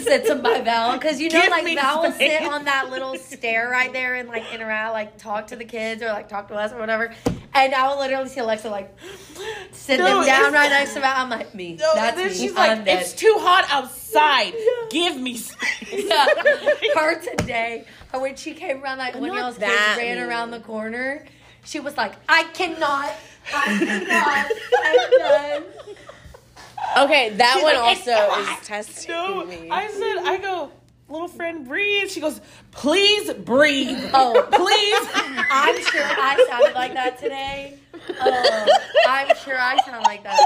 sits 0.00 0.28
him 0.28 0.42
by 0.42 0.60
Val 0.60 0.94
because 0.98 1.20
you 1.20 1.28
know 1.28 1.40
Give 1.40 1.50
like 1.50 1.64
me 1.64 1.74
Val 1.74 2.02
will 2.02 2.12
sit 2.12 2.42
on 2.42 2.64
that 2.64 2.90
little 2.90 3.16
stair 3.16 3.68
right 3.70 3.92
there 3.92 4.14
and 4.16 4.28
like 4.28 4.44
interact, 4.52 4.92
like 4.92 5.18
talk 5.18 5.48
to 5.48 5.56
the 5.56 5.64
kids 5.64 6.02
or 6.02 6.06
like 6.08 6.28
talk 6.28 6.48
to 6.48 6.54
us 6.54 6.72
or 6.72 6.78
whatever. 6.78 7.12
And 7.54 7.74
I 7.74 7.88
will 7.88 7.98
literally 7.98 8.28
see 8.28 8.40
Alexa 8.40 8.68
like 8.70 8.96
sit 9.72 9.98
No, 9.98 10.18
them 10.18 10.26
down 10.26 10.52
right 10.52 10.70
next 10.70 10.94
to 10.94 11.00
Val. 11.00 11.14
I'm 11.16 11.30
like 11.30 11.54
me. 11.54 11.74
No, 11.76 11.92
That's 11.94 12.10
and 12.12 12.18
then 12.18 12.28
me. 12.28 12.34
she's 12.34 12.50
I'm 12.52 12.56
like, 12.78 12.84
dead. 12.84 13.00
"It's 13.02 13.12
too 13.12 13.34
hot 13.38 13.66
outside. 13.70 14.54
Give 14.90 15.16
me 15.16 15.36
space." 15.36 16.04
Yeah. 16.08 16.26
Her 16.94 17.20
today, 17.20 17.84
or 18.12 18.20
when 18.20 18.36
she 18.36 18.54
came 18.54 18.82
around, 18.82 18.98
like 18.98 19.14
when 19.14 19.28
Not 19.32 19.36
y'all's 19.38 19.58
kids 19.58 19.72
ran 19.98 20.16
mean. 20.18 20.26
around 20.26 20.50
the 20.50 20.60
corner, 20.60 21.24
she 21.64 21.80
was 21.80 21.96
like, 21.96 22.14
I 22.28 22.44
cannot. 22.54 23.12
I 23.54 23.78
cannot. 25.18 25.62
I'm 25.62 25.62
done. 25.62 25.64
Okay, 26.96 27.30
that 27.30 27.54
She's 27.54 27.62
one 27.62 27.74
like, 27.74 27.98
also 27.98 28.40
is 28.40 28.66
testing 28.66 29.10
No, 29.10 29.44
me. 29.44 29.68
I 29.70 29.88
said, 29.88 30.16
I 30.24 30.38
go, 30.38 30.70
little 31.08 31.28
friend, 31.28 31.66
breathe. 31.66 32.10
She 32.10 32.20
goes, 32.20 32.40
please 32.70 33.32
breathe. 33.32 34.10
Oh, 34.14 34.46
Please. 34.52 35.08
I'm 35.50 35.80
sure 35.82 36.02
I 36.04 36.46
sounded 36.48 36.74
like 36.74 36.94
that 36.94 37.18
today. 37.18 37.78
Oh, 38.20 38.66
I'm 39.06 39.36
sure 39.36 39.58
I 39.58 39.76
sound 39.84 40.04
like 40.04 40.22
that. 40.24 40.38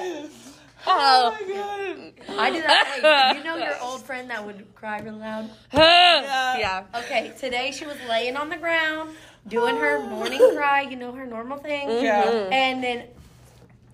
Oh 0.85 1.31
my 1.31 1.39
oh. 1.45 2.11
god. 2.27 2.39
I 2.39 2.51
do 2.51 2.61
that. 2.63 3.33
Hey, 3.33 3.39
you 3.39 3.45
know 3.45 3.57
your 3.57 3.81
old 3.81 4.03
friend 4.03 4.29
that 4.31 4.45
would 4.45 4.67
cry 4.75 5.01
real 5.01 5.15
loud? 5.15 5.49
yeah. 5.73 6.85
Okay, 6.95 7.33
today 7.39 7.71
she 7.71 7.87
was 7.87 7.97
laying 8.09 8.37
on 8.37 8.49
the 8.49 8.57
ground 8.57 9.15
doing 9.47 9.77
her 9.77 9.99
oh. 9.99 10.07
morning 10.07 10.41
cry, 10.57 10.83
you 10.83 10.97
know, 10.97 11.13
her 11.13 11.27
normal 11.27 11.59
thing. 11.59 11.89
Yeah. 12.03 12.25
Mm-hmm. 12.25 12.53
And 12.53 12.85
then 12.85 13.05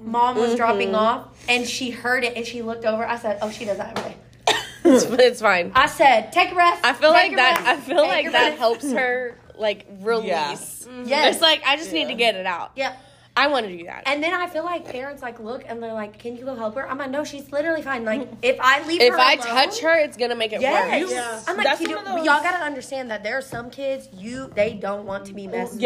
mom 0.00 0.36
was 0.36 0.54
dropping 0.54 0.88
mm-hmm. 0.88 0.96
off 0.96 1.44
and 1.48 1.66
she 1.66 1.90
heard 1.90 2.24
it 2.24 2.36
and 2.36 2.46
she 2.46 2.62
looked 2.62 2.84
over. 2.84 3.06
I 3.06 3.16
said, 3.18 3.38
Oh, 3.42 3.50
she 3.50 3.64
does 3.64 3.78
that 3.78 3.98
every 3.98 4.10
day. 4.12 4.16
It's, 4.84 5.04
it's 5.04 5.40
fine. 5.42 5.72
I 5.74 5.86
said, 5.86 6.32
Take 6.32 6.52
a 6.52 6.54
rest. 6.54 6.84
I 6.84 6.94
feel 6.94 7.10
like 7.10 7.32
a 7.32 7.36
that. 7.36 7.62
I 7.66 7.76
feel 7.80 8.04
take 8.04 8.08
like 8.08 8.32
that 8.32 8.48
rest." 8.50 8.58
helps 8.58 8.92
her 8.92 9.38
like 9.58 9.86
release. 10.00 10.28
Yes. 10.28 10.86
Mm-hmm. 10.88 11.12
It's 11.12 11.40
like 11.42 11.62
I 11.66 11.76
just 11.76 11.92
need 11.92 12.08
to 12.08 12.14
get 12.14 12.36
it 12.36 12.46
out. 12.46 12.72
Yep. 12.76 12.96
I 13.36 13.46
want 13.46 13.66
to 13.66 13.76
do 13.76 13.84
that. 13.84 14.02
And 14.06 14.20
then 14.20 14.34
I 14.34 14.48
feel 14.48 14.64
like 14.64 14.84
parents 14.90 15.22
like 15.22 15.38
look 15.38 15.62
and 15.66 15.80
they're 15.80 15.92
like, 15.92 16.18
Can 16.18 16.36
you 16.36 16.44
go 16.44 16.54
help 16.56 16.74
her? 16.74 16.88
I'm 16.88 16.98
like, 16.98 17.10
No, 17.10 17.22
she's 17.22 17.52
literally 17.52 17.82
fine. 17.82 18.04
Like 18.04 18.28
if 18.42 18.58
I 18.60 18.84
leave 18.86 19.00
her, 19.00 19.06
if 19.06 19.12
her 19.12 19.20
I 19.20 19.34
alone- 19.34 19.46
touch 19.46 19.80
her, 19.80 19.96
it's 19.98 20.16
gonna 20.16 20.34
make 20.34 20.52
it 20.52 20.60
Yes. 20.60 21.02
worse. 21.02 21.12
Yeah. 21.12 21.42
I'm 21.46 21.56
like, 21.56 21.80
you 21.80 21.86
one 21.94 22.04
do- 22.04 22.10
of 22.10 22.16
those- 22.16 22.26
y'all 22.26 22.42
gotta 22.42 22.64
understand 22.64 23.10
that 23.10 23.22
there 23.22 23.36
are 23.38 23.42
some 23.42 23.70
kids 23.70 24.08
you 24.12 24.50
they 24.54 24.72
don't 24.72 25.04
want 25.06 25.26
to 25.26 25.34
be 25.34 25.46
messed 25.46 25.74
with. 25.74 25.82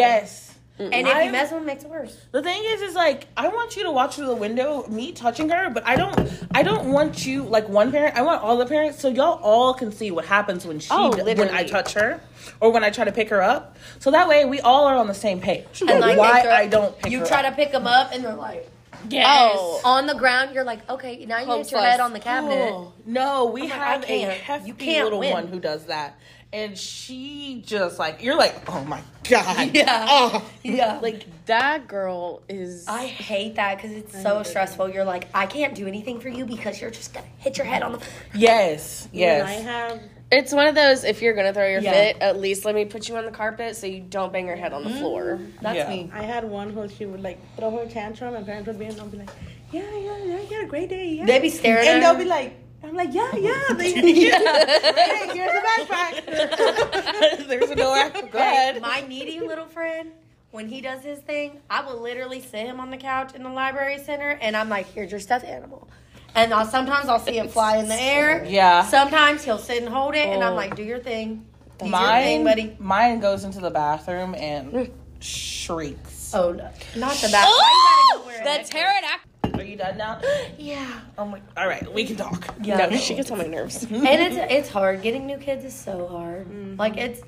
Yes. 0.78 0.90
And 0.92 1.06
if 1.06 1.14
I- 1.14 1.22
you 1.24 1.30
mess 1.32 1.50
with 1.52 1.60
them, 1.60 1.62
it 1.62 1.66
makes 1.66 1.84
it 1.84 1.90
worse. 1.90 2.16
The 2.32 2.42
thing 2.42 2.62
is, 2.64 2.80
is 2.82 2.94
like 2.94 3.26
I 3.36 3.48
want 3.48 3.76
you 3.76 3.82
to 3.84 3.90
watch 3.90 4.16
through 4.16 4.26
the 4.26 4.34
window, 4.34 4.84
me 4.88 5.12
touching 5.12 5.48
her, 5.50 5.68
but 5.70 5.86
I 5.86 5.96
don't. 5.96 6.18
I 6.54 6.62
don't 6.62 6.90
want 6.92 7.26
you 7.26 7.42
like 7.44 7.68
one 7.68 7.92
parent. 7.92 8.16
I 8.16 8.22
want 8.22 8.42
all 8.42 8.56
the 8.56 8.66
parents, 8.66 8.98
so 9.00 9.08
y'all 9.08 9.38
all 9.42 9.74
can 9.74 9.92
see 9.92 10.10
what 10.10 10.24
happens 10.24 10.66
when 10.66 10.80
she 10.80 10.88
Oh, 10.90 11.10
when 11.24 11.50
I 11.50 11.64
touch 11.64 11.92
her 11.94 12.20
or 12.60 12.70
when 12.72 12.82
I 12.84 12.90
try 12.90 13.04
to 13.04 13.12
pick 13.12 13.28
her 13.28 13.42
up. 13.42 13.76
So 14.00 14.10
that 14.10 14.28
way 14.28 14.44
we 14.46 14.60
all 14.60 14.84
are 14.86 14.96
on 14.96 15.06
the 15.08 15.14
same 15.14 15.40
page. 15.40 15.82
And 15.86 16.00
like 16.00 16.18
why 16.18 16.42
they 16.42 16.48
I 16.48 16.66
don't 16.68 16.98
pick 16.98 17.12
You 17.12 17.20
her 17.20 17.26
try 17.26 17.42
up. 17.44 17.50
to 17.50 17.56
pick 17.56 17.70
them 17.72 17.86
up 17.86 18.10
and 18.12 18.24
they're 18.24 18.34
like 18.34 18.68
Oh. 19.14 19.80
on 19.84 20.06
the 20.06 20.14
ground. 20.14 20.54
You're 20.54 20.64
like, 20.64 20.88
okay, 20.88 21.24
now 21.26 21.38
you 21.40 21.46
Home 21.46 21.58
hit 21.58 21.70
your 21.70 21.80
plus. 21.80 21.90
head 21.92 22.00
on 22.00 22.12
the 22.12 22.20
cabinet. 22.20 22.70
Oh, 22.72 22.92
no, 23.04 23.46
we 23.46 23.62
I'm 23.64 23.68
have 23.70 24.00
I 24.00 24.04
a 24.04 24.06
can't. 24.06 24.32
hefty 24.40 24.68
You 24.68 24.74
can't 24.74 25.04
little 25.04 25.18
win. 25.20 25.32
one 25.32 25.46
who 25.48 25.60
does 25.60 25.84
that, 25.86 26.16
and 26.52 26.76
she 26.76 27.62
just 27.64 27.98
like 27.98 28.22
you're 28.22 28.36
like, 28.36 28.54
oh 28.68 28.84
my 28.84 29.00
god, 29.28 29.70
Yeah. 29.74 30.06
Oh. 30.08 30.44
Yeah. 30.62 30.98
Like 31.00 31.24
that 31.46 31.88
girl 31.88 32.42
is. 32.48 32.86
I 32.86 33.06
hate 33.06 33.56
that 33.56 33.76
because 33.76 33.92
it's 33.92 34.22
so 34.22 34.42
stressful. 34.42 34.90
You're 34.90 35.04
like, 35.04 35.28
I 35.34 35.46
can't 35.46 35.74
do 35.74 35.86
anything 35.86 36.20
for 36.20 36.28
you 36.28 36.44
because 36.44 36.80
you're 36.80 36.90
just 36.90 37.14
gonna 37.14 37.26
hit 37.38 37.56
your 37.56 37.66
head 37.66 37.82
on 37.82 37.92
the. 37.92 38.02
yes, 38.34 39.08
Yes. 39.12 39.46
I 39.46 39.52
yes, 39.52 39.64
have 39.64 40.00
It's 40.30 40.52
one 40.52 40.66
of 40.66 40.74
those. 40.74 41.04
If 41.04 41.22
you're 41.22 41.34
gonna 41.34 41.54
throw 41.54 41.66
your 41.66 41.80
Yeah. 41.80 41.92
fit, 41.92 42.16
at 42.20 42.38
least 42.38 42.64
let 42.64 42.74
me 42.74 42.84
put 42.84 43.08
you 43.08 43.16
on 43.16 43.24
the 43.24 43.30
carpet 43.30 43.76
so 43.76 43.86
you 43.86 44.00
don't 44.00 44.32
bang 44.32 44.46
your 44.46 44.56
head 44.56 44.72
on 44.72 44.84
the 44.84 44.90
mm-hmm. 44.90 44.98
floor. 44.98 45.38
That's 45.62 45.76
Yeah. 45.76 45.88
me. 45.88 46.10
I 46.12 46.22
had 46.22 46.44
one 46.44 46.70
who 46.70 46.88
she 46.88 47.06
would 47.06 47.22
like 47.22 47.38
throw 47.56 47.70
her 47.70 47.86
tantrum 47.86 48.34
and 48.34 48.44
parents 48.44 48.66
would 48.66 48.78
be 48.78 48.84
and 48.84 49.10
be 49.10 49.18
like, 49.18 49.30
Yeah, 49.70 49.82
yeah, 49.96 50.18
yeah, 50.18 50.40
you 50.40 50.56
had 50.56 50.64
a 50.64 50.68
great 50.68 50.90
day. 50.90 51.08
Yeah. 51.08 51.24
They 51.24 51.38
be 51.38 51.48
staring 51.48 51.88
and 51.88 51.96
at 51.96 52.00
they'll 52.00 52.18
be 52.18 52.28
like 52.28 52.61
I'm 52.82 52.94
like, 52.94 53.12
Yeah, 53.14 53.34
yeah, 53.36 53.62
they, 53.76 53.92
hey, 53.94 55.30
here's 55.32 55.52
the 55.52 55.62
backpack. 55.68 57.46
There's 57.48 57.70
a 57.70 57.76
door. 57.76 58.10
Go 58.10 58.38
Hey, 58.38 58.70
ahead. 58.70 58.82
my 58.82 59.00
needy 59.08 59.40
little 59.40 59.66
friend, 59.66 60.12
when 60.50 60.68
he 60.68 60.80
does 60.80 61.02
his 61.02 61.18
thing, 61.20 61.60
I 61.70 61.82
will 61.84 62.00
literally 62.00 62.40
sit 62.40 62.66
him 62.66 62.80
on 62.80 62.90
the 62.90 62.96
couch 62.96 63.34
in 63.34 63.42
the 63.42 63.48
library 63.50 63.98
center, 63.98 64.30
and 64.40 64.56
I'm 64.56 64.68
like, 64.68 64.86
"Here's 64.92 65.10
your 65.10 65.20
stuffed 65.20 65.44
animal." 65.46 65.88
And 66.34 66.52
I'll, 66.52 66.66
sometimes 66.66 67.08
I'll 67.08 67.18
see 67.18 67.36
him 67.38 67.48
fly 67.48 67.76
in 67.76 67.88
the 67.88 68.00
air. 68.00 68.44
Yeah. 68.44 68.82
Sometimes 68.84 69.44
he'll 69.44 69.58
sit 69.58 69.82
and 69.82 69.92
hold 69.92 70.14
it, 70.14 70.26
and 70.28 70.42
I'm 70.42 70.52
Oh. 70.54 70.56
like, 70.56 70.74
"Do 70.76 70.82
your 70.82 70.98
thing, 70.98 71.44
do 71.78 71.86
your 71.86 71.90
thing, 71.90 71.90
Mine, 71.90 72.44
buddy." 72.44 72.76
mine 72.78 73.20
goes 73.20 73.44
into 73.44 73.60
the 73.60 73.70
bathroom 73.70 74.34
and 74.34 74.72
mm. 74.72 74.90
shrieks. 75.20 76.32
Oh 76.34 76.52
no, 76.52 76.64
not 76.96 77.14
the 77.16 77.28
bathroom. 77.28 77.52
Why 77.52 77.70
you 77.72 78.18
gotta 78.18 78.18
go 78.22 78.26
where 78.26 78.40
it 78.40 78.44
The 78.44 78.50
echoes? 78.50 78.68
pterodactyl. 78.70 79.31
Are 79.54 79.62
you 79.62 79.76
done 79.76 79.96
now? 79.98 80.20
Yeah. 80.58 81.00
Oh 81.18 81.24
my. 81.26 81.40
All 81.56 81.66
right, 81.68 81.92
we 81.92 82.04
can 82.04 82.16
talk. 82.16 82.54
Yeah. 82.62 82.86
No, 82.86 82.96
she 82.96 83.14
gets 83.14 83.30
on 83.30 83.38
my 83.38 83.46
nerves. 83.46 83.82
and 83.84 84.04
it's 84.06 84.36
it's 84.52 84.68
hard. 84.68 85.02
Getting 85.02 85.26
new 85.26 85.38
kids 85.38 85.64
is 85.64 85.74
so 85.74 86.06
hard. 86.06 86.46
Mm-hmm. 86.46 86.76
Like 86.76 86.96
it's 86.96 87.22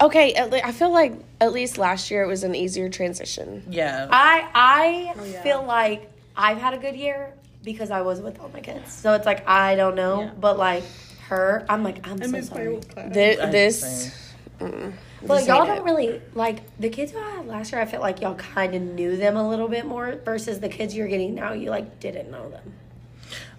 Okay, 0.00 0.32
at 0.34 0.50
le- 0.50 0.62
I 0.64 0.72
feel 0.72 0.90
like 0.90 1.12
at 1.40 1.52
least 1.52 1.78
last 1.78 2.10
year 2.10 2.22
it 2.22 2.26
was 2.26 2.42
an 2.42 2.54
easier 2.54 2.88
transition. 2.88 3.62
Yeah. 3.68 4.08
I 4.10 4.48
I 4.54 5.14
yeah. 5.26 5.42
feel 5.42 5.62
like 5.64 6.10
I've 6.36 6.58
had 6.58 6.74
a 6.74 6.78
good 6.78 6.96
year 6.96 7.32
because 7.62 7.90
I 7.90 8.00
was 8.00 8.20
with 8.20 8.40
all 8.40 8.48
my 8.52 8.60
kids. 8.60 8.92
So 8.92 9.12
it's 9.14 9.26
like 9.26 9.46
I 9.48 9.74
don't 9.76 9.94
know, 9.94 10.22
Yeah. 10.22 10.30
but 10.40 10.58
like 10.58 10.84
her, 11.28 11.64
I'm 11.68 11.82
like 11.84 12.06
I'm 12.06 12.20
I 12.22 12.26
so 12.26 12.40
sorry. 12.40 12.68
old 12.68 12.88
class. 12.88 13.12
Thi- 13.14 13.38
I- 13.38 13.50
this, 13.50 14.23
mm, 14.70 14.92
But 15.26 15.38
this 15.38 15.46
y'all 15.48 15.66
don't 15.66 15.78
it. 15.78 15.84
really 15.84 16.20
like 16.34 16.60
the 16.78 16.88
kids 16.88 17.12
I 17.16 17.20
had 17.36 17.46
last 17.46 17.72
year. 17.72 17.80
I 17.80 17.86
felt 17.86 18.02
like 18.02 18.20
y'all 18.20 18.34
kind 18.34 18.74
of 18.74 18.82
knew 18.82 19.16
them 19.16 19.36
a 19.36 19.48
little 19.48 19.68
bit 19.68 19.86
more 19.86 20.16
versus 20.24 20.60
the 20.60 20.68
kids 20.68 20.94
you're 20.94 21.08
getting 21.08 21.34
now. 21.34 21.52
You 21.52 21.70
like 21.70 22.00
didn't 22.00 22.30
know 22.30 22.48
them. 22.50 22.72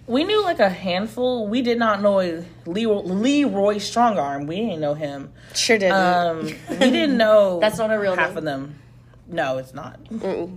We 0.06 0.22
knew 0.22 0.42
like 0.44 0.60
a 0.60 0.68
handful. 0.68 1.48
We 1.48 1.62
did 1.62 1.78
not 1.78 2.00
know 2.00 2.18
Leroy, 2.64 3.02
Leroy 3.02 3.76
Strongarm. 3.76 4.46
We 4.46 4.56
didn't 4.56 4.80
know 4.80 4.94
him. 4.94 5.32
Sure 5.54 5.78
didn't. 5.78 5.94
Um, 5.96 6.44
we 6.70 6.90
didn't 6.90 7.16
know. 7.16 7.58
That's 7.60 7.78
not 7.78 7.90
a 7.92 7.98
real 7.98 8.14
half 8.14 8.28
name. 8.30 8.38
of 8.38 8.44
them. 8.44 8.78
No, 9.26 9.58
it's 9.58 9.74
not. 9.74 10.02
Mm-mm. 10.04 10.56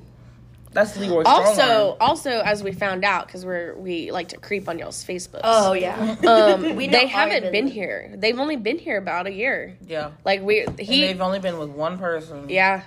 That's 0.71 0.95
Leroy 0.97 1.23
Strongarm. 1.23 1.25
also, 1.45 1.97
also 1.99 2.29
as 2.41 2.61
we 2.63 2.71
found 2.71 3.03
out 3.03 3.25
because 3.25 3.43
we're 3.43 3.73
we 3.75 4.11
like 4.11 4.27
to 4.29 4.37
creep 4.37 4.69
on 4.69 4.77
y'all's 4.77 5.03
Facebooks. 5.03 5.41
Oh 5.43 5.73
yeah, 5.73 6.15
um, 6.27 6.75
We 6.77 6.87
they 6.87 7.07
haven't 7.07 7.43
been 7.51 7.65
business. 7.65 7.73
here. 7.73 8.13
They've 8.15 8.37
only 8.37 8.55
been 8.55 8.77
here 8.77 8.97
about 8.97 9.25
a 9.25 9.31
year. 9.31 9.75
yeah. 9.87 10.11
Like 10.23 10.41
we, 10.43 10.61
And 10.65 10.79
he, 10.79 11.01
they've 11.01 11.19
only 11.21 11.39
been 11.39 11.57
with 11.57 11.69
one 11.69 11.97
person. 11.97 12.49
yeah. 12.49 12.83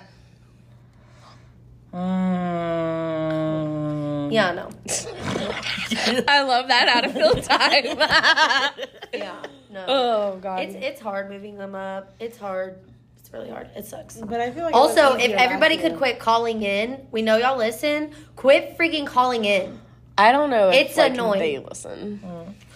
Mm. 3.03 4.31
yeah, 4.33 4.51
no, 4.53 4.69
I 6.27 6.41
love 6.41 6.67
that 6.69 6.87
out 6.87 7.05
of 7.05 7.13
fill 7.13 7.33
time. 7.35 7.85
yeah, 9.13 9.35
no. 9.71 9.85
oh 9.87 10.39
god. 10.41 10.61
It's 10.61 10.75
it's 10.75 10.99
hard 11.01 11.29
moving 11.29 11.57
them 11.57 11.75
up. 11.75 12.15
It's 12.19 12.37
hard. 12.37 12.79
It's 13.33 13.39
really 13.39 13.49
hard. 13.51 13.69
It 13.75 13.85
sucks. 13.87 14.17
But 14.17 14.39
I 14.41 14.51
feel 14.51 14.63
like 14.63 14.75
Also, 14.75 15.15
if 15.15 15.31
everybody 15.31 15.77
could 15.77 15.97
quit 15.97 16.19
calling 16.19 16.61
in, 16.61 17.07
we 17.11 17.23
know 17.23 17.37
y'all 17.37 17.57
listen. 17.57 18.11
Quit 18.35 18.77
freaking 18.77 19.07
calling 19.07 19.43
in. 19.45 19.79
I 20.19 20.31
don't 20.31 20.51
know. 20.51 20.69
If, 20.69 20.75
It's 20.89 20.97
like, 20.97 21.13
annoying. 21.13 21.39
They 21.39 21.57
listen. 21.57 22.21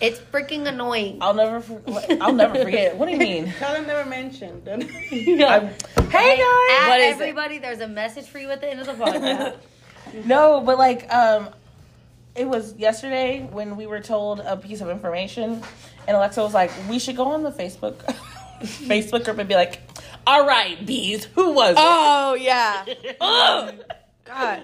It's 0.01 0.19
freaking 0.19 0.65
annoying. 0.67 1.19
I'll 1.21 1.35
never, 1.35 1.59
for- 1.61 1.83
I'll 2.19 2.33
never 2.33 2.55
forget. 2.63 2.95
What 2.97 3.05
do 3.05 3.11
you 3.11 3.19
mean? 3.19 3.53
Tell 3.59 3.73
them 3.75 3.85
never 3.85 4.09
mentioned. 4.09 4.67
I'm- 4.67 4.81
Hey 6.09 6.37
guys. 6.37 6.87
What 6.89 6.99
is 7.01 7.17
it? 7.17 7.21
everybody, 7.21 7.59
there's 7.59 7.81
a 7.81 7.87
message 7.87 8.25
for 8.25 8.39
you 8.39 8.49
at 8.49 8.59
the 8.59 8.67
end 8.67 8.79
of 8.79 8.87
the 8.87 8.93
podcast. 8.93 9.57
No, 10.25 10.61
but 10.61 10.77
like, 10.79 11.13
um, 11.13 11.49
it 12.33 12.47
was 12.47 12.73
yesterday 12.77 13.47
when 13.51 13.75
we 13.75 13.85
were 13.87 13.99
told 13.99 14.39
a 14.39 14.55
piece 14.55 14.79
of 14.81 14.89
information, 14.89 15.61
and 16.07 16.15
Alexa 16.17 16.41
was 16.41 16.53
like, 16.53 16.71
"We 16.89 16.97
should 16.97 17.17
go 17.17 17.25
on 17.27 17.43
the 17.43 17.51
Facebook, 17.51 17.95
Facebook 18.61 19.25
group 19.25 19.37
and 19.37 19.49
be 19.49 19.55
like, 19.55 19.81
all 20.27 20.45
right, 20.45 20.85
bees, 20.85 21.25
who 21.25 21.51
was 21.53 21.71
it?" 21.71 21.77
Oh 21.79 22.35
yeah. 22.35 22.85
Ugh. 23.19 23.75
God. 24.25 24.63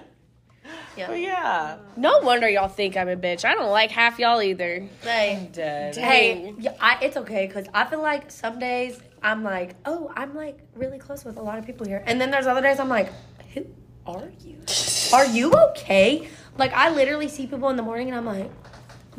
But 0.96 1.20
yeah, 1.20 1.78
No 1.96 2.20
wonder 2.20 2.48
y'all 2.48 2.68
think 2.68 2.96
I'm 2.96 3.08
a 3.08 3.16
bitch. 3.16 3.44
I 3.44 3.54
don't 3.54 3.70
like 3.70 3.90
half 3.90 4.18
y'all 4.18 4.40
either. 4.40 4.86
Hey, 5.02 5.48
dead. 5.52 5.96
hey, 5.96 6.54
yeah, 6.58 6.74
I, 6.80 6.98
it's 7.02 7.16
okay 7.16 7.46
because 7.46 7.66
I 7.74 7.84
feel 7.84 8.00
like 8.00 8.30
some 8.30 8.58
days 8.60 9.00
I'm 9.22 9.42
like, 9.42 9.74
oh, 9.84 10.12
I'm 10.14 10.34
like 10.34 10.58
really 10.76 10.98
close 10.98 11.24
with 11.24 11.36
a 11.36 11.42
lot 11.42 11.58
of 11.58 11.66
people 11.66 11.86
here, 11.86 12.02
and 12.06 12.20
then 12.20 12.30
there's 12.30 12.46
other 12.46 12.62
days 12.62 12.78
I'm 12.78 12.88
like, 12.88 13.12
who 13.54 13.66
are 14.06 14.30
you? 14.44 14.58
Are 15.12 15.26
you 15.26 15.52
okay? 15.52 16.28
Like 16.58 16.72
I 16.72 16.90
literally 16.90 17.28
see 17.28 17.46
people 17.46 17.68
in 17.70 17.76
the 17.76 17.82
morning 17.82 18.08
and 18.08 18.16
I'm 18.16 18.26
like, 18.26 18.50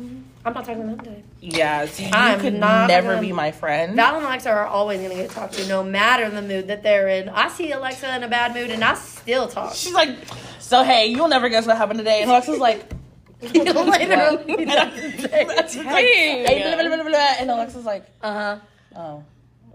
mm, 0.00 0.22
I'm 0.46 0.54
not 0.54 0.64
talking 0.64 0.82
to 0.82 0.86
them 0.86 0.98
today. 1.00 1.22
Yeah, 1.40 1.86
see, 1.86 2.04
you 2.04 2.10
I'm 2.12 2.38
could 2.40 2.54
not 2.54 2.86
never 2.86 3.08
gonna- 3.14 3.20
be 3.20 3.32
my 3.32 3.50
friend. 3.50 3.96
Val 3.96 4.14
and 4.16 4.24
Alexa 4.24 4.48
are 4.48 4.64
always 4.66 5.00
gonna 5.02 5.14
get 5.16 5.30
talked 5.30 5.54
to, 5.54 5.66
no 5.66 5.82
matter 5.82 6.30
the 6.30 6.40
mood 6.40 6.68
that 6.68 6.84
they're 6.84 7.08
in. 7.08 7.28
I 7.28 7.48
see 7.48 7.72
Alexa 7.72 8.14
in 8.16 8.22
a 8.22 8.28
bad 8.28 8.54
mood 8.54 8.70
and 8.70 8.84
I 8.84 8.94
still 8.94 9.48
talk. 9.48 9.74
She's 9.74 9.92
like, 9.92 10.10
so 10.60 10.84
hey, 10.84 11.06
you'll 11.08 11.26
never 11.28 11.48
guess 11.48 11.66
what 11.66 11.76
happened 11.76 11.98
today. 11.98 12.22
And 12.22 12.30
Alexa's 12.30 12.58
like, 12.60 12.88
literally. 13.42 14.66
I'm- 14.70 14.92
it's 14.94 15.76
like, 15.76 15.86
hey, 15.86 16.76
blah, 16.78 16.96
blah, 16.96 17.04
blah. 17.10 17.34
and 17.40 17.50
Alexa's 17.50 17.84
like, 17.84 18.04
Uh 18.22 18.32
huh, 18.32 18.58
oh, 18.96 19.24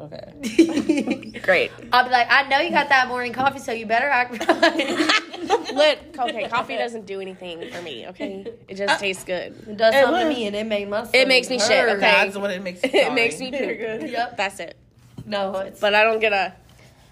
okay. 0.01 1.39
Great. 1.43 1.71
I'll 1.91 2.03
be 2.03 2.09
like, 2.09 2.27
I 2.29 2.47
know 2.47 2.59
you 2.59 2.71
got 2.71 2.89
that 2.89 3.07
morning 3.07 3.33
coffee, 3.33 3.59
so 3.59 3.71
you 3.71 3.85
better 3.85 4.07
act 4.07 4.31
right. 4.47 5.73
Lit. 5.73 6.15
Okay, 6.17 6.47
coffee 6.49 6.75
doesn't 6.75 7.05
do 7.05 7.19
anything 7.19 7.69
for 7.71 7.81
me. 7.81 8.07
Okay, 8.07 8.45
it 8.67 8.75
just 8.75 8.93
uh, 8.93 8.97
tastes 8.97 9.23
good. 9.23 9.55
It 9.67 9.77
does 9.77 9.93
It 9.93 10.03
something 10.03 10.23
to 10.23 10.29
me, 10.29 10.47
and 10.47 10.55
it 10.55 10.65
made 10.65 10.89
my. 10.89 11.07
It 11.13 11.27
makes 11.27 11.49
me 11.49 11.59
shit, 11.59 11.71
hurt. 11.71 11.97
okay. 11.97 11.99
That's 11.99 12.37
what 12.37 12.51
it 12.51 12.61
makes. 12.61 12.81
It 12.83 13.13
makes 13.13 13.39
me 13.39 13.51
sorry. 13.51 13.77
poop. 13.77 14.09
Yep. 14.09 14.37
That's 14.37 14.59
it. 14.59 14.77
No, 15.25 15.55
it's 15.57 15.79
But 15.79 15.95
I 15.95 16.03
don't 16.03 16.19
get 16.19 16.33
a. 16.33 16.53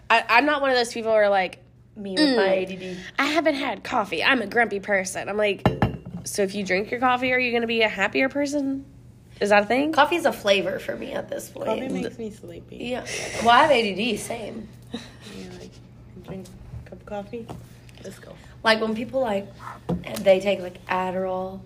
I, 0.10 0.24
I'm 0.30 0.46
not 0.46 0.62
one 0.62 0.72
of 0.72 0.76
those 0.76 0.92
people 0.94 1.12
who 1.12 1.18
are 1.18 1.30
like, 1.30 1.60
me 1.96 2.16
with 2.18 2.36
my 2.36 2.48
mm. 2.48 2.94
ADD. 2.94 2.98
I 3.18 3.26
haven't 3.26 3.56
had 3.56 3.84
coffee. 3.84 4.24
I'm 4.24 4.42
a 4.42 4.48
grumpy 4.48 4.80
person. 4.80 5.30
I'm 5.30 5.38
like, 5.38 5.68
so 6.24 6.42
if 6.44 6.56
you 6.56 6.66
drink 6.66 6.92
your 6.92 7.00
coffee, 7.00 7.32
are 7.34 7.40
you 7.40 7.52
going 7.52 7.62
to 7.62 7.68
be 7.68 7.82
a 7.82 7.90
happier 7.90 8.30
person? 8.30 8.86
Is 9.40 9.50
that 9.50 9.64
a 9.64 9.66
thing? 9.66 9.92
Coffee 9.94 10.18
is 10.18 10.26
a 10.26 10.34
flavor 10.34 10.80
for 10.80 10.96
me 10.96 11.14
at 11.14 11.30
this 11.30 11.50
point. 11.50 11.68
Coffee 11.68 11.88
makes 11.88 12.18
me 12.18 12.30
sleepy. 12.32 12.78
yeah. 12.78 13.06
Well, 13.42 13.50
I 13.52 13.64
have 13.64 13.72
ADD. 13.72 14.20
Same. 14.20 14.68
Yeah, 15.38 15.46
like 15.60 15.72
drink 16.26 16.48
a 16.86 16.90
cup 16.90 17.00
of 17.00 17.06
coffee. 17.06 17.48
Let's 18.04 18.18
go. 18.20 18.34
Like 18.64 18.82
when 18.82 18.96
people 18.96 19.22
like, 19.22 19.48
they 20.22 20.40
take 20.40 20.60
like 20.60 20.84
Adderall, 20.88 21.62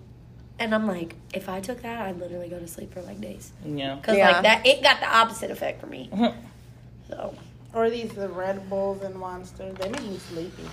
and 0.58 0.74
I'm 0.74 0.86
like, 0.86 1.16
if 1.32 1.48
I 1.48 1.60
took 1.60 1.82
that, 1.82 2.02
I'd 2.02 2.18
literally 2.20 2.48
go 2.48 2.58
to 2.58 2.68
sleep 2.68 2.92
for 2.92 3.00
like 3.02 3.20
days. 3.20 3.52
Yeah. 3.64 3.98
Cause 4.02 4.16
Yeah. 4.16 4.30
like 4.32 4.42
that, 4.42 4.66
it 4.66 4.82
got 4.82 5.00
the 5.00 5.08
opposite 5.12 5.50
effect 5.50 5.80
for 5.80 5.86
me. 5.86 6.10
So 7.08 7.34
Or 7.74 7.90
these 7.90 8.10
the 8.12 8.28
Red 8.28 8.68
Bulls 8.70 9.02
and 9.02 9.14
Monsters. 9.14 9.76
They 9.78 9.88
make 9.90 10.02
me 10.02 10.16
sleepy. 10.18 10.64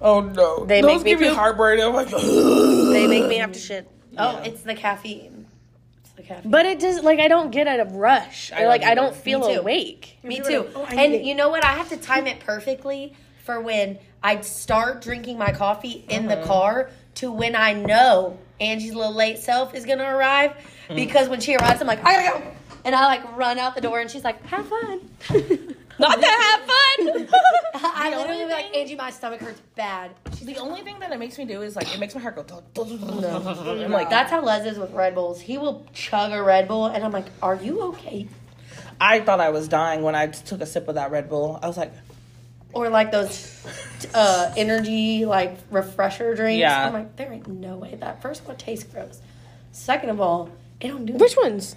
Oh 0.00 0.20
no. 0.20 0.64
They 0.66 0.80
Those 0.82 0.96
make 0.98 1.04
me 1.04 1.10
give 1.10 1.20
you 1.22 1.28
poop. 1.28 1.36
heartburn. 1.38 1.80
I'm 1.80 1.94
like, 1.94 2.08
They 2.10 3.06
make 3.06 3.26
me 3.26 3.36
have 3.38 3.52
to 3.52 3.58
shit. 3.58 3.88
oh, 4.18 4.32
Yeah. 4.32 4.44
it's 4.44 4.62
the 4.62 4.74
caffeine. 4.74 5.37
It's 6.28 6.30
the 6.30 6.34
caffeine. 6.34 6.50
But 6.50 6.66
it 6.66 6.78
does, 6.80 7.02
like, 7.02 7.18
I 7.20 7.28
don't 7.28 7.50
get 7.50 7.66
a 7.66 7.84
rush. 7.84 8.52
I 8.52 8.62
Or, 8.62 8.68
like, 8.68 8.82
I 8.82 8.94
don't 8.94 9.14
feel 9.14 9.40
Me 9.40 9.54
too. 9.54 9.60
awake. 9.60 10.18
Me 10.22 10.40
too. 10.40 10.68
oh, 10.74 10.82
I 10.88 10.94
and 10.94 11.12
need 11.12 11.18
it. 11.20 11.24
you 11.24 11.34
know 11.34 11.48
what? 11.48 11.64
I 11.64 11.72
have 11.72 11.88
to 11.90 11.96
time 11.96 12.26
it 12.26 12.40
perfectly 12.40 13.14
for 13.44 13.60
when 13.60 13.98
I'd 14.22 14.44
start 14.44 15.02
drinking 15.02 15.38
my 15.38 15.52
coffee 15.52 16.04
in 16.08 16.26
the 16.26 16.38
uh-huh. 16.38 16.46
car 16.46 16.90
to 17.16 17.32
when 17.32 17.56
I 17.56 17.72
know 17.72 18.38
Angie's 18.60 18.94
little 18.94 19.14
late 19.14 19.38
self 19.38 19.74
is 19.74 19.84
gonna 19.86 20.04
arrive. 20.04 20.52
Mm-hmm. 20.52 20.96
Because 20.96 21.28
when 21.28 21.40
she 21.40 21.54
arrives, 21.56 21.80
I'm 21.80 21.86
like, 21.86 22.04
I 22.04 22.14
gotta 22.14 22.40
go. 22.40 22.52
And 22.84 22.94
I 22.94 23.06
like 23.06 23.36
run 23.36 23.58
out 23.58 23.74
the 23.74 23.80
door 23.80 24.00
and 24.00 24.10
she's 24.10 24.24
like, 24.24 24.44
have 24.46 24.66
fun. 24.68 25.00
Not 25.98 26.20
to 26.20 26.26
have 26.26 26.60
fun. 26.60 27.28
I 27.74 28.10
literally 28.16 28.42
only 28.42 28.44
be 28.44 28.50
like, 28.50 28.76
Angie, 28.76 28.94
my 28.94 29.10
stomach 29.10 29.40
hurts 29.40 29.60
bad. 29.74 30.12
the 30.42 30.56
only 30.58 30.82
thing 30.82 30.98
that 31.00 31.12
it 31.12 31.18
makes 31.18 31.38
me 31.38 31.44
do 31.44 31.62
is 31.62 31.76
like 31.76 31.92
it 31.92 31.98
makes 31.98 32.14
my 32.14 32.20
heart 32.20 32.36
go. 32.36 32.62
I'm 32.76 33.90
like 33.90 34.10
That's 34.10 34.30
how 34.30 34.42
Les 34.42 34.66
is 34.66 34.78
with 34.78 34.92
Red 34.92 35.14
Bulls. 35.14 35.40
He 35.40 35.58
will 35.58 35.86
chug 35.92 36.32
a 36.32 36.42
Red 36.42 36.68
Bull 36.68 36.86
and 36.86 37.04
I'm 37.04 37.12
like, 37.12 37.26
Are 37.42 37.56
you 37.56 37.82
okay? 37.82 38.28
I 39.00 39.20
thought 39.20 39.40
I 39.40 39.50
was 39.50 39.68
dying 39.68 40.02
when 40.02 40.14
I 40.14 40.28
took 40.28 40.60
a 40.60 40.66
sip 40.66 40.88
of 40.88 40.94
that 40.96 41.10
Red 41.10 41.28
Bull. 41.28 41.58
I 41.62 41.66
was 41.66 41.76
like, 41.76 41.92
Or 42.72 42.88
like 42.88 43.10
those 43.10 43.66
uh, 44.14 44.52
energy 44.56 45.24
like 45.24 45.56
refresher 45.70 46.34
drinks. 46.34 46.60
Yeah. 46.60 46.86
I'm 46.86 46.92
like, 46.92 47.16
there 47.16 47.32
ain't 47.32 47.48
no 47.48 47.76
way 47.76 47.96
that 47.96 48.22
first 48.22 48.42
of 48.42 48.48
all 48.48 48.54
tastes 48.54 48.84
gross. 48.84 49.20
Second 49.72 50.10
of 50.10 50.20
all, 50.20 50.50
it 50.80 50.88
don't 50.88 51.06
do 51.06 51.14
Which 51.14 51.36
ones? 51.36 51.76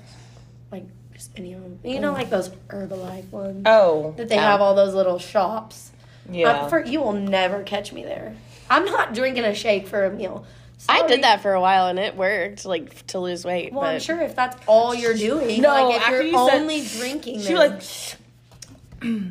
like 0.72 0.86
just 1.22 1.38
any 1.38 1.54
of 1.54 1.62
them. 1.62 1.80
You 1.84 2.00
know, 2.00 2.14
like 2.14 2.30
those 2.30 2.50
Herbalife 2.68 3.30
ones 3.30 3.64
oh, 3.68 4.14
that 4.18 4.28
they 4.28 4.38
have 4.38 4.60
all 4.60 4.74
those 4.76 4.94
little 4.96 5.20
shops. 5.20 5.92
yeah. 6.30 6.68
For 6.68 6.84
you 6.84 7.00
will 7.02 7.14
never 7.14 7.62
catch 7.64 7.94
me 7.94 8.04
there. 8.04 8.36
I'm 8.70 8.86
not 8.86 9.14
drinking 9.14 9.44
a 9.46 9.54
shake 9.54 9.88
for 9.88 10.06
a 10.06 10.12
meal. 10.12 10.46
I 10.90 11.06
did 11.06 11.24
that 11.24 11.42
for 11.44 11.54
a 11.54 11.62
while 11.62 11.88
and 11.90 12.00
it 12.00 12.16
worked, 12.16 12.66
like, 12.66 13.06
to 13.08 13.20
lose 13.20 13.46
weight. 13.46 13.72
Well, 13.72 13.82
but 13.82 13.94
I'm 13.96 14.00
sure 14.00 14.20
if 14.20 14.36
that's 14.36 14.58
all 14.66 14.96
you're 14.96 15.14
doing, 15.14 15.62
No, 15.62 15.70
like 15.70 15.96
if 15.98 16.02
after 16.02 16.24
you're 16.24 16.32
you 16.42 16.48
said- 16.50 16.62
only 16.62 16.82
drinking, 16.86 17.42
she 17.42 17.54
was 17.54 18.16
like, 19.04 19.22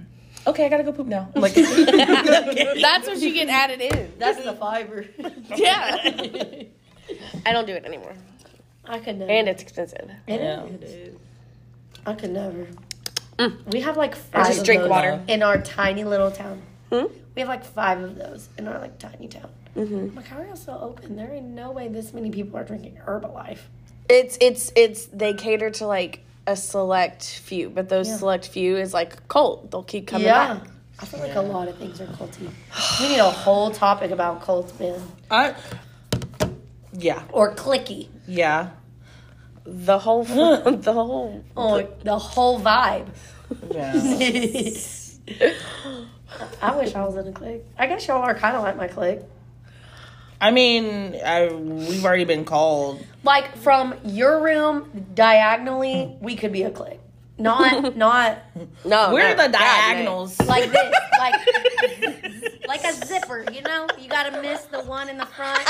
okay, 0.46 0.66
I 0.66 0.68
gotta 0.68 0.84
go 0.84 0.92
poop 0.92 1.08
now. 1.08 1.28
I'm 1.34 1.42
like, 1.42 1.54
That's 1.54 3.08
what 3.08 3.18
you 3.18 3.34
get 3.34 3.48
added 3.48 3.80
in. 3.80 4.12
that's 4.18 4.44
the 4.44 4.52
fiber. 4.52 5.06
Yeah. 5.56 5.96
I 7.44 7.52
don't 7.52 7.66
do 7.66 7.72
it 7.72 7.84
anymore. 7.84 8.14
I 8.84 9.00
could 9.00 9.18
never. 9.18 9.30
And 9.32 9.48
it's 9.48 9.62
expensive. 9.62 10.08
It 10.28 10.40
Yeah. 10.40 10.64
is. 10.66 11.16
I 12.06 12.14
could 12.14 12.30
never. 12.30 12.66
We 13.72 13.80
have 13.80 13.96
like 13.96 14.12
Or 14.12 14.16
five. 14.16 14.46
just 14.48 14.58
of 14.60 14.64
drink 14.66 14.82
those 14.82 14.90
water. 14.90 15.22
in 15.28 15.42
our 15.42 15.58
tiny 15.62 16.04
little 16.04 16.30
town. 16.30 16.60
Hmm? 16.92 17.04
We 17.34 17.40
have 17.40 17.48
like 17.48 17.64
five 17.64 18.02
of 18.02 18.16
those 18.16 18.48
in 18.58 18.68
our 18.68 18.78
like 18.78 18.98
tiny 18.98 19.28
town. 19.28 19.48
Mm-hmm. 19.76 19.94
I'm 19.94 20.14
like, 20.14 20.26
how 20.26 20.38
are 20.40 20.46
y'all 20.46 20.56
still 20.56 20.78
open? 20.82 21.16
There 21.16 21.30
ain't 21.32 21.46
no 21.46 21.70
way 21.70 21.88
this 21.88 22.12
many 22.12 22.30
people 22.30 22.58
are 22.58 22.64
drinking 22.64 22.98
Herbalife. 23.06 23.60
It's 24.08 24.36
it's 24.40 24.72
it's 24.76 25.06
they 25.06 25.32
cater 25.34 25.70
to 25.70 25.86
like 25.86 26.20
a 26.46 26.56
select 26.56 27.24
few, 27.24 27.70
but 27.70 27.88
those 27.88 28.08
Yeah. 28.08 28.16
select 28.16 28.48
few 28.48 28.76
is 28.76 28.92
like 28.92 29.26
cult. 29.28 29.70
They'll 29.70 29.84
keep 29.84 30.06
coming 30.08 30.26
yeah. 30.26 30.54
back. 30.54 30.66
I 31.00 31.06
feel 31.06 31.20
like 31.20 31.34
a 31.36 31.40
lot 31.40 31.68
of 31.68 31.78
things 31.78 31.98
are 32.00 32.06
culty. 32.06 32.50
We 33.00 33.08
need 33.08 33.20
a 33.20 33.30
whole 33.30 33.70
topic 33.70 34.10
about 34.10 34.42
cults, 34.42 34.78
man, 34.78 35.00
I, 35.30 35.54
yeah, 36.92 37.22
or 37.32 37.54
clicky. 37.54 38.08
yeah, 38.26 38.70
The 39.64 39.98
whole 39.98 40.24
the 40.24 40.92
whole 40.92 41.44
Oh, 41.56 41.86
the 42.02 42.18
whole 42.18 42.60
vibe. 42.60 43.08
yeah. 43.70 43.92
I 46.62 46.76
wish 46.76 46.94
I 46.94 47.04
was 47.04 47.16
in 47.16 47.26
a 47.28 47.32
clique. 47.32 47.62
I 47.78 47.86
guess 47.86 48.06
y'all 48.06 48.22
are 48.22 48.34
kind 48.34 48.56
of 48.56 48.62
like 48.62 48.76
my 48.76 48.88
clique. 48.88 49.20
I 50.40 50.50
mean, 50.52 51.16
I, 51.22 51.48
we've 51.52 52.04
already 52.04 52.24
been 52.24 52.44
called. 52.46 53.04
Like 53.24 53.56
from 53.58 53.94
your 54.04 54.40
room 54.42 55.06
diagonally, 55.14 56.16
we 56.20 56.34
could 56.36 56.52
be 56.52 56.62
a 56.62 56.70
clique. 56.70 57.00
Not 57.36 57.96
not 57.96 58.38
no. 58.84 59.12
We're 59.12 59.34
no, 59.34 59.46
the 59.46 59.52
God, 59.52 59.52
no. 59.52 59.58
diagonals. 59.58 60.40
like 60.40 60.70
this, 60.70 60.94
like 61.18 61.34
like 62.68 62.84
a 62.84 62.92
zipper. 63.06 63.44
You 63.52 63.62
know, 63.62 63.86
you 63.98 64.08
gotta 64.08 64.40
miss 64.40 64.62
the 64.64 64.80
one 64.82 65.08
in 65.08 65.16
the 65.18 65.26
front. 65.26 65.66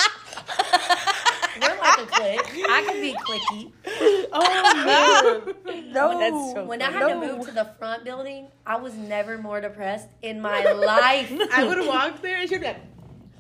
We're 1.61 1.78
like 1.78 1.98
a 1.98 2.06
clique. 2.06 2.66
I 2.68 2.84
could 2.86 3.00
be 3.00 3.14
clicky. 3.14 3.72
Oh 4.32 5.52
no, 5.92 6.12
oh, 6.12 6.18
That's 6.18 6.54
so 6.54 6.64
When 6.64 6.80
I 6.82 6.86
funny. 6.92 6.98
had 6.98 7.08
to 7.20 7.34
move 7.36 7.46
to 7.46 7.52
the 7.52 7.64
front 7.78 8.04
building, 8.04 8.46
I 8.66 8.76
was 8.76 8.94
never 8.94 9.38
more 9.38 9.61
depressed 9.61 10.08
in 10.22 10.40
my 10.40 10.62
life. 10.72 11.32
I 11.52 11.64
would 11.64 11.86
walk 11.86 12.22
there 12.22 12.38
and 12.40 12.48
she'd 12.48 12.61
be 12.61 12.66
like, 12.66 12.80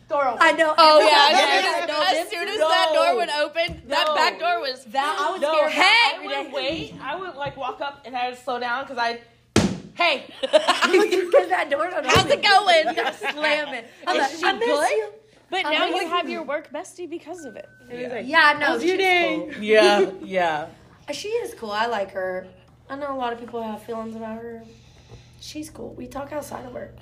door 0.08 0.26
open. 0.26 0.38
I 0.40 0.52
know. 0.52 0.74
Oh 0.76 0.98
every 0.98 1.06
yeah, 1.10 1.62
time 1.62 1.82
as, 1.82 1.86
got 1.86 2.06
as 2.08 2.12
this- 2.24 2.30
soon 2.30 2.48
as 2.48 2.58
No. 2.58 2.68
that 2.68 2.90
door 2.92 3.16
would 3.16 3.30
open, 3.30 3.82
that 3.88 4.06
back 4.16 4.38
door 4.40 4.60
was 4.60 4.84
that 4.86 5.16
I 5.20 5.32
was 5.32 5.40
No, 5.40 5.52
scared. 5.54 5.72
Hey, 5.72 5.82
I 5.82 6.18
would 6.20 6.28
day. 6.28 6.50
wait. 6.52 6.94
I 7.00 7.16
would 7.16 7.34
like 7.36 7.56
walk 7.56 7.80
up 7.80 8.02
and 8.04 8.16
I 8.16 8.30
would 8.30 8.38
slow 8.38 8.58
down 8.58 8.84
because 8.84 8.98
I, 8.98 9.20
hey, 9.94 10.26
because 10.40 11.48
that 11.50 11.68
door 11.70 11.88
don't 11.90 12.04
How's 12.06 12.26
it 12.28 12.42
going? 12.42 12.96
You 12.96 13.12
slam 13.32 13.74
it. 13.74 13.86
I'm 14.06 14.16
Is 14.16 14.22
like, 14.22 14.30
she 14.32 14.44
I 14.44 14.52
miss 14.54 14.66
good? 14.66 14.90
you. 14.90 15.08
But 15.50 15.62
now 15.62 15.86
you 15.86 16.06
have 16.08 16.28
your 16.28 16.42
work 16.42 16.70
bestie 16.72 17.08
because 17.10 17.44
of 17.44 17.56
it. 17.56 17.68
And 17.88 17.98
he's 17.98 18.08
like, 18.10 18.26
Yeah, 18.26 18.56
no, 18.58 18.66
oh, 18.66 18.68
How's 18.70 18.84
your 18.84 18.92
she's 18.96 18.98
day? 18.98 19.50
cool. 19.52 19.52
yeah, 19.62 20.10
yeah. 20.22 20.66
Uh, 21.08 21.12
she 21.12 21.28
is 21.28 21.54
cool. 21.54 21.72
I 21.72 21.86
like 21.86 22.12
her. 22.12 22.46
I 22.88 22.96
know 22.96 23.12
a 23.14 23.18
lot 23.18 23.32
of 23.32 23.40
people 23.40 23.62
have 23.62 23.82
feelings 23.82 24.14
about 24.16 24.38
her. 24.40 24.62
She's 25.40 25.70
cool. 25.70 25.94
We 25.94 26.06
talk 26.06 26.32
outside 26.32 26.64
of 26.66 26.72
work. 26.74 26.94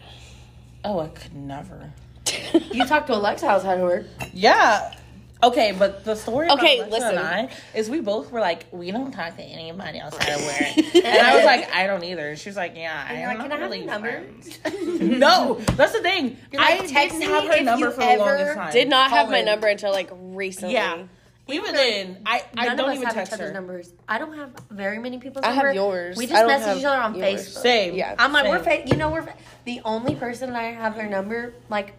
Oh, 0.84 1.01
I 1.01 1.09
could 1.09 1.34
never. 1.34 1.92
You 2.72 2.86
talk 2.86 3.07
to 3.09 3.14
Alexa 3.14 3.46
outside 3.46 3.74
of 3.74 3.82
work. 3.82 4.07
Yeah, 4.32 4.94
Okay, 5.43 5.72
but 5.78 6.05
the 6.05 6.16
story 6.16 6.47
about 6.47 6.59
Okay, 6.59 6.78
Alexa 6.78 6.91
listen. 6.95 7.11
and 7.18 7.18
I 7.18 7.49
is 7.74 7.89
we 7.89 8.01
both 8.01 8.32
were 8.32 8.41
like, 8.41 8.66
we 8.72 8.91
don't 8.91 9.12
talk 9.12 9.36
to 9.36 9.43
anybody 9.43 10.01
outside 10.01 10.28
of 10.30 10.43
work. 10.45 10.95
and 11.05 11.07
I 11.07 11.36
was 11.36 11.45
like, 11.45 11.72
I 11.72 11.86
don't 11.86 12.03
either. 12.03 12.34
She's 12.36 12.57
like, 12.57 12.74
yeah, 12.74 13.07
I 13.09 13.12
you're 13.20 13.30
am 13.30 13.39
like, 13.39 13.39
not 13.39 13.43
"Can 13.45 13.53
I 13.53 13.57
have 13.57 13.64
really 13.70 13.78
your 13.78 13.86
number?" 13.86 14.11
friends. 14.11 14.59
no, 15.01 15.55
that's 15.76 15.93
the 15.93 16.01
thing. 16.03 16.36
I 16.59 16.78
like, 16.80 16.89
text 16.89 17.18
didn't 17.20 17.32
have 17.32 17.45
her 17.45 17.53
if 17.53 17.64
number 17.64 17.86
you 17.86 17.93
for 17.93 18.01
the 18.01 18.16
longest 18.16 18.55
time. 18.55 18.72
Did 18.72 18.89
not 18.89 19.11
have 19.11 19.30
my 19.30 19.39
in. 19.39 19.45
number 19.45 19.68
until 19.68 19.93
like 19.93 20.11
recently. 20.12 20.74
Yeah. 20.74 21.05
Even 21.51 21.72
then, 21.72 22.18
I, 22.26 22.43
I 22.59 22.74
don't 22.74 22.80
of 22.80 22.86
us 22.89 22.95
even 22.97 23.07
have 23.07 23.14
text 23.14 23.32
each 23.32 23.34
other's 23.34 23.49
her. 23.49 23.55
numbers. 23.55 23.91
I 24.07 24.18
don't 24.18 24.34
have 24.36 24.51
very 24.70 24.99
many 24.99 25.18
people's 25.18 25.47
I 25.47 25.53
have 25.53 25.74
yours. 25.74 26.14
We 26.18 26.26
just 26.26 26.47
message 26.47 26.80
each 26.80 26.84
other 26.84 27.01
on 27.01 27.14
yours. 27.14 27.49
Facebook. 27.49 27.62
Same. 27.62 27.95
Yeah. 27.95 28.14
I'm 28.18 28.34
like, 28.34 28.49
we're 28.49 28.62
fa- 28.62 28.82
you 28.86 28.97
know, 28.97 29.11
we're 29.11 29.22
fa- 29.22 29.34
the 29.64 29.80
only 29.84 30.14
person 30.14 30.51
I 30.55 30.64
have 30.72 30.95
their 30.95 31.09
number, 31.09 31.55
like, 31.70 31.95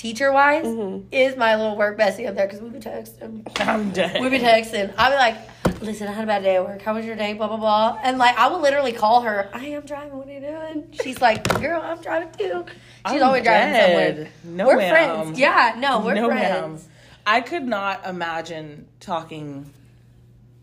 teacher 0.00 0.32
wise, 0.32 0.64
Mm-hmm. 0.64 1.08
is 1.12 1.36
my 1.36 1.56
little 1.56 1.76
work 1.76 1.98
bestie 1.98 2.26
up 2.26 2.34
there 2.34 2.46
because 2.46 2.62
we 2.62 2.70
be 2.70 2.78
texting. 2.78 3.46
I'm 3.60 3.90
dead. 3.90 4.20
We 4.22 4.30
be 4.30 4.38
texting. 4.38 4.92
I'll 4.96 5.10
be 5.10 5.16
like, 5.16 5.82
listen, 5.82 6.08
I 6.08 6.12
had 6.12 6.24
a 6.24 6.26
bad 6.26 6.42
day 6.42 6.56
at 6.56 6.64
work. 6.64 6.80
How 6.80 6.94
was 6.94 7.04
your 7.04 7.16
day? 7.16 7.34
Blah, 7.34 7.48
blah, 7.48 7.58
blah. 7.58 7.98
And, 8.02 8.16
like, 8.16 8.36
I 8.38 8.48
will 8.48 8.60
literally 8.60 8.92
call 8.92 9.20
her, 9.22 9.50
I 9.52 9.66
am 9.66 9.82
driving. 9.82 10.16
What 10.16 10.26
are 10.26 10.32
you 10.32 10.40
doing? 10.40 10.88
She's 11.02 11.20
like, 11.20 11.46
girl, 11.60 11.82
I'm 11.82 12.00
driving 12.00 12.30
too. 12.32 12.64
She's 12.66 13.20
I'm 13.20 13.22
always 13.22 13.44
driving 13.44 13.72
dead. 13.74 14.16
somewhere. 14.16 14.32
No, 14.56 14.66
we're 14.68 14.76
ma'am. 14.78 14.90
friends. 15.24 15.38
Yeah, 15.38 15.74
no, 15.78 16.00
we're 16.00 16.14
no, 16.14 16.28
friends. 16.28 16.82
ma'am. 16.84 16.92
I 17.26 17.42
could 17.42 17.64
not 17.64 18.06
imagine 18.06 18.86
talking. 19.00 19.70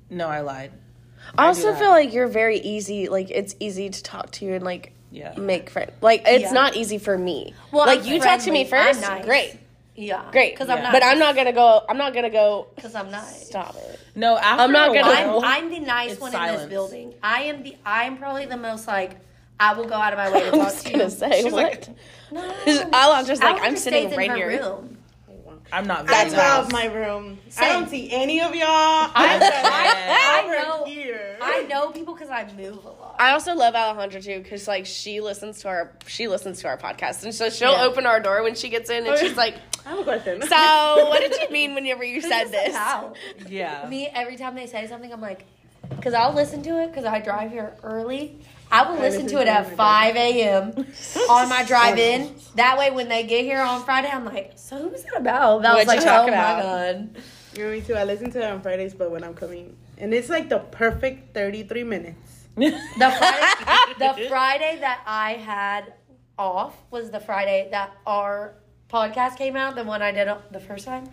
No, 0.09 0.27
I 0.27 0.41
lied. 0.41 0.71
I 1.37 1.43
do 1.43 1.47
also 1.49 1.73
feel 1.75 1.89
like 1.89 2.11
you're 2.13 2.27
very 2.27 2.57
easy. 2.57 3.07
Like 3.09 3.29
it's 3.29 3.55
easy 3.59 3.89
to 3.89 4.01
talk 4.03 4.31
to 4.31 4.45
you 4.45 4.53
and 4.55 4.63
like 4.65 4.93
Yeah. 5.11 5.33
make 5.37 5.69
friends. 5.69 5.91
Like 6.01 6.23
it's 6.25 6.43
Yeah. 6.45 6.51
not 6.51 6.75
easy 6.75 6.97
for 6.97 7.17
me. 7.17 7.53
Well, 7.71 7.85
like 7.85 8.01
I'm 8.01 8.05
you 8.05 8.19
talk 8.19 8.39
to 8.41 8.51
me 8.51 8.65
first, 8.65 9.01
nice. 9.01 9.23
great, 9.25 9.57
Yeah. 9.95 10.23
great. 10.31 10.53
Because 10.53 10.69
I'm 10.69 10.77
Yeah. 10.77 10.83
not. 10.83 10.91
But 10.93 11.03
I'm 11.03 11.19
not 11.19 11.35
gonna 11.35 11.53
go. 11.53 11.83
I'm 11.89 11.97
not 11.97 12.13
gonna 12.13 12.29
go. 12.29 12.67
Because 12.75 12.93
I'm 12.95 13.09
nice. 13.11 13.47
Stop 13.47 13.75
it. 13.75 13.99
No, 14.15 14.37
after 14.37 14.63
I'm 14.63 14.71
not 14.71 14.89
a 14.91 14.93
gonna- 14.99 15.27
while- 15.31 15.45
I'm, 15.45 15.65
I'm 15.65 15.69
the 15.69 15.79
nice 15.79 16.13
It's 16.13 16.21
one 16.21 16.33
in 16.35 16.41
this 16.55 16.65
building. 16.67 17.13
I 17.23 17.43
am 17.43 17.63
the. 17.63 17.75
I'm 17.85 18.17
probably 18.17 18.45
the 18.45 18.57
most 18.57 18.87
like. 18.87 19.11
I 19.59 19.73
will 19.73 19.85
go 19.85 19.95
out 19.95 20.13
of 20.13 20.19
my 20.19 20.29
way 20.31 20.41
to 20.41 20.51
talk 20.51 20.59
was 20.65 20.83
to 20.83 20.91
gonna 20.91 21.03
you. 21.05 21.09
say 21.09 21.41
She's 21.41 21.51
what? 21.51 21.63
like, 21.63 21.87
No, 22.31 22.41
Alondra's 22.91 23.41
like, 23.41 23.59
I'm 23.63 23.75
sitting 23.75 24.03
stays 24.09 24.11
in 24.11 24.17
right 24.17 24.35
here. 24.35 24.49
Room. 24.61 24.97
I'm 25.71 25.87
not 25.87 26.05
very 26.05 26.15
I 26.15 26.23
nice. 26.25 26.33
love 26.37 26.71
my 26.71 26.85
room. 26.85 27.39
I 27.57 27.69
don't 27.73 27.89
see 27.89 28.11
any 28.11 28.39
of 28.39 28.53
y'all. 28.53 28.67
I, 28.69 29.09
I'm 29.15 29.41
I, 29.41 30.41
I 30.41 30.43
over 30.43 30.53
know. 30.79 30.85
here. 30.85 31.37
I 31.41 31.63
know 31.63 31.89
people 31.89 32.13
because 32.13 32.29
I 32.29 32.45
move 32.55 32.85
a 32.85 32.89
lot. 32.89 33.06
I 33.19 33.31
also 33.31 33.55
love 33.55 33.73
Alejandra 33.73 34.23
too 34.23 34.41
because 34.41 34.67
like 34.67 34.85
she 34.85 35.21
listens 35.21 35.61
to 35.61 35.67
our 35.69 35.91
she 36.05 36.27
listens 36.27 36.59
to 36.61 36.67
our 36.67 36.77
podcast 36.77 37.23
and 37.23 37.33
so 37.33 37.49
she'll 37.49 37.71
Yeah. 37.71 37.83
open 37.85 38.05
our 38.05 38.19
door 38.19 38.43
when 38.43 38.55
she 38.55 38.69
gets 38.69 38.89
in 38.89 39.05
and 39.05 39.07
oh, 39.07 39.17
she's 39.17 39.35
like, 39.37 39.55
I 39.85 39.89
have 39.89 39.99
a 39.99 40.03
question. 40.03 40.41
"So 40.41 41.07
what 41.09 41.19
did 41.21 41.39
you 41.41 41.49
mean 41.49 41.73
whenever 41.73 42.03
you 42.03 42.21
said 42.31 42.45
this?" 42.45 42.75
How? 42.75 43.13
Yeah. 43.47 43.87
Me 43.89 44.07
every 44.07 44.37
time 44.37 44.55
they 44.55 44.67
say 44.67 44.87
something, 44.87 45.11
I'm 45.11 45.21
like, 45.21 45.45
because 45.89 46.13
I'll 46.13 46.33
listen 46.33 46.61
to 46.63 46.81
it 46.83 46.87
because 46.87 47.05
I 47.05 47.19
drive 47.19 47.51
here 47.51 47.73
early. 47.83 48.39
I 48.69 48.83
will 48.83 48.99
listen 48.99 49.23
listen 49.23 49.37
to 49.37 49.41
it 49.41 49.47
at 49.47 49.75
5 49.77 50.15
a.m. 50.17 50.73
on 51.29 51.47
my 51.47 51.63
drive 51.63 51.97
in. 51.97 52.35
That 52.55 52.77
way, 52.77 52.91
when 52.91 53.07
they 53.07 53.23
get 53.23 53.45
here 53.45 53.61
on 53.61 53.81
Friday, 53.85 54.09
I'm 54.09 54.25
like, 54.25 54.51
so 54.55 54.77
who 54.77 54.89
was 54.89 55.03
that 55.05 55.15
about? 55.17 55.61
That 55.61 55.73
was 55.75 55.87
What'd 55.87 56.03
like, 56.03 56.05
talk 56.05 56.25
oh 56.25 56.27
about? 56.27 56.57
my 56.57 56.61
god. 56.63 57.15
You 57.55 57.63
know, 57.63 57.71
me 57.71 57.79
too. 57.81 57.93
I 57.95 58.03
listen 58.03 58.29
to 58.31 58.39
it 58.39 58.43
on 58.43 58.61
Fridays, 58.61 58.93
but 58.93 59.09
when 59.09 59.23
I'm 59.23 59.33
coming, 59.33 59.75
and 59.97 60.13
it's 60.13 60.27
like 60.29 60.49
the 60.49 60.59
perfect 60.59 61.33
33 61.33 61.85
minutes. 61.85 62.36
The 62.97 63.11
Friday, 63.11 63.93
the 63.99 64.27
Friday 64.29 64.77
that 64.81 65.01
I 65.05 65.33
had 65.33 65.93
off 66.39 66.75
was 66.91 67.11
the 67.11 67.19
Friday 67.19 67.67
that 67.71 67.91
our 68.05 68.55
podcast 68.89 69.37
came 69.37 69.55
out, 69.55 69.75
the 69.75 69.83
one 69.83 70.01
I 70.01 70.11
did 70.11 70.27
the 70.51 70.59
first 70.59 70.85
time. 70.85 71.09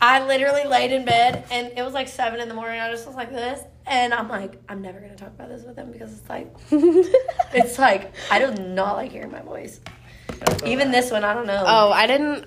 I 0.00 0.24
literally 0.26 0.64
laid 0.64 0.92
in 0.92 1.04
bed 1.04 1.44
and 1.50 1.72
it 1.76 1.82
was 1.82 1.92
like 1.94 2.06
seven 2.08 2.38
in 2.40 2.48
the 2.48 2.54
morning. 2.54 2.80
I 2.80 2.90
just 2.90 3.06
was 3.06 3.16
like 3.16 3.30
this, 3.30 3.60
and 3.86 4.12
I'm 4.14 4.28
like, 4.28 4.60
I'm 4.68 4.80
never 4.82 5.00
gonna 5.00 5.16
talk 5.16 5.28
about 5.30 5.48
this 5.48 5.64
with 5.64 5.74
them 5.76 5.90
because 5.90 6.12
it's 6.18 6.28
like, 6.28 6.54
it's 7.52 7.78
like 7.78 8.12
I 8.30 8.38
do 8.38 8.62
not 8.62 8.96
like 8.96 9.10
hearing 9.10 9.32
my 9.32 9.40
voice. 9.42 9.80
Even 10.64 10.92
this 10.92 11.10
one, 11.10 11.24
I 11.24 11.34
don't 11.34 11.46
know. 11.46 11.64
Oh, 11.66 11.90
I 11.90 12.06
didn't. 12.06 12.44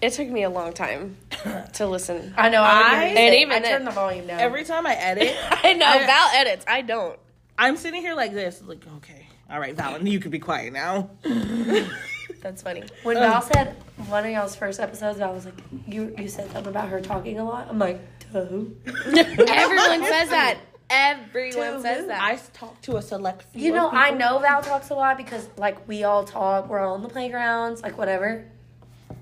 It 0.00 0.12
took 0.12 0.28
me 0.28 0.42
a 0.42 0.50
long 0.50 0.72
time 0.74 1.16
to 1.74 1.86
listen. 1.86 2.34
I 2.36 2.48
know. 2.50 2.62
I, 2.62 2.66
I- 2.66 2.94
I 3.00 3.04
and 3.06 3.18
and 3.18 3.34
even 3.36 3.52
I 3.56 3.60
then- 3.60 3.72
turned 3.72 3.86
the 3.86 3.90
volume 3.92 4.26
down. 4.26 4.38
Every 4.38 4.64
time 4.64 4.86
I 4.86 4.94
edit, 4.94 5.34
I 5.50 5.72
know 5.72 5.86
I- 5.86 6.06
Val 6.06 6.28
edits. 6.34 6.64
I 6.68 6.82
don't. 6.82 7.18
I'm 7.58 7.76
sitting 7.76 8.00
here 8.00 8.14
like 8.14 8.32
this, 8.32 8.62
like, 8.62 8.84
okay, 8.96 9.26
all 9.50 9.60
right, 9.60 9.74
Val, 9.74 10.00
you 10.06 10.18
can 10.20 10.30
be 10.30 10.38
quiet 10.38 10.72
now. 10.72 11.10
That's 12.42 12.62
funny. 12.62 12.82
when 13.02 13.16
Val 13.16 13.36
um, 13.36 13.42
said 13.52 13.76
one 14.08 14.24
of 14.24 14.30
y'all's 14.30 14.56
first 14.56 14.80
episodes, 14.80 15.20
I 15.20 15.30
was 15.30 15.44
like, 15.44 15.54
you 15.86 16.14
you 16.18 16.28
said 16.28 16.50
something 16.50 16.70
about 16.70 16.88
her 16.88 17.00
talking 17.00 17.38
a 17.38 17.44
lot. 17.44 17.68
I'm 17.70 17.78
like, 17.78 18.00
to 18.32 18.44
who? 18.44 18.76
Everyone 18.86 20.04
says 20.04 20.28
that. 20.30 20.58
Everyone 20.90 21.80
says 21.80 22.02
who? 22.02 22.06
that. 22.08 22.22
I 22.22 22.36
talk 22.52 22.80
to 22.82 22.96
a 22.96 23.02
select 23.02 23.42
few. 23.52 23.62
You 23.62 23.72
know, 23.72 23.88
of 23.88 23.94
I 23.94 24.10
people. 24.10 24.18
know 24.18 24.38
Val 24.40 24.62
talks 24.62 24.90
a 24.90 24.94
lot 24.94 25.16
because 25.16 25.48
like 25.56 25.86
we 25.88 26.04
all 26.04 26.24
talk. 26.24 26.68
We're 26.68 26.80
all 26.80 26.94
on 26.94 27.02
the 27.02 27.08
playgrounds, 27.08 27.82
like 27.82 27.96
whatever. 27.96 28.44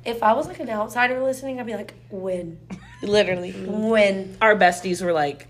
If 0.05 0.23
I 0.23 0.33
was 0.33 0.49
like 0.49 0.59
an 0.59 0.69
outsider 0.71 1.23
listening, 1.23 1.61
I'd 1.61 1.67
be 1.67 1.75
like, 1.75 1.95
when, 2.11 2.59
Literally, 3.03 3.53
when. 3.53 4.37
our 4.41 4.57
besties 4.57 5.05
were 5.05 5.13
like, 5.13 5.47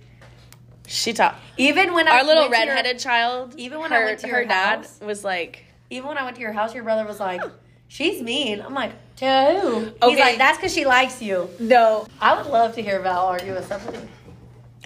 she 0.92 1.12
taught. 1.12 1.36
Even 1.56 1.94
when 1.94 2.06
I 2.06 2.18
Our 2.18 2.24
little 2.24 2.42
went 2.42 2.54
to 2.54 2.58
your- 2.66 2.74
redheaded 2.76 2.98
child. 3.00 3.54
even 3.56 3.80
when 3.80 3.92
I 3.92 4.04
went 4.04 4.18
to 4.20 4.28
her 4.28 4.40
your 4.40 4.48
dad 4.48 4.78
house- 4.78 5.00
was 5.00 5.24
like, 5.24 5.64
even 5.90 6.08
when 6.08 6.18
I 6.18 6.24
went 6.24 6.36
to 6.36 6.42
your 6.42 6.52
house, 6.52 6.74
your 6.74 6.84
brother 6.84 7.06
was 7.06 7.18
like, 7.18 7.40
she's 7.88 8.22
mean. 8.22 8.60
I'm 8.60 8.74
like, 8.74 8.92
to 9.16 9.26
who? 9.60 9.80
He's 9.80 9.92
Okay. 10.02 10.20
like, 10.20 10.38
that's 10.38 10.58
because 10.58 10.74
she 10.74 10.84
likes 10.84 11.22
you. 11.22 11.48
no. 11.58 12.06
I 12.20 12.36
would 12.36 12.50
love 12.50 12.74
to 12.74 12.82
hear 12.82 13.00
Val 13.00 13.26
argue 13.26 13.54
with 13.54 13.66
somebody. 13.66 13.98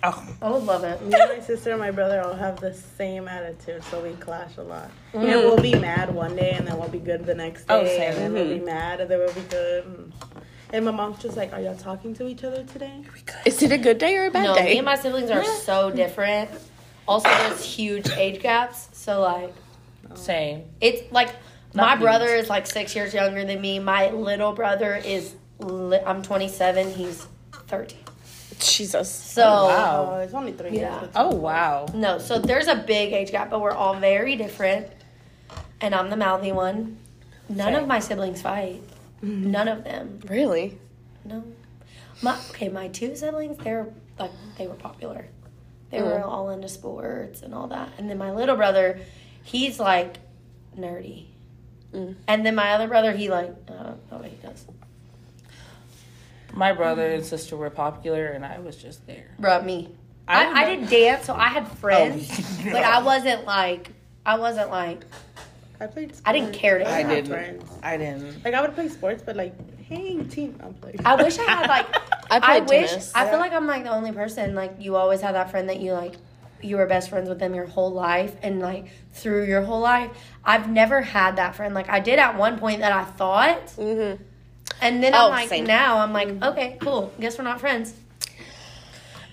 Oh, 0.03 0.29
I 0.43 0.51
would 0.51 0.63
love 0.63 0.85
it. 0.85 1.01
Me 1.03 1.15
and 1.19 1.39
my 1.39 1.41
sister 1.41 1.71
and 1.71 1.81
my 1.81 1.91
brother 1.91 2.21
all 2.21 2.35
have 2.35 2.61
the 2.61 2.73
same 2.75 3.27
attitude, 3.27 3.83
so 3.85 4.01
we 4.03 4.11
clash 4.15 4.57
a 4.59 4.63
lot. 4.63 4.91
And 5.15 5.23
mm. 5.23 5.43
we'll 5.43 5.59
be 5.61 5.75
mad 5.75 6.15
one 6.15 6.37
day, 6.37 6.51
and 6.53 6.69
then 6.69 6.77
we'll 6.79 6.89
be 6.91 6.99
good 6.99 7.25
the 7.25 7.35
next 7.35 7.65
oh, 7.69 7.83
day, 7.83 7.97
Oh, 7.97 7.99
same. 7.99 8.11
and 8.11 8.17
then 8.19 8.33
we'll 8.35 8.49
be 8.49 8.57
mm-hmm. 8.57 8.67
mad, 8.67 9.01
and 9.01 9.11
then 9.11 9.19
we'll 9.19 9.33
be 9.33 9.41
good. 9.41 10.13
And, 10.69 10.75
and 10.77 10.85
my 10.85 10.91
mom's 10.93 11.19
just 11.23 11.37
like, 11.37 11.53
"Are 11.53 11.61
y'all 11.61 11.77
talking 11.77 12.15
to 12.15 12.27
each 12.29 12.45
other 12.45 12.65
today?" 12.65 13.03
"Is 13.45 13.63
it 13.63 13.73
a 13.73 13.79
good 13.79 13.99
day 13.99 14.17
or 14.17 14.27
a 14.27 14.31
bad 14.31 14.45
No, 14.45 14.55
day?" 14.55 14.65
me 14.73 14.79
and 14.79 14.85
my 14.87 14.97
siblings 14.97 15.31
are 15.31 15.45
so 15.45 15.91
different. 15.91 16.51
Also, 17.09 17.29
there's 17.29 17.63
huge 17.65 18.09
age 18.11 18.41
gaps. 18.43 18.89
So 18.93 19.21
like, 19.21 19.55
same. 20.15 20.65
it's 20.81 21.11
like 21.13 21.29
my 21.75 21.83
Not 21.95 22.01
brother 22.01 22.27
is 22.27 22.49
like 22.49 22.67
six 22.67 22.95
years 22.97 23.15
younger 23.15 23.45
than 23.45 23.61
me. 23.61 23.79
My 23.79 24.11
little 24.11 24.53
brother 24.53 24.97
is 24.97 25.35
li- 25.61 26.01
I'm 26.05 26.23
27. 26.23 26.93
He's 26.93 27.27
13. 27.69 27.99
Jesus. 28.59 29.11
So 29.11 29.43
oh, 29.45 29.67
wow. 29.69 30.09
Oh, 30.15 30.21
it's 30.21 30.33
only 30.35 30.53
three 30.53 30.71
Yeah. 30.79 31.01
years. 31.01 31.13
Oh 31.15 31.35
wow. 31.35 31.87
no, 31.95 32.19
so 32.19 32.39
there's 32.39 32.69
a 32.69 32.75
big 32.77 33.13
age 33.13 33.31
gap, 33.31 33.51
but 33.51 33.61
we're 33.61 33.71
all 33.73 33.95
very 33.95 34.35
different. 34.37 34.89
And 35.81 35.95
I'm 35.95 36.09
the 36.11 36.17
mouthy 36.17 36.53
one. 36.53 36.97
None 37.49 37.75
of 37.75 37.87
my 37.87 38.01
siblings 38.01 38.41
fight. 38.43 38.81
None 39.23 39.69
of 39.69 39.85
them. 39.85 40.21
Really? 40.29 40.79
No. 41.25 41.43
My 42.23 42.39
okay, 42.51 42.69
my 42.69 42.89
two 42.89 43.15
siblings, 43.17 43.59
they're 43.59 43.89
like 44.19 44.31
they 44.59 44.67
were 44.67 44.75
popular. 44.75 45.27
They 45.91 46.03
were 46.03 46.19
Mhm. 46.21 46.27
all 46.27 46.51
into 46.51 46.69
sports 46.69 47.43
and 47.43 47.55
all 47.55 47.69
that. 47.69 47.91
And 47.99 48.09
then 48.11 48.19
my 48.19 48.31
little 48.33 48.57
brother, 48.57 49.01
he's 49.45 49.79
like 49.79 50.17
nerdy. 50.77 51.27
Mm. 51.93 52.17
And 52.27 52.45
then 52.45 52.55
my 52.55 52.73
other 52.73 52.89
brother, 52.89 53.13
he 53.13 53.29
like 53.31 53.55
I 53.69 53.73
don't 53.83 54.11
know 54.11 54.19
what 54.19 54.27
he 54.27 54.37
does. 54.37 54.65
My 56.55 56.73
brother 56.73 57.07
and 57.13 57.25
sister 57.25 57.57
were 57.57 57.71
popular, 57.71 58.27
and 58.27 58.45
I 58.45 58.59
was 58.61 58.77
just 58.77 59.07
there. 59.07 59.31
Bruh, 59.41 59.65
me. 59.65 59.91
I 60.29 60.45
I, 60.45 60.63
I, 60.63 60.77
did 60.77 60.89
dance, 60.89 61.27
so 61.27 61.35
I 61.35 61.49
had 61.49 61.69
friends, 61.69 62.29
Oh. 62.67 62.71
but 62.73 62.83
I 62.83 63.03
wasn't 63.03 63.45
like 63.45 63.91
I 64.25 64.39
wasn't 64.39 64.71
like 64.71 65.05
I 65.81 65.87
played. 65.87 66.09
Sports. 66.11 66.23
I 66.25 66.33
didn't 66.33 66.53
care 66.53 66.79
to 66.79 66.89
I 66.89 67.01
have 67.03 67.09
didn't. 67.11 67.27
friends. 67.31 67.71
I 67.83 67.97
didn't. 67.97 68.45
Like 68.45 68.55
I 68.55 68.61
would 68.63 68.75
play 68.75 68.89
sports, 68.89 69.23
but 69.25 69.37
like, 69.37 69.55
hey, 69.81 70.23
team, 70.25 70.59
I'm 70.63 70.75
playing. 70.75 71.01
I 71.05 71.15
wish 71.23 71.39
I 71.39 71.43
had 71.45 71.69
like 71.69 71.87
I 72.31 72.57
I, 72.57 72.61
wish 72.61 72.91
tennis. 72.91 73.13
I 73.15 73.29
feel 73.29 73.39
like 73.39 73.53
I'm 73.53 73.67
like 73.67 73.85
the 73.85 73.91
only 73.91 74.13
person 74.13 74.55
like 74.55 74.75
you 74.79 74.97
always 74.97 75.21
have 75.21 75.35
that 75.35 75.51
friend 75.51 75.69
that 75.69 75.81
you 75.81 75.93
like 75.93 76.15
you 76.63 76.79
were 76.79 76.87
best 76.87 77.11
friends 77.11 77.29
with 77.29 77.39
them 77.39 77.55
your 77.55 77.67
whole 77.67 77.93
life 77.93 78.35
and 78.43 78.61
like 78.61 78.87
through 79.13 79.45
your 79.45 79.63
whole 79.63 79.81
life. 79.81 80.11
I've 80.45 80.69
never 80.71 81.03
had 81.03 81.37
that 81.37 81.55
friend. 81.55 81.75
Like 81.75 81.89
I 81.91 82.01
did 82.01 82.19
at 82.19 82.37
one 82.39 82.59
point 82.59 82.81
that 82.81 82.93
I 82.93 83.05
thought 83.05 83.67
Mm-hmm. 83.77 84.23
and 84.81 85.03
then 85.03 85.15
Oh, 85.15 85.27
I'm 85.27 85.31
like 85.31 85.49
same. 85.51 85.65
now 85.65 85.99
I'm 85.99 86.13
like, 86.15 86.43
okay, 86.43 86.79
cool. 86.81 87.13
Guess 87.21 87.37
we're 87.39 87.45
not 87.45 87.61
friends. 87.61 87.93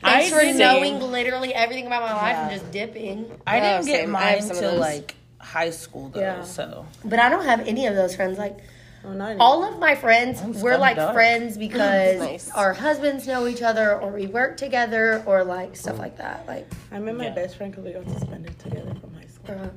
I 0.05 0.19
Thanks 0.27 0.33
for 0.35 0.41
didn't- 0.41 0.57
knowing 0.57 0.99
literally 0.99 1.53
everything 1.53 1.87
about 1.87 2.01
my 2.01 2.13
life 2.13 2.35
and 2.35 2.51
just 2.59 2.71
dipping. 2.73 3.31
I 3.47 3.59
didn't 3.61 3.83
Oh, 3.83 3.85
get 3.85 4.01
same. 4.01 4.09
Mine 4.11 4.41
some 4.41 4.51
of 4.51 4.57
till 4.61 4.71
those. 4.71 4.79
like 4.81 5.15
high 5.43 5.69
school 5.69 6.09
though. 6.09 6.19
Yeah. 6.19 6.43
So 6.43 6.85
But 7.05 7.19
I 7.19 7.29
don't 7.29 7.45
have 7.45 7.67
any 7.67 7.85
of 7.87 7.95
those 7.95 8.15
friends. 8.15 8.37
Like 8.37 8.57
Oh, 9.05 9.35
all 9.37 9.65
of 9.65 9.79
my 9.79 9.95
friends, 9.95 10.39
I'm 10.41 10.53
we're 10.61 10.77
like 10.77 10.95
dark. 10.95 11.13
friends 11.13 11.57
because 11.67 12.19
Nice. 12.19 12.49
our 12.51 12.71
husbands 12.73 13.27
know 13.27 13.47
each 13.47 13.61
other, 13.61 13.99
or 13.99 14.11
we 14.13 14.27
work 14.27 14.55
together, 14.55 15.21
or 15.25 15.43
like 15.43 15.75
stuff 15.75 15.99
like 15.99 16.17
that. 16.19 16.47
Like, 16.47 16.65
I 16.89 16.99
met 16.99 17.17
my 17.17 17.25
Yeah. 17.25 17.35
best 17.35 17.57
friend 17.57 17.69
because 17.73 17.83
we 17.85 17.91
got 17.91 18.09
suspended 18.09 18.57
together 18.59 18.93
from 19.01 19.13
high 19.13 19.27
school. 19.27 19.55
uh, 19.61 19.67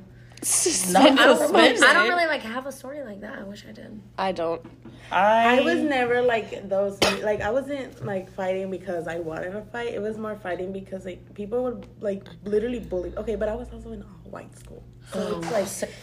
Not 0.91 1.19
I 1.19 1.25
don't. 1.25 1.55
I 1.83 1.93
don't 1.93 2.09
really 2.09 2.27
like 2.27 2.41
have 2.41 2.67
a 2.67 2.71
story 2.71 3.03
like 3.03 3.21
that. 3.21 3.39
I 3.39 3.43
wish 3.43 3.65
I 3.67 3.71
did. 3.71 3.99
I 4.17 4.31
don't. 4.31 4.61
I, 5.11 5.59
I 5.59 5.61
was 5.61 5.79
never 5.79 6.21
like 6.21 6.67
those. 6.69 7.01
Like 7.23 7.41
I 7.41 7.49
wasn't 7.51 8.05
like 8.05 8.31
fighting 8.33 8.69
because 8.69 9.07
I 9.07 9.19
wanted 9.19 9.51
to 9.51 9.61
fight. 9.71 9.93
It 9.93 10.01
was 10.01 10.17
more 10.17 10.35
fighting 10.35 10.71
because 10.71 11.05
like 11.05 11.33
people 11.33 11.63
would 11.63 11.87
like 12.01 12.27
literally 12.43 12.79
bully. 12.79 13.13
Okay, 13.17 13.35
but 13.35 13.49
I 13.49 13.55
was 13.55 13.71
also 13.73 13.91
in 13.91 14.01
a 14.01 14.29
white 14.29 14.57
school, 14.57 14.83
so 15.11 15.39
it's 15.41 15.81
like. 15.81 15.89
Oh, 15.89 15.93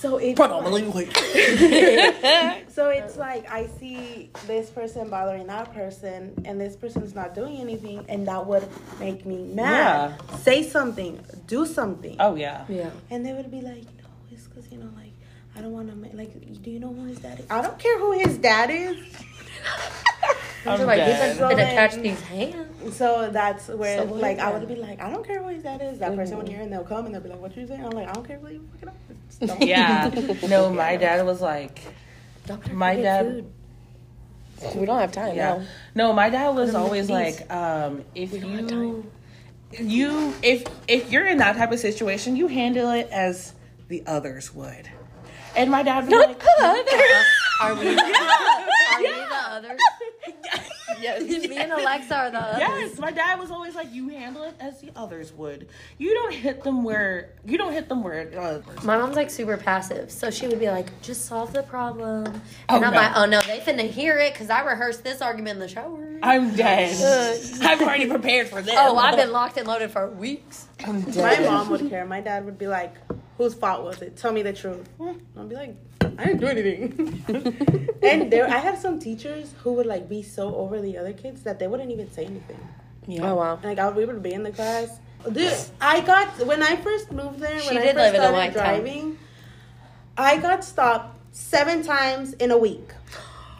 So 0.00 0.18
it's 0.18 0.38
predominantly 0.38 0.84
white. 0.84 2.64
So 2.74 2.88
it's 2.90 3.16
like 3.16 3.48
I 3.50 3.68
see 3.78 4.30
this 4.46 4.68
person 4.68 5.08
bothering 5.08 5.46
that 5.46 5.72
person, 5.72 6.34
and 6.44 6.60
this 6.60 6.74
person's 6.76 7.14
not 7.14 7.34
doing 7.34 7.58
anything, 7.60 8.04
and 8.08 8.26
that 8.26 8.44
would 8.46 8.66
make 8.98 9.24
me 9.24 9.44
mad. 9.44 10.20
Say 10.40 10.62
something, 10.68 11.20
do 11.46 11.64
something, 11.66 12.16
Oh 12.18 12.34
yeah. 12.34 12.64
Yeah. 12.68 12.90
and 13.10 13.24
they 13.24 13.32
would 13.32 13.50
be 13.50 13.60
like, 13.60 13.84
"No, 13.84 14.08
it's 14.32 14.48
because 14.48 14.70
you 14.72 14.78
know, 14.78 14.90
like 14.96 15.12
I 15.56 15.60
don't 15.60 15.72
want 15.72 15.88
to. 15.90 15.94
Make 15.96 16.14
like, 16.14 16.62
do 16.62 16.70
you 16.70 16.80
know 16.80 16.92
who 16.92 17.04
his 17.04 17.20
dad 17.20 17.38
is? 17.40 17.46
I 17.48 17.62
don't 17.62 17.78
care 17.78 17.98
who 17.98 18.12
his 18.12 18.38
dad 18.38 18.70
is. 18.70 18.96
I'm 20.66 20.78
You're 20.78 20.86
like, 20.86 20.98
dead. 20.98 21.38
like, 21.40 21.56
gonna 21.56 21.66
So 21.66 21.74
catch 21.74 21.92
then- 21.92 22.02
these 22.02 22.20
hands. 22.22 22.96
So 22.96 23.30
that's 23.30 23.68
where, 23.68 23.98
So 23.98 24.04
like, 24.14 24.38
I 24.38 24.52
would 24.52 24.68
be 24.68 24.74
like, 24.76 25.00
I 25.00 25.10
don't 25.10 25.26
care 25.26 25.42
who 25.42 25.48
his 25.48 25.62
dad 25.62 25.80
is. 25.82 25.98
That 26.00 26.14
person 26.16 26.36
would 26.38 26.48
hear, 26.48 26.60
and 26.60 26.70
they'll 26.72 26.84
come, 26.84 27.06
and 27.06 27.14
they'll 27.14 27.22
be 27.22 27.30
like, 27.30 27.40
"What 27.40 27.56
you 27.56 27.66
saying?" 27.66 27.82
I'm 27.82 27.90
like, 27.92 28.08
I 28.08 28.12
don't 28.12 28.26
care 28.26 28.38
who 28.38 28.48
you 28.52 28.68
fucking 28.72 28.88
up. 28.88 28.96
Don't. 29.58 29.62
Yeah. 29.68 30.10
No, 30.48 30.70
my 30.70 30.96
dad 30.96 31.24
was 31.24 31.40
like, 31.40 31.80
Doctor, 32.46 32.74
my 32.74 32.94
dad. 32.96 33.24
food. 34.60 34.76
We 34.76 34.86
don't 34.86 34.98
have 34.98 35.12
time 35.12 35.34
Yeah. 35.34 35.56
now. 35.58 35.64
No, 35.94 36.12
my 36.12 36.28
dad 36.30 36.50
was 36.54 36.74
always 36.74 37.08
like, 37.10 37.50
um, 37.52 38.04
if 38.14 38.32
you, 38.32 39.04
you, 39.72 40.34
if 40.42 40.64
if 40.88 41.10
you're 41.10 41.26
in 41.26 41.38
that 41.38 41.56
type 41.56 41.72
of 41.72 41.78
situation, 41.80 42.36
you 42.36 42.46
handle 42.48 42.90
it 42.92 43.08
as 43.10 43.54
the 43.88 44.02
others 44.06 44.54
would. 44.54 44.88
And 45.56 45.70
my 45.70 45.82
dad 45.82 46.04
would 46.04 46.10
be 46.10 46.16
like, 46.16 46.38
the 46.38 46.52
others. 46.60 47.26
Are 47.62 47.74
we? 47.74 47.88
Are 47.98 48.98
we 48.98 49.08
the 49.08 49.40
others? 49.48 49.80
Yes. 51.04 51.22
Me 51.48 51.56
and 51.56 51.70
Alexa 51.72 52.16
are 52.16 52.30
the 52.30 52.38
others. 52.40 52.58
Yes, 52.60 52.98
my 52.98 53.10
dad 53.10 53.38
was 53.38 53.50
always 53.50 53.74
like, 53.74 53.92
you 53.92 54.08
handle 54.08 54.42
it 54.44 54.54
as 54.58 54.80
the 54.80 54.90
others 54.96 55.32
would. 55.34 55.68
You 55.98 56.14
don't 56.14 56.32
hit 56.32 56.62
them 56.64 56.82
where 56.82 57.30
you 57.44 57.58
don't 57.58 57.72
hit 57.72 57.88
them 57.88 58.02
where. 58.02 58.30
Uh, 58.38 58.60
My 58.84 58.96
mom's 58.96 59.16
like 59.16 59.30
super 59.30 59.56
passive, 59.56 60.10
so 60.10 60.30
she 60.30 60.46
would 60.48 60.58
be 60.58 60.68
like, 60.70 60.88
"Just 61.02 61.26
solve 61.26 61.52
the 61.52 61.62
problem," 61.62 62.26
and 62.26 62.40
Oh, 62.70 62.76
I'm 62.76 62.80
no. 62.80 62.90
like, 62.90 63.12
"Oh 63.16 63.26
no, 63.26 63.40
they 63.42 63.58
finna 63.60 63.88
hear 63.88 64.18
it 64.18 64.32
because 64.32 64.48
I 64.50 64.62
rehearsed 64.64 65.04
this 65.04 65.20
argument 65.20 65.56
in 65.56 65.60
the 65.60 65.68
shower." 65.68 66.18
I'm 66.22 66.54
dead. 66.56 66.94
I've 67.62 67.82
already 67.82 68.06
prepared 68.06 68.48
for 68.48 68.62
this. 68.62 68.74
Oh, 68.78 68.96
I've 68.96 69.16
been 69.16 69.32
locked 69.32 69.58
and 69.58 69.68
loaded 69.68 69.90
for 69.90 70.08
weeks. 70.08 70.66
I'm 70.86 71.04
My 71.16 71.38
mom 71.40 71.68
would 71.70 71.90
care. 71.90 72.06
My 72.06 72.20
dad 72.22 72.46
would 72.46 72.58
be 72.58 72.66
like, 72.66 72.94
"Whose 73.38 73.54
fault 73.54 73.84
was 73.84 74.00
it? 74.02 74.16
Tell 74.16 74.32
me 74.32 74.42
the 74.42 74.52
truth." 74.52 74.88
Hmm. 74.98 75.12
I'd 75.38 75.48
be 75.48 75.54
like, 75.54 75.76
"I 76.18 76.24
didn't 76.26 76.38
do 76.40 76.46
anything." 76.46 77.24
and 78.02 78.30
there, 78.32 78.46
I 78.48 78.58
had 78.58 78.78
some 78.78 78.98
teachers 78.98 79.52
who 79.62 79.72
would 79.74 79.86
like 79.86 80.08
be 80.08 80.22
so 80.22 80.54
over 80.54 80.80
the 80.80 80.96
other 80.98 81.12
kids 81.12 81.42
that 81.42 81.58
they 81.58 81.66
wouldn't 81.66 81.90
even 81.90 82.10
say 82.12 82.24
anything. 82.26 82.60
Oh 83.20 83.34
wow. 83.34 83.58
Like 83.62 83.78
I 83.78 83.86
would, 83.86 83.96
we 83.96 84.04
would 84.04 84.22
be 84.22 84.32
in 84.32 84.42
the 84.42 84.52
class. 84.52 84.88
Dude, 85.30 85.52
I 85.80 86.00
got 86.00 86.28
when 86.46 86.62
I 86.62 86.76
first 86.76 87.10
moved 87.12 87.38
there. 87.40 87.58
She 87.60 87.68
when 87.74 87.78
I 87.78 87.86
did 87.86 87.94
first 87.96 88.12
live 88.12 88.14
in 88.14 88.20
a 88.20 88.24
started 88.24 88.36
white 88.36 88.54
town. 88.54 89.18
I 90.16 90.36
got 90.38 90.62
stopped 90.64 91.18
seven 91.32 91.82
times 91.82 92.34
in 92.34 92.50
a 92.50 92.58
week, 92.58 92.88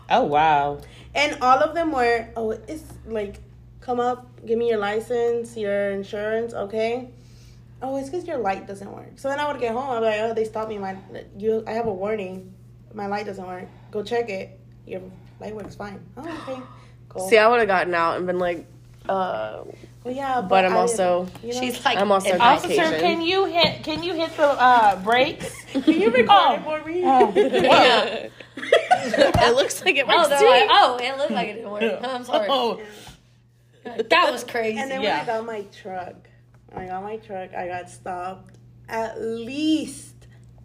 Oh 0.09 0.22
wow. 0.25 0.79
and 1.14 1.37
all 1.43 1.59
of 1.59 1.75
them 1.75 1.91
were, 1.91 2.29
"Oh, 2.37 2.51
it's 2.53 2.85
like, 3.07 3.41
come 3.81 3.99
up, 3.99 4.29
give 4.47 4.57
me 4.59 4.68
your 4.68 4.79
license, 4.79 5.57
your 5.57 5.91
insurance, 5.91 6.55
okay." 6.55 7.09
Oh, 7.87 7.97
it's 7.99 8.09
because 8.09 8.26
your 8.26 8.39
light 8.39 8.66
doesn't 8.66 8.91
work. 8.91 9.12
So 9.18 9.28
then 9.28 9.39
I 9.39 9.47
would 9.51 9.61
get 9.61 9.72
home. 9.72 9.91
I'd 9.91 10.01
be 10.01 10.07
like, 10.07 10.20
"Oh, 10.22 10.32
they 10.32 10.45
stopped 10.45 10.70
me. 10.70 10.78
My, 10.78 10.97
you, 11.37 11.62
I 11.66 11.72
have 11.72 11.87
a 11.87 11.93
warning. 11.93 12.55
My 12.95 13.07
light 13.07 13.26
doesn't 13.26 13.47
work. 13.47 13.68
Go 13.91 14.03
check 14.03 14.30
it. 14.30 14.59
Your 14.87 15.03
light 15.39 15.55
works 15.55 15.74
fine. 15.76 16.01
Oh, 16.16 16.22
okay." 16.49 16.61
Cool. 17.11 17.28
See, 17.28 17.37
I 17.37 17.47
would 17.47 17.59
have 17.59 17.68
gotten 17.68 17.95
out 17.95 18.16
and 18.16 18.26
been 18.26 18.39
like, 18.39 18.66
uh, 19.09 19.62
well, 20.03 20.14
yeah, 20.14 20.41
but, 20.41 20.49
but 20.49 20.64
I'm 20.64 20.72
I 20.72 20.76
also. 20.76 21.28
you 21.43 21.53
know? 21.53 21.61
She's 21.61 21.85
like, 21.85 21.99
I'm 21.99 22.11
also 22.11 22.30
if 22.30 22.39
not 22.39 22.47
I- 22.47 22.55
Officer, 22.57 22.80
Officer, 22.82 22.99
can 23.01 23.20
you 23.20 23.45
hit? 23.45 23.85
Can 23.85 24.03
you 24.03 24.14
hit 24.14 24.35
the 24.37 24.47
uh, 24.49 24.97
brakes? 25.03 25.55
Can 25.74 26.01
you 26.01 26.11
record 26.11 26.28
Oh. 26.30 26.55
it 26.55 26.62
for 26.62 26.89
me? 26.89 27.01
Yeah. 27.64 28.28
it 28.57 29.55
looks 29.57 29.85
like 29.85 29.97
it 29.97 30.07
Oh, 30.09 30.16
works 30.16 30.28
they're 30.30 30.39
too. 30.39 30.47
like, 30.47 30.68
oh, 30.70 30.99
it 31.03 31.18
looked 31.18 31.30
like 31.32 31.49
it 31.49 31.55
didn't 31.55 31.70
work. 31.70 32.01
I'm 32.03 32.24
sorry. 32.24 32.47
Oh, 32.51 32.80
That 33.85 34.30
was 34.32 34.45
crazy. 34.45 34.78
And 34.78 34.91
then 34.91 35.03
Yeah. 35.03 35.18
when 35.20 35.28
I 35.28 35.39
got 35.39 35.45
my 35.47 35.62
truck, 35.82 36.14
I 36.77 36.87
got 36.87 37.03
my 37.03 37.16
truck, 37.18 37.55
I 37.55 37.68
got 37.68 37.89
stopped 37.91 38.57
at 38.89 39.20
least 39.20 40.11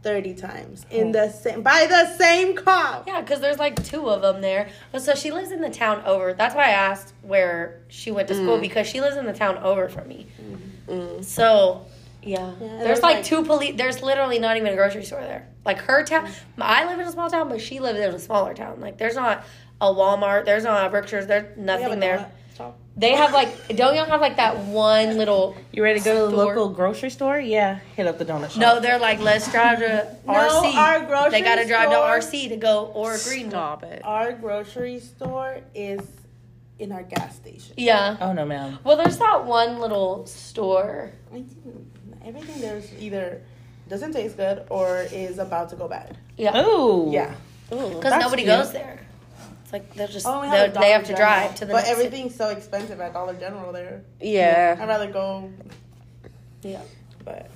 thirty 0.02 0.34
times 0.34 0.86
in 0.90 1.12
the 1.12 1.30
same 1.30 1.62
by 1.62 1.86
the 1.90 2.06
same 2.18 2.56
cop. 2.56 3.06
Yeah, 3.08 3.22
because 3.22 3.42
there's 3.42 3.60
like 3.60 3.84
two 3.84 4.10
of 4.10 4.22
them 4.22 4.42
there. 4.42 4.70
But 4.92 5.02
so 5.02 5.14
she 5.16 5.32
lives 5.32 5.52
in 5.52 5.62
the 5.62 5.70
town 5.70 6.02
over. 6.06 6.34
That's 6.34 6.56
why 6.56 6.64
I 6.66 6.70
asked 6.72 7.14
where 7.22 7.82
she 7.90 8.12
went 8.12 8.28
to 8.30 8.34
school 8.36 8.58
Mm. 8.58 8.62
because 8.62 8.88
she 8.88 9.02
lives 9.02 9.18
in 9.18 9.26
the 9.26 9.34
town 9.34 9.58
over 9.60 9.90
from 9.90 10.08
me. 10.08 10.28
Mm. 10.88 11.24
So, 11.24 11.86
yeah, 12.24 12.40
and 12.50 12.62
there's 12.62 12.84
there's, 12.84 13.02
like, 13.02 13.18
like- 13.18 13.26
two 13.26 13.44
police. 13.44 13.76
There's 13.78 14.02
literally 14.02 14.40
not 14.40 14.58
even 14.58 14.72
a 14.72 14.76
grocery 14.76 15.04
store 15.04 15.22
there. 15.22 15.48
Like 15.66 15.80
her 15.80 16.04
town. 16.04 16.30
I 16.58 16.86
live 16.86 17.00
in 17.00 17.08
a 17.08 17.12
small 17.12 17.30
town, 17.30 17.50
but 17.50 17.62
she 17.62 17.80
lives 17.80 18.00
in 18.00 18.10
a 18.14 18.20
smaller 18.20 18.54
town. 18.54 18.80
Like 18.80 18.98
there's 18.98 19.16
not 19.16 19.44
a 19.82 19.88
Walmart. 19.88 20.46
There's 20.46 20.64
not 20.64 20.86
a 20.86 20.90
Brookshire's. 20.90 21.28
There's 21.28 21.58
nothing 21.58 22.00
there. 22.00 22.18
stop. 22.20 22.32
They 23.00 23.12
have 23.14 23.32
like 23.32 23.68
don't 23.78 23.96
y'all 23.96 24.06
have 24.06 24.20
like 24.20 24.36
that 24.38 24.58
one 24.66 25.18
little 25.18 25.56
you 25.72 25.82
ready 25.82 26.00
to 26.00 26.06
go 26.06 26.14
to 26.16 26.22
the 26.36 26.38
Store. 26.38 26.46
local 26.56 26.70
grocery 26.70 27.10
store? 27.10 27.40
Yeah, 27.40 27.80
hit 27.96 28.06
up 28.08 28.18
the 28.18 28.26
donut 28.26 28.50
shop. 28.52 28.58
no, 28.58 28.80
they're 28.82 29.00
like 29.00 29.20
let's 29.22 29.50
drive 29.52 29.80
to 29.80 30.18
No, 30.28 30.34
our 30.76 31.06
grocery 31.06 31.32
they 31.32 31.42
gotta 31.42 31.66
drive 31.66 31.90
store- 31.92 32.20
to 32.20 32.26
RC 32.28 32.50
to 32.50 32.58
go 32.58 32.88
or 32.94 33.18
Green. 33.24 33.50
Stop 33.50 33.84
it. 33.84 34.02
Our 34.04 34.34
grocery 34.34 35.00
store 35.00 35.60
is 35.74 36.02
in 36.78 36.92
our 36.92 37.04
gas 37.04 37.36
station. 37.38 37.76
Yeah. 37.78 38.18
Oh 38.20 38.34
no, 38.34 38.46
ma'am. 38.46 38.80
Well, 38.84 38.98
there's 38.98 39.18
that 39.18 39.46
one 39.46 39.80
little 39.80 40.26
store. 40.26 41.12
Everything 42.26 42.62
there's 42.62 42.92
either 43.00 43.42
doesn't 43.88 44.12
taste 44.14 44.36
good 44.38 44.66
or 44.70 45.06
is 45.12 45.40
about 45.40 45.70
to 45.70 45.76
go 45.76 45.88
bad. 45.88 46.18
Yeah. 46.38 46.66
Ooh. 46.66 47.10
Yeah. 47.12 47.34
Because 47.70 48.20
nobody 48.22 48.44
cute. 48.44 48.48
goes 48.58 48.72
there. 48.74 49.00
It's 49.70 49.74
like 49.74 49.94
they're 49.94 50.08
just 50.08 50.26
oh, 50.28 50.42
they're, 50.42 50.66
have 50.66 50.74
they 50.74 50.90
have 50.90 51.04
to 51.04 51.14
General, 51.14 51.28
drive 51.30 51.56
to 51.58 51.66
the 51.66 51.74
But 51.74 51.84
next 51.84 51.90
city. 51.90 52.06
everything's 52.08 52.36
so 52.36 52.50
expensive 52.50 53.00
at 53.00 53.14
Dollar 53.14 53.36
General 53.36 53.72
there. 53.72 54.02
Yeah. 54.20 54.76
I'd 54.80 54.88
rather 54.88 55.12
go 55.12 55.52
Yeah. 56.64 56.82
but 57.24 57.52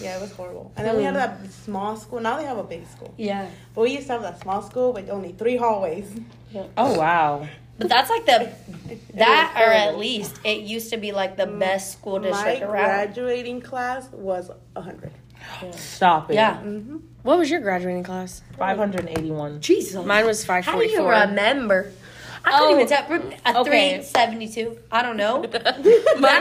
yeah, 0.00 0.16
it 0.16 0.20
was 0.20 0.32
horrible. 0.32 0.72
And 0.76 0.84
then 0.84 0.96
we 0.96 1.04
had 1.04 1.14
that 1.14 1.38
small 1.52 1.96
school. 1.96 2.18
Now 2.18 2.36
they 2.36 2.46
have 2.46 2.58
a 2.58 2.64
big 2.64 2.84
school. 2.88 3.14
Yeah. 3.16 3.48
But 3.76 3.82
we 3.82 3.92
used 3.92 4.08
to 4.08 4.14
have 4.14 4.22
that 4.22 4.40
small 4.40 4.60
school 4.62 4.92
with 4.92 5.08
only 5.08 5.34
three 5.34 5.56
hallways. 5.56 6.10
Oh 6.76 6.98
wow. 6.98 7.46
But 7.78 7.88
that's 7.88 8.10
like 8.10 8.26
the 8.26 8.50
that 9.14 9.54
or 9.56 9.72
at 9.72 9.96
least 9.98 10.40
it 10.44 10.62
used 10.62 10.90
to 10.90 10.96
be 10.96 11.12
like 11.12 11.36
the 11.36 11.46
best 11.46 11.92
school 11.92 12.18
My 12.18 12.26
district 12.30 12.62
around. 12.62 12.72
graduating 12.86 13.60
class 13.60 14.08
was 14.10 14.50
100. 14.72 15.12
Stop 15.76 16.28
it. 16.30 16.34
Yeah. 16.34 16.56
Mm-hmm. 16.56 16.96
What 17.22 17.38
was 17.38 17.50
your 17.50 17.60
graduating 17.60 18.02
class? 18.04 18.42
Five 18.58 18.76
hundred 18.78 19.08
eighty-one. 19.08 19.60
Jesus. 19.60 20.04
Mine 20.04 20.26
was 20.26 20.44
544. 20.44 21.12
How 21.12 21.24
do 21.24 21.26
you 21.26 21.30
remember? 21.30 21.92
I 22.44 22.58
couldn't 22.58 22.68
Oh, 22.68 22.74
even 22.74 22.86
tell. 22.88 23.56
A 23.56 23.60
okay. 23.60 24.00
372. 24.02 24.78
I 24.90 25.02
don't 25.02 25.16
know. 25.16 25.42
Mine 25.42 25.50
That's 25.52 25.64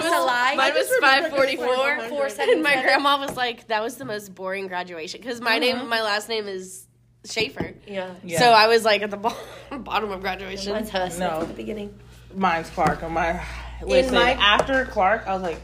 was, 0.04 0.14
a 0.14 0.26
lie. 0.26 0.56
Mine 0.58 0.74
was 0.74 0.90
544. 1.00 1.66
it 1.68 2.12
was 2.12 2.34
Four 2.36 2.44
And 2.44 2.64
my 2.64 2.82
grandma 2.82 3.20
was 3.20 3.38
like, 3.38 3.68
that 3.68 3.84
was 3.84 3.98
the 3.98 4.06
most 4.06 4.34
boring 4.34 4.66
graduation. 4.68 5.22
Because 5.22 5.40
my 5.42 5.60
name, 5.60 5.76
uh-huh. 5.76 5.86
my 5.86 6.02
last 6.02 6.28
name 6.28 6.48
is 6.48 6.88
Schaefer. 7.26 7.76
Yeah. 7.86 8.16
Yeah. 8.24 8.40
So 8.40 8.46
I 8.52 8.66
was 8.68 8.84
like 8.84 9.04
at 9.04 9.12
the 9.12 9.18
bo- 9.18 9.38
bottom 9.78 10.10
of 10.10 10.22
graduation. 10.22 10.74
Mine's 10.74 10.90
Huss 10.90 11.20
No. 11.20 11.42
at 11.42 11.48
the 11.50 11.54
beginning. 11.54 11.94
Mine's 12.34 12.72
Clark. 12.72 13.04
On 13.04 13.12
my 13.14 13.40
listen. 13.84 14.16
my- 14.16 14.32
after 14.34 14.86
Clark, 14.86 15.28
I 15.28 15.34
was 15.36 15.44
like, 15.44 15.62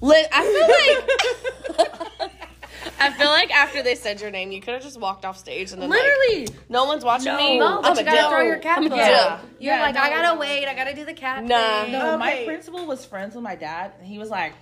Li- 0.00 0.26
I 0.32 1.06
feel 1.76 1.78
like 1.78 2.30
I 3.04 3.10
feel 3.12 3.28
like 3.30 3.50
after 3.54 3.82
they 3.82 3.94
said 3.94 4.20
your 4.20 4.30
name, 4.30 4.50
you 4.52 4.60
could 4.60 4.74
have 4.74 4.82
just 4.82 4.98
walked 4.98 5.24
off 5.24 5.38
stage 5.38 5.72
and 5.72 5.80
then 5.82 5.90
like, 5.90 6.00
literally. 6.02 6.48
no 6.68 6.84
one's 6.86 7.04
watching 7.04 7.36
me. 7.36 7.58
No, 7.58 7.80
but 7.82 7.90
I'm 7.90 7.96
you 7.96 8.00
a 8.02 8.04
gotta 8.04 8.16
dip. 8.18 8.28
throw 8.30 8.40
your 8.40 8.58
cap 8.58 8.78
I'm 8.78 8.84
a 8.84 8.90
up. 8.90 8.96
Yeah. 8.96 9.38
dip. 9.40 9.50
You're 9.60 9.74
Yeah, 9.74 9.82
like, 9.82 9.96
I 9.96 10.08
gotta 10.10 10.38
wait. 10.38 10.66
I 10.66 10.74
gotta 10.74 10.94
do 10.94 11.04
the 11.04 11.14
cat 11.14 11.44
Nah. 11.44 11.82
thing. 11.84 11.92
No, 11.92 12.16
my 12.18 12.32
Okay. 12.32 12.44
principal 12.46 12.86
was 12.86 13.04
friends 13.04 13.34
with 13.34 13.44
my 13.44 13.54
dad, 13.56 13.92
and 13.98 14.06
he 14.06 14.18
was 14.18 14.30
like, 14.30 14.52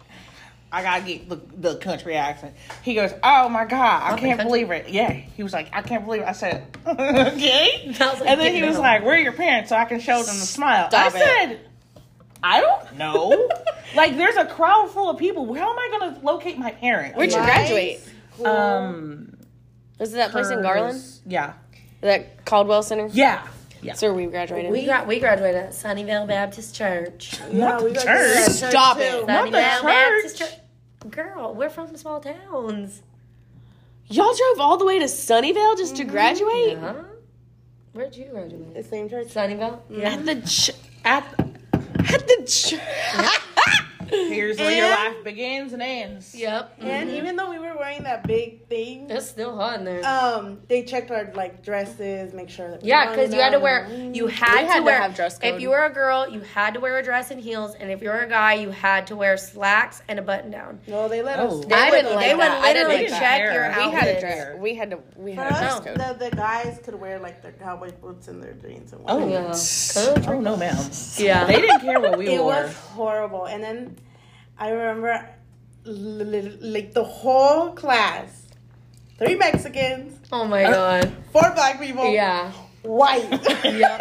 I 0.74 0.82
gotta 0.82 1.02
get 1.04 1.28
the, 1.28 1.36
the 1.70 1.76
country 1.76 2.16
accent. 2.16 2.54
He 2.82 2.94
goes, 2.94 3.12
Oh 3.22 3.48
my 3.50 3.64
god, 3.66 4.02
I 4.04 4.12
Okay, 4.14 4.22
can't 4.22 4.38
country. 4.38 4.44
believe 4.64 4.70
it. 4.70 4.88
Yeah, 4.88 5.10
he 5.12 5.42
was 5.42 5.52
like, 5.52 5.68
I 5.72 5.82
can't 5.82 6.04
believe 6.04 6.22
it. 6.22 6.28
I 6.28 6.32
said, 6.32 6.64
Okay. 6.86 7.94
I 8.00 8.10
was 8.10 8.20
like, 8.20 8.28
and 8.30 8.40
then 8.40 8.52
he 8.54 8.60
"Get 8.60 8.66
was 8.66 8.76
down." 8.76 8.82
like, 8.82 9.04
Where 9.04 9.14
are 9.14 9.18
your 9.18 9.32
parents 9.34 9.68
so 9.68 9.76
I 9.76 9.84
can 9.84 10.00
show 10.00 10.16
them 10.22 10.38
the 10.38 10.46
smile? 10.46 10.88
Stop 10.88 11.14
I 11.14 11.18
it. 11.18 11.22
said, 11.22 11.60
I 12.42 12.60
don't 12.60 12.96
know. 12.96 13.48
like, 13.94 14.16
there's 14.16 14.36
a 14.36 14.46
crowd 14.46 14.90
full 14.90 15.10
of 15.10 15.18
people. 15.18 15.44
How 15.54 15.70
am 15.72 15.78
I 15.78 15.88
gonna 15.98 16.20
locate 16.22 16.58
my 16.58 16.70
parents? 16.72 17.16
Where'd 17.18 17.30
you 17.32 17.38
My 17.38 17.44
graduate? 17.44 18.00
School- 18.42 18.52
um, 18.56 19.36
Was 19.98 20.12
it 20.12 20.16
that 20.16 20.30
place 20.30 20.50
in 20.50 20.62
Garland? 20.62 21.02
Yeah, 21.26 21.54
That 22.00 22.44
Culwell 22.44 22.82
Center? 22.82 23.08
yeah, 23.12 23.46
yeah. 23.80 23.92
That's 23.92 24.02
where 24.02 24.12
we 24.14 24.26
graduated. 24.26 24.70
We 24.70 24.84
got 24.86 25.06
we 25.06 25.18
graduated 25.20 25.56
at 25.64 25.70
Sunnyvale 25.70 26.26
Baptist 26.28 26.74
Church. 26.74 27.38
Yeah, 27.50 27.78
the 27.78 27.84
we 27.84 27.92
got 27.92 28.04
church. 28.04 28.46
that 28.46 28.50
Stop 28.52 28.96
church, 28.98 29.06
it. 29.06 29.20
too. 29.20 29.26
Not 29.26 29.50
the 29.50 29.56
Sunnyvale 29.58 29.82
Baptist 29.82 30.38
church. 30.38 30.50
Church. 30.50 30.58
Girl, 31.10 31.54
we're 31.54 31.70
from 31.70 31.96
small 31.96 32.20
towns. 32.20 33.02
Y'all 34.06 34.34
drove 34.34 34.60
all 34.60 34.76
the 34.76 34.84
way 34.84 34.98
to 34.98 35.06
Sunnyvale 35.06 35.76
just 35.78 35.96
to 35.96 36.04
graduate? 36.04 36.78
Huh? 36.78 36.94
Where'd 37.92 38.14
you 38.16 38.26
graduate? 38.26 38.74
The 38.74 38.82
same 38.82 39.08
church. 39.08 39.28
Sunnyvale? 39.28 39.80
Yeah. 39.90 40.10
At 40.14 40.24
the 40.26 40.34
ch- 40.42 40.70
at 41.04 41.24
At 42.12 42.26
the 42.28 42.44
ch- 42.46 42.74
here's 44.12 44.58
where 44.58 44.70
your 44.70 44.88
life 44.90 45.24
begins 45.24 45.72
and 45.72 45.82
ends. 45.82 46.34
Yep. 46.34 46.76
And 46.80 47.10
even 47.10 47.36
though 47.36 47.50
we 47.50 47.58
were 47.58 47.76
wearing 47.76 48.02
that 48.04 48.26
big 48.26 48.66
thing, 48.68 49.10
It's 49.10 49.28
still 49.28 49.56
hot 49.56 49.78
in 49.78 49.84
there. 49.84 50.04
um, 50.06 50.60
they 50.68 50.82
checked 50.84 51.10
our 51.10 51.32
like 51.34 51.62
dresses, 51.64 52.32
make 52.32 52.48
sure 52.50 52.70
that 52.70 52.84
Yeah, 52.84 53.10
because 53.10 53.32
you 53.34 53.40
had 53.40 53.50
to 53.52 53.60
wear. 53.60 53.88
You 53.92 54.26
had, 54.26 54.66
had 54.66 54.72
to 54.74 54.78
to 54.78 54.82
wear. 54.84 55.00
have 55.00 55.14
dress 55.14 55.38
If 55.42 55.60
you 55.60 55.70
were 55.70 55.84
a 55.84 55.90
girl, 55.92 56.28
you 56.28 56.40
had 56.40 56.74
to 56.74 56.80
wear 56.80 56.98
a 56.98 57.02
dress 57.02 57.30
and 57.30 57.40
heels, 57.40 57.74
and 57.74 57.90
if 57.90 58.02
you 58.02 58.08
were 58.08 58.20
a 58.20 58.28
guy, 58.28 58.54
you 58.54 58.70
had 58.70 59.06
to 59.08 59.16
wear 59.16 59.36
slacks 59.36 60.02
and 60.08 60.18
a 60.18 60.22
button 60.22 60.50
down. 60.50 60.80
No, 60.86 61.08
they 61.08 61.22
let 61.22 61.38
Oh. 61.40 61.60
us. 61.60 61.64
They 61.66 61.74
I 61.74 61.90
would, 61.90 61.96
didn't 62.02 62.14
like 62.14 62.26
they 62.26 62.34
would 62.34 62.42
that. 62.42 62.62
I 62.64 62.72
didn't 62.72 62.88
literally 62.88 63.10
like 63.10 63.20
check 63.20 63.42
that. 63.46 63.52
your 63.54 63.62
We 63.62 63.68
we 63.76 63.82
outfits. 63.82 64.00
had 64.04 64.16
a 64.16 64.20
dress. 64.20 64.58
We 64.60 64.74
had 64.74 64.90
to. 64.90 64.98
We 65.16 65.34
For 65.34 65.42
had 65.42 65.52
a 65.52 65.58
dress 65.58 65.72
us, 65.74 65.84
code. 65.84 65.96
the, 66.18 66.30
the 66.30 66.36
guys 66.36 66.80
could 66.84 66.94
wear 66.94 67.18
like 67.18 67.42
their 67.42 67.52
cowboy 67.52 67.90
boots 67.92 68.28
and 68.28 68.42
their 68.42 68.52
jeans 68.54 68.92
and 68.92 69.02
Oh. 69.06 69.28
Yeah. 69.28 69.52
oh 70.28 70.40
no, 70.40 70.56
ma'am. 70.56 70.76
Yeah. 71.16 71.44
They 71.44 71.60
didn't 71.60 71.80
care 71.80 72.00
what 72.00 72.18
we 72.18 72.28
It 72.28 72.40
wore. 72.40 72.52
It 72.52 72.62
was 72.64 72.76
horrible. 72.76 73.46
And 73.46 73.62
then 73.62 73.96
I 74.58 74.70
remember 74.70 75.28
li- 75.84 76.24
li- 76.24 76.58
like 76.60 76.92
the 76.92 77.04
whole 77.04 77.72
class, 77.72 78.46
three 79.18 79.34
Mexicans, 79.36 80.18
Oh 80.30 80.44
my 80.44 80.62
god. 80.64 81.12
four 81.32 81.50
black 81.54 81.80
people, 81.80 82.12
Yeah. 82.12 82.52
white. 82.82 83.28
Yeah. 83.64 83.98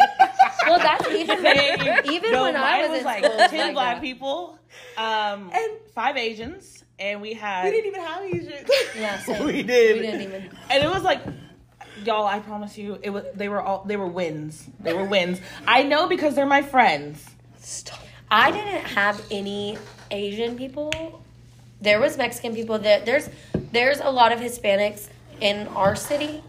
Well, 0.66 0.78
that's 0.78 1.08
even 1.10 1.42
Same. 1.42 1.80
even 2.12 2.32
no, 2.32 2.42
when 2.44 2.56
I 2.56 2.60
mine 2.60 2.80
was, 2.82 2.90
was 2.90 2.98
in 3.00 3.04
like 3.04 3.24
school, 3.24 3.38
ten 3.48 3.58
like 3.66 3.72
black 3.74 3.96
that. 3.96 4.02
people, 4.02 4.58
um, 4.96 5.50
And- 5.52 5.72
five 5.94 6.16
Asians, 6.16 6.84
and 6.98 7.20
we 7.20 7.34
had 7.34 7.64
we 7.64 7.70
didn't 7.72 7.86
even 7.86 8.00
have 8.00 8.22
Asians. 8.22 8.70
Yeah, 8.96 9.18
same. 9.24 9.44
we 9.44 9.62
did. 9.64 9.96
We 9.96 10.02
didn't 10.06 10.20
even. 10.22 10.50
and 10.70 10.84
it 10.84 10.88
was 10.90 11.02
like 11.02 11.20
y'all 12.04 12.26
i 12.26 12.40
promise 12.40 12.76
you 12.78 12.98
it 13.02 13.10
was 13.10 13.22
they 13.34 13.48
were 13.48 13.60
all 13.60 13.84
they 13.84 13.96
were 13.96 14.08
wins 14.08 14.64
they 14.80 14.92
were 14.92 15.04
wins 15.04 15.40
i 15.68 15.82
know 15.84 16.08
because 16.08 16.34
they're 16.34 16.46
my 16.46 16.62
friends 16.62 17.24
Stop. 17.60 18.00
I 18.28 18.50
didn't 18.50 18.86
have 18.86 19.22
any 19.30 19.76
Asian 20.12 20.56
people. 20.56 21.22
There 21.80 21.98
was 21.98 22.16
Mexican 22.16 22.54
people. 22.54 22.78
That 22.78 23.04
there's 23.06 23.28
there's 23.72 24.00
a 24.00 24.10
lot 24.10 24.30
of 24.32 24.38
Hispanics 24.38 25.08
in 25.40 25.66
our 25.68 25.96
city. 25.96 26.42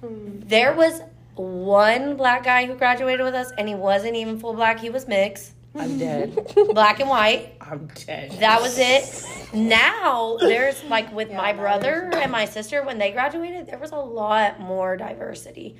Hmm. 0.00 0.40
There 0.40 0.72
was 0.72 1.00
one 1.34 2.16
black 2.16 2.44
guy 2.44 2.66
who 2.66 2.74
graduated 2.74 3.24
with 3.24 3.34
us, 3.34 3.50
and 3.58 3.68
he 3.68 3.74
wasn't 3.74 4.16
even 4.16 4.38
full 4.38 4.54
black. 4.54 4.80
He 4.80 4.90
was 4.90 5.08
mixed, 5.08 5.52
i'm 5.74 5.98
dead 5.98 6.36
black 6.74 7.00
and 7.00 7.08
white. 7.08 7.54
i'm 7.60 7.88
dead 8.06 8.32
That 8.40 8.60
was 8.60 8.78
it. 8.78 9.24
Now 9.54 10.36
there's 10.40 10.82
like 10.84 11.12
with 11.12 11.32
my 11.32 11.52
brother 11.52 12.10
and 12.12 12.30
my 12.32 12.44
sister 12.44 12.82
when 12.82 12.98
they 12.98 13.12
graduated, 13.12 13.66
there 13.66 13.78
was 13.78 13.92
a 13.92 13.96
lot 13.96 14.60
more 14.60 14.96
diversity. 14.96 15.76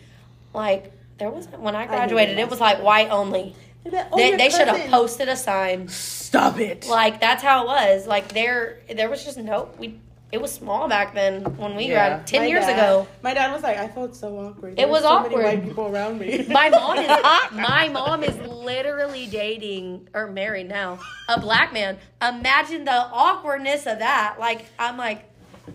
Like 0.55 0.93
there 1.19 1.31
wasn't 1.31 1.61
when 1.61 1.75
I 1.75 1.87
graduated, 1.87 2.39
it 2.39 2.49
was 2.49 2.61
like 2.61 2.83
white 2.83 3.11
only. 3.11 3.55
They'd 3.85 3.93
like, 3.93 4.07
"Oh, 4.13 4.17
They, 4.17 4.37
they 4.37 4.51
should 4.51 4.69
have 4.69 4.91
posted 4.91 5.29
a 5.29 5.37
sign. 5.37 5.89
stop 5.89 6.59
it 6.61 6.87
Like 6.87 7.21
that's 7.21 7.43
how 7.43 7.63
it 7.63 7.67
was. 7.67 8.07
Like 8.07 8.29
there, 8.33 8.81
there 8.95 9.09
was 9.09 9.25
just 9.25 9.39
no. 9.39 9.71
We 9.79 9.99
it 10.31 10.43
was 10.43 10.53
small 10.53 10.89
back 10.89 11.15
then 11.15 11.43
when 11.57 11.75
we 11.75 11.85
Yeah. 11.87 11.95
graduated 12.21 12.27
ten 12.27 12.41
My 12.43 12.47
years 12.49 12.67
dad- 12.67 12.79
ago. 12.79 13.09
My 13.23 13.33
dad 13.33 13.51
was 13.51 13.63
like, 13.63 13.79
I 13.79 13.89
felt 13.89 14.15
so 14.15 14.39
awkward. 14.39 14.73
It 14.73 14.77
There 14.77 14.87
was 14.89 15.03
were 15.03 15.09
so 15.09 15.21
many 15.23 15.35
awkward. 15.35 15.45
white 15.45 15.65
people 15.65 15.87
around 15.87 16.19
me. 16.21 16.45
My 16.51 16.69
mom 16.69 16.99
is 16.99 17.09
my 17.53 17.89
mom 17.89 18.23
is 18.23 18.37
literally 18.47 19.27
dating 19.27 20.07
or 20.13 20.27
married 20.27 20.69
now 20.69 20.99
a 21.31 21.41
black 21.41 21.73
man. 21.73 21.97
Imagine 22.21 22.85
the 22.85 22.93
awkwardness 22.93 23.87
of 23.87 24.01
that. 24.01 24.37
Like 24.39 24.67
I'm 24.79 24.99
like, 24.99 25.25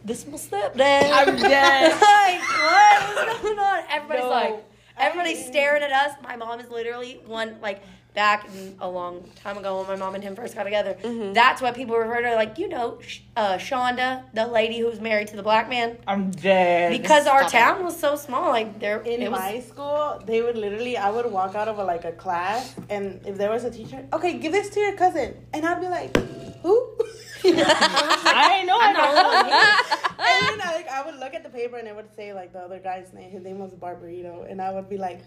this 0.06 0.24
will 0.28 0.38
slip 0.38 0.76
then. 0.76 1.12
i'm 1.12 1.36
dead 1.50 1.92
like 1.92 2.42
what 3.18 3.28
is 3.30 3.42
going 3.42 3.58
on? 3.58 3.84
Everybody's 3.90 4.24
No, 4.24 4.30
like, 4.30 4.64
everybody's 4.98 5.46
staring 5.46 5.84
at 5.84 5.92
us. 5.92 6.16
My 6.24 6.36
mom 6.36 6.60
is 6.60 6.70
literally 6.70 7.22
one 7.26 7.58
like 7.62 7.82
back 8.14 8.46
in, 8.46 8.76
a 8.80 8.88
long 8.88 9.28
time 9.36 9.58
ago 9.58 9.80
when 9.80 9.88
my 9.88 9.96
mom 9.96 10.16
and 10.16 10.24
him 10.24 10.36
first 10.36 10.56
got 10.56 10.64
together. 10.64 10.96
Mm-hmm. 11.02 11.34
That's 11.34 11.62
what 11.62 11.76
people 11.76 11.98
refer 11.98 12.22
to 12.22 12.36
like 12.36 12.58
you 12.58 12.70
know 12.70 13.00
uh, 13.36 13.58
Shonda, 13.58 14.24
the 14.34 14.46
lady 14.48 14.80
who's 14.80 15.00
married 15.00 15.28
to 15.30 15.36
the 15.36 15.44
black 15.44 15.68
man, 15.70 15.98
i'm 16.08 16.30
dead 16.30 16.92
because 16.92 17.26
our 17.26 17.40
Stop 17.48 17.50
it. 17.50 17.58
town 17.58 17.84
was 17.84 18.00
so 18.00 18.16
small. 18.16 18.50
Like 18.50 18.80
there, 18.80 19.02
In 19.02 19.22
it 19.22 19.32
was. 19.32 19.40
my 19.40 19.60
school, 19.62 20.22
they 20.26 20.42
would 20.42 20.58
literally, 20.58 20.98
I 20.98 21.10
would 21.10 21.32
walk 21.32 21.56
out 21.56 21.68
of 21.68 21.80
a, 21.80 21.84
like 21.84 22.06
a 22.06 22.12
class, 22.12 22.76
and 22.90 23.20
if 23.26 23.38
there 23.38 23.50
was 23.50 23.64
a 23.64 23.72
teacher, 23.72 24.06
okay, 24.14 24.38
give 24.38 24.52
this 24.52 24.70
to 24.72 24.80
your 24.80 24.96
cousin, 24.96 25.36
and 25.54 25.66
I'd 25.66 25.82
be 25.82 25.88
like, 25.88 26.16
who? 26.62 26.94
i 27.46 28.64
know 28.66 28.78
i 28.80 28.88
I'm 28.88 28.94
the 28.94 29.02
only 29.02 29.24
one 29.24 29.46
here. 29.46 29.54
and 30.20 30.60
then 30.60 30.68
I, 30.68 30.74
like, 30.76 30.88
I 30.88 31.04
would 31.06 31.16
look 31.16 31.34
at 31.34 31.44
the 31.44 31.50
paper 31.50 31.78
and 31.78 31.88
it 31.88 31.96
would 31.96 32.14
say 32.16 32.34
like 32.34 32.54
the 32.54 32.60
other 32.60 32.80
guy's 32.80 33.14
name. 33.14 33.32
His 33.32 33.44
name 33.44 33.60
was 33.60 33.74
Barbarito, 33.74 34.50
and 34.50 34.62
I 34.62 34.72
would 34.72 34.90
be 34.90 34.98
like, 34.98 35.22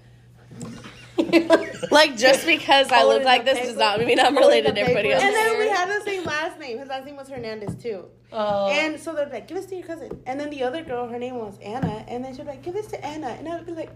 Like 1.91 2.17
just 2.17 2.47
because 2.47 2.93
I 2.93 3.05
look 3.05 3.25
like 3.25 3.45
the 3.45 3.55
this 3.55 3.69
does 3.69 3.77
not 3.77 4.01
mean 4.01 4.21
I'm 4.21 4.37
related 4.37 4.75
to 4.75 4.81
everybody 4.81 5.13
else. 5.13 5.23
And 5.23 5.35
then 5.35 5.59
we 5.59 5.69
had 5.69 5.89
the 5.89 6.05
same 6.05 6.25
last 6.25 6.59
name. 6.59 6.79
His 6.79 6.89
last 6.89 7.07
name 7.07 7.17
was 7.17 7.29
Hernandez 7.29 7.75
too. 7.83 8.05
Oh. 8.33 8.69
And 8.69 9.01
so 9.01 9.15
they'd 9.15 9.27
be 9.27 9.33
like, 9.33 9.49
give 9.49 9.57
this 9.57 9.67
to 9.67 9.77
your 9.77 9.87
cousin. 9.87 10.21
And 10.27 10.39
then 10.39 10.51
the 10.51 10.63
other 10.63 10.83
girl, 10.83 11.09
her 11.09 11.19
name 11.19 11.37
was 11.37 11.59
Anna, 11.61 12.05
and 12.09 12.25
then 12.25 12.35
she'd 12.35 12.43
be 12.43 12.49
like, 12.49 12.63
give 12.63 12.75
this 12.75 12.89
to 12.89 13.05
Anna, 13.05 13.29
and 13.29 13.49
I 13.49 13.57
would 13.57 13.67
be 13.67 13.73
like. 13.73 13.91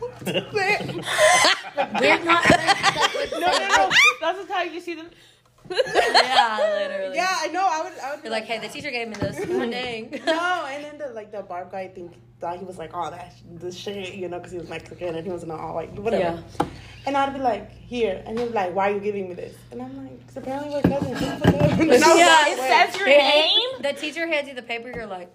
We're 0.26 0.78
not. 2.22 2.50
no 3.32 3.38
no 3.40 3.68
no 3.68 3.90
that's 4.20 4.38
just 4.38 4.50
how 4.50 4.62
you 4.62 4.80
see 4.80 4.94
them 4.94 5.08
yeah, 5.70 6.58
literally. 6.78 7.16
Yeah, 7.16 7.36
I 7.40 7.48
know. 7.48 7.66
I 7.68 7.82
would. 7.82 7.98
I 7.98 8.10
would 8.10 8.22
be 8.22 8.28
You're 8.28 8.32
like, 8.32 8.44
hey, 8.44 8.58
the 8.58 8.68
teacher 8.68 8.90
gave 8.90 9.08
me 9.08 9.14
this. 9.14 9.36
Dang. 9.46 10.10
no, 10.26 10.66
and 10.70 10.84
then 10.84 10.98
the 10.98 11.08
like 11.14 11.32
the 11.32 11.42
barb 11.42 11.70
guy 11.70 11.88
think 11.88 12.12
thought 12.40 12.58
he 12.58 12.64
was 12.64 12.78
like, 12.78 12.90
oh, 12.94 13.10
that 13.10 13.34
the 13.58 13.72
shit, 13.72 14.14
you 14.14 14.28
know, 14.28 14.38
because 14.38 14.52
he 14.52 14.58
was 14.58 14.68
Mexican 14.68 15.14
and 15.16 15.24
he 15.26 15.32
was 15.32 15.44
not 15.44 15.58
all 15.58 15.74
white, 15.74 15.92
whatever. 15.94 16.42
And 17.06 17.16
I'd 17.16 17.32
be 17.32 17.40
like, 17.40 17.72
here, 17.72 18.22
and 18.26 18.38
he'd 18.38 18.48
be 18.48 18.52
like, 18.52 18.74
why 18.74 18.90
are 18.90 18.94
you 18.94 19.00
giving 19.00 19.28
me 19.28 19.34
this? 19.34 19.56
And 19.72 19.80
I'm 19.80 19.96
like, 19.96 20.18
because 20.20 20.36
apparently 20.36 20.74
we're 20.74 20.82
cousins. 20.82 21.18
Shut 21.18 21.40
the 21.40 21.52
fuck 21.52 21.62
up. 21.62 21.70
And 21.80 21.90
I 21.90 21.94
was 21.94 22.00
Yeah, 22.18 22.26
like, 22.26 22.52
it 22.52 22.90
says 22.92 22.98
your 23.00 23.08
name 23.08 23.68
The 23.80 23.92
teacher 23.94 24.26
hands 24.26 24.46
you 24.48 24.54
the 24.54 24.62
paper. 24.62 24.92
You're 24.94 25.06
like, 25.06 25.30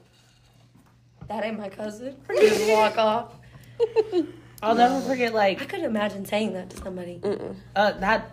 that 1.28 1.44
ain't 1.44 1.58
my 1.58 1.70
cousin. 1.70 2.16
You 2.30 2.40
just 2.42 2.70
walk 2.70 2.98
off. 2.98 3.34
i'll 4.62 4.76
never 4.76 5.02
forget 5.02 5.34
Like 5.34 5.62
I 5.62 5.66
couldn't 5.66 5.86
imagine 5.86 6.26
saying 6.26 6.54
that 6.54 6.70
to 6.70 6.78
somebody. 6.78 7.20
uh 7.76 7.92
that 7.94 8.32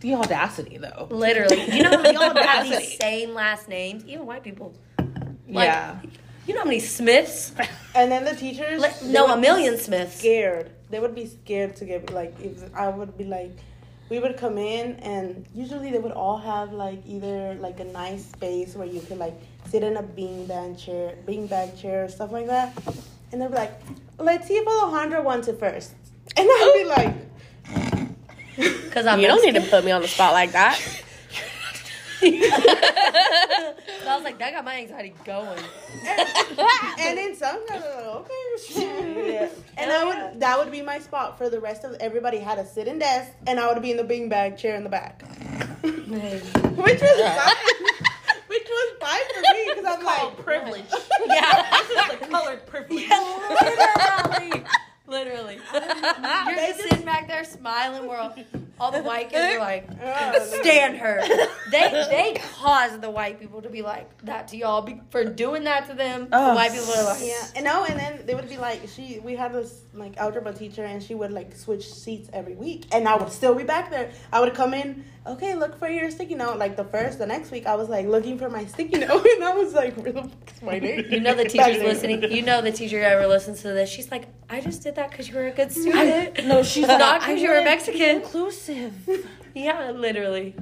the 0.00 0.14
audacity 0.14 0.78
though 0.78 1.08
Literally. 1.10 1.70
You 1.70 1.82
know 1.82 1.90
how 1.90 2.02
many 2.02 2.18
people 2.18 2.42
have 2.42 2.68
these 2.68 2.98
same 2.98 3.34
last 3.34 3.68
names? 3.68 4.04
Even 4.06 4.26
white 4.26 4.42
people. 4.42 4.74
Like, 4.98 5.66
yeah 5.66 6.00
You 6.46 6.54
know 6.54 6.60
how 6.60 6.66
many 6.66 6.80
Smiths? 6.80 7.52
And 7.94 8.10
then 8.10 8.24
the 8.24 8.34
teachers, 8.34 8.80
Let- 8.80 9.02
no, 9.04 9.26
a 9.26 9.36
million 9.36 9.76
Smiths. 9.76 10.16
Scared. 10.18 10.70
They 10.90 11.00
would 11.00 11.14
be 11.14 11.26
scared 11.26 11.76
to 11.76 11.84
get 11.84 12.12
like 12.12 12.34
if 12.40 12.74
I 12.74 12.88
would 12.88 13.16
be 13.16 13.24
like, 13.24 13.52
we 14.10 14.18
would 14.18 14.36
come 14.36 14.58
in 14.58 14.96
and 14.96 15.46
usually 15.54 15.92
they 15.92 15.98
would 15.98 16.12
all 16.12 16.36
have 16.36 16.72
like 16.72 17.00
either 17.06 17.54
like 17.54 17.78
a 17.78 17.84
nice 17.84 18.26
space 18.26 18.74
where 18.74 18.86
you 18.86 19.00
could 19.00 19.18
like 19.18 19.34
sit 19.68 19.84
in 19.84 19.96
a 19.96 20.02
beanbag 20.02 20.78
chair, 20.84 21.14
beanbag 21.26 21.80
chair, 21.80 22.04
or 22.04 22.08
stuff 22.08 22.32
like 22.32 22.46
that. 22.46 22.76
And 23.32 23.40
they'd 23.40 23.48
be 23.48 23.54
like, 23.54 23.72
let's 24.18 24.48
see 24.48 24.56
if 24.56 24.66
Alejandra 24.66 25.22
wants 25.22 25.46
it 25.46 25.60
first. 25.60 25.94
And 26.36 26.48
I'd 26.48 26.72
be 26.74 26.84
oh. 26.84 26.94
like, 26.96 27.99
Because 28.60 29.06
I'm 29.06 29.20
You 29.20 29.26
don't 29.28 29.42
need 29.44 29.54
to 29.54 29.62
put 29.68 29.84
me 29.84 29.90
on 29.92 30.02
the 30.02 30.08
spot 30.08 30.32
like 30.32 30.52
that. 30.52 30.78
So 32.20 32.26
I 32.26 34.14
was 34.14 34.24
like, 34.24 34.38
that 34.38 34.52
got 34.52 34.62
my 34.64 34.76
anxiety 34.76 35.14
going. 35.24 35.58
and 36.06 37.18
then 37.18 37.34
some 37.34 37.66
guys 37.66 37.82
are 37.82 38.22
like, 38.22 38.30
okay. 38.76 39.50
And 39.78 39.90
I 39.90 40.04
would 40.04 40.40
that 40.40 40.58
would 40.58 40.70
be 40.70 40.82
my 40.82 40.98
spot 40.98 41.38
for 41.38 41.48
the 41.48 41.58
rest 41.60 41.84
of 41.84 41.94
everybody 42.00 42.38
had 42.38 42.58
a 42.58 42.66
sit 42.66 42.88
and 42.88 43.00
desk 43.00 43.32
and 43.46 43.58
I 43.58 43.72
would 43.72 43.80
be 43.80 43.90
in 43.90 43.96
the 43.96 44.04
beanbag 44.04 44.58
chair 44.58 44.76
in 44.76 44.84
the 44.84 44.90
back. 44.90 45.22
Which 45.82 45.92
was 47.00 47.20
fine. 47.20 47.56
Which 48.48 48.68
was 48.68 48.96
fine 49.00 49.20
for 49.34 49.40
me 49.54 49.68
because 49.68 49.84
I'm 49.86 50.04
like 50.04 50.44
privilege 50.44 50.84
Yeah. 51.26 51.70
this 51.70 51.90
is 51.90 52.20
the 52.20 52.26
colored 52.26 52.66
privilege 52.66 53.08
Literally. 53.08 54.64
Literally. 55.10 55.58
You're 55.74 56.54
just 56.54 56.80
sitting 56.82 57.04
back 57.04 57.26
there 57.26 57.42
smiling 57.44 58.06
while 58.06 58.32
all, 58.80 58.86
all 58.86 58.90
the 58.92 59.02
white 59.02 59.30
kids 59.30 59.56
are 59.56 59.58
like, 59.60 59.86
stand 60.42 60.96
her. 60.96 61.20
They 61.70 61.90
they 62.10 62.40
caused 62.56 63.00
the 63.00 63.10
white 63.10 63.38
people 63.38 63.62
to 63.62 63.68
be 63.68 63.82
like 63.82 64.08
that 64.24 64.48
to 64.48 64.56
y'all 64.56 64.82
be, 64.82 65.00
for 65.10 65.24
doing 65.24 65.64
that 65.64 65.86
to 65.88 65.94
them. 65.94 66.28
The 66.30 66.36
Oh. 66.36 66.54
white 66.54 66.72
people 66.72 66.92
are 66.94 67.04
like, 67.04 67.20
Yeah, 67.22 67.46
and 67.56 67.64
no, 67.64 67.84
and 67.84 67.98
then 67.98 68.26
they 68.26 68.34
would 68.34 68.48
be 68.48 68.56
like, 68.56 68.80
she. 68.88 69.20
We 69.20 69.36
had 69.36 69.52
this 69.52 69.82
like 69.94 70.16
algebra 70.16 70.52
teacher, 70.52 70.84
and 70.84 71.02
she 71.02 71.14
would 71.14 71.30
like 71.32 71.54
switch 71.54 71.92
seats 71.92 72.28
every 72.32 72.54
week, 72.54 72.86
and 72.92 73.06
I 73.08 73.16
would 73.16 73.30
still 73.32 73.54
be 73.54 73.64
back 73.64 73.90
there. 73.90 74.10
I 74.32 74.40
would 74.40 74.54
come 74.54 74.72
in, 74.74 75.04
okay, 75.26 75.54
look 75.54 75.78
for 75.78 75.88
your 75.88 76.10
sticky 76.10 76.34
note. 76.36 76.58
Like 76.58 76.76
the 76.76 76.84
first, 76.84 77.18
the 77.18 77.26
next 77.26 77.50
week, 77.50 77.66
I 77.66 77.74
was 77.74 77.88
like 77.88 78.06
looking 78.06 78.38
for 78.38 78.48
my 78.48 78.64
sticky 78.66 78.98
note, 79.06 79.26
and 79.26 79.44
I 79.44 79.54
was 79.54 79.74
like, 79.74 79.94
where 79.96 80.12
the 80.12 80.22
fuck 80.22 80.52
is 80.56 80.62
my 80.62 80.78
name? 80.78 81.04
You 81.10 81.20
know 81.20 81.34
the 81.34 81.44
teacher's 81.54 81.82
listening. 81.82 82.22
You 82.32 82.42
know 82.42 82.62
the 82.62 82.72
teacher 82.72 83.02
ever 83.02 83.26
listens 83.26 83.62
to 83.62 83.68
this. 83.68 83.90
She's 83.90 84.10
like, 84.10 84.26
I 84.48 84.60
just 84.60 84.82
did 84.82 84.96
that 84.96 85.10
because 85.10 85.28
you 85.28 85.34
were 85.36 85.46
a 85.46 85.52
good 85.52 85.70
student. 85.70 86.44
no 86.46 86.62
she's 86.64 86.86
Not 86.86 87.20
because 87.20 87.40
you 87.40 87.48
were 87.48 87.54
wanna 87.56 87.66
Mexican. 87.70 88.16
inclusive 88.22 88.69
Yeah, 89.54 89.90
literally. 89.90 90.54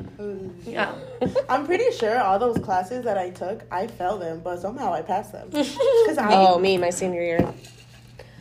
Yeah. 0.65 0.95
I'm 1.51 1.67
pretty 1.67 1.91
sure 1.93 2.19
all 2.19 2.39
those 2.39 2.59
classes 2.59 3.05
that 3.05 3.19
I 3.19 3.29
took, 3.29 3.63
I 3.71 3.87
failed 3.87 4.23
them, 4.23 4.41
but 4.41 4.61
somehow 4.61 4.95
I 4.95 5.03
passed 5.03 5.33
them. 5.33 5.49
Because 5.51 6.17
I, 6.17 6.33
Oh, 6.33 6.59
me, 6.59 6.79
my 6.79 6.89
senior 6.91 7.21
year. 7.23 7.55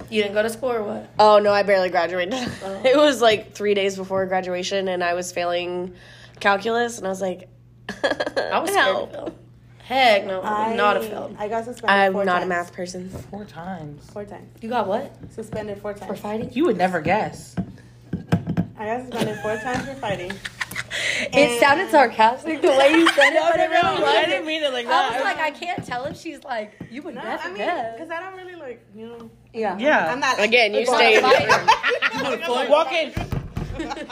You 0.09 0.22
didn't 0.24 0.36
go 0.36 0.43
to 0.43 0.49
school 0.49 0.72
or 0.72 0.84
what? 0.84 1.09
Oh 1.20 1.39
no, 1.39 1.51
I 1.51 1.63
barely 1.63 1.89
graduated. 1.89 2.34
Oh. 2.63 2.82
It 2.86 2.95
was 2.95 3.22
like 3.22 3.53
three 3.55 3.74
days 3.74 3.97
before 3.97 4.26
graduation, 4.26 4.88
and 4.88 5.03
I 5.03 5.15
was 5.15 5.34
failing 5.34 5.93
calculus, 6.39 6.97
and 6.97 7.05
I 7.05 7.09
was 7.09 7.20
like, 7.22 7.49
I 7.89 8.59
was 8.59 8.70
scared 8.72 9.11
to 9.11 9.18
help. 9.18 9.43
Heck 9.80 10.26
no, 10.26 10.41
I, 10.41 10.76
not 10.76 10.95
a 10.97 11.01
fail. 11.01 11.36
I 11.38 11.49
got 11.49 11.65
suspended. 11.65 11.89
I'm 11.89 12.13
four 12.13 12.24
not 12.24 12.34
times. 12.39 12.45
a 12.45 12.47
math 12.47 12.74
person. 12.74 13.09
Four 13.09 13.43
times. 13.43 14.09
Four 14.11 14.24
times. 14.24 14.47
You 14.61 14.70
got 14.70 14.88
what? 14.88 15.13
Suspended 15.34 15.82
four 15.82 15.91
times. 15.93 16.03
For 16.03 16.07
times. 16.13 16.20
fighting? 16.22 16.53
You 16.53 16.65
would 16.65 16.78
never 16.78 17.01
guess. 17.01 17.55
I 18.80 18.86
got 18.86 19.01
suspended 19.01 19.39
four 19.39 19.57
times 19.57 19.86
for 19.88 19.95
fighting. 19.95 20.32
It 21.34 21.59
sounded 21.59 21.89
sarcastic 21.89 22.61
the 22.61 22.67
way 22.69 22.91
you 22.91 23.07
said 23.09 23.34
it, 23.34 23.41
but 23.51 23.59
it 23.59 23.69
really 23.69 23.82
I 23.84 23.99
wasn't. 24.01 24.28
didn't 24.28 24.45
mean 24.45 24.63
it 24.63 24.71
like 24.71 24.86
I 24.86 24.89
that. 24.89 25.13
was 25.15 25.23
like, 25.23 25.38
I 25.39 25.51
can't 25.51 25.84
tell 25.86 26.05
if 26.05 26.17
she's 26.17 26.43
like, 26.43 26.73
you 26.91 27.01
would 27.01 27.15
No, 27.15 27.23
never 27.23 27.43
I 27.43 27.47
mean, 27.47 27.57
guess. 27.57 27.93
because 27.97 28.11
I 28.11 28.19
don't 28.19 28.36
really 28.38 28.55
like, 28.55 28.86
you 28.95 29.07
know. 29.07 29.30
Yeah. 29.53 29.78
yeah. 29.80 30.07
I'm 30.11 30.19
not. 30.19 30.39
Again, 30.39 30.73
you 30.73 30.86
Well, 30.88 30.95
stayed. 30.97 31.21
fighting. 31.21 32.69
Walk 32.69 32.91
in. 32.93 33.13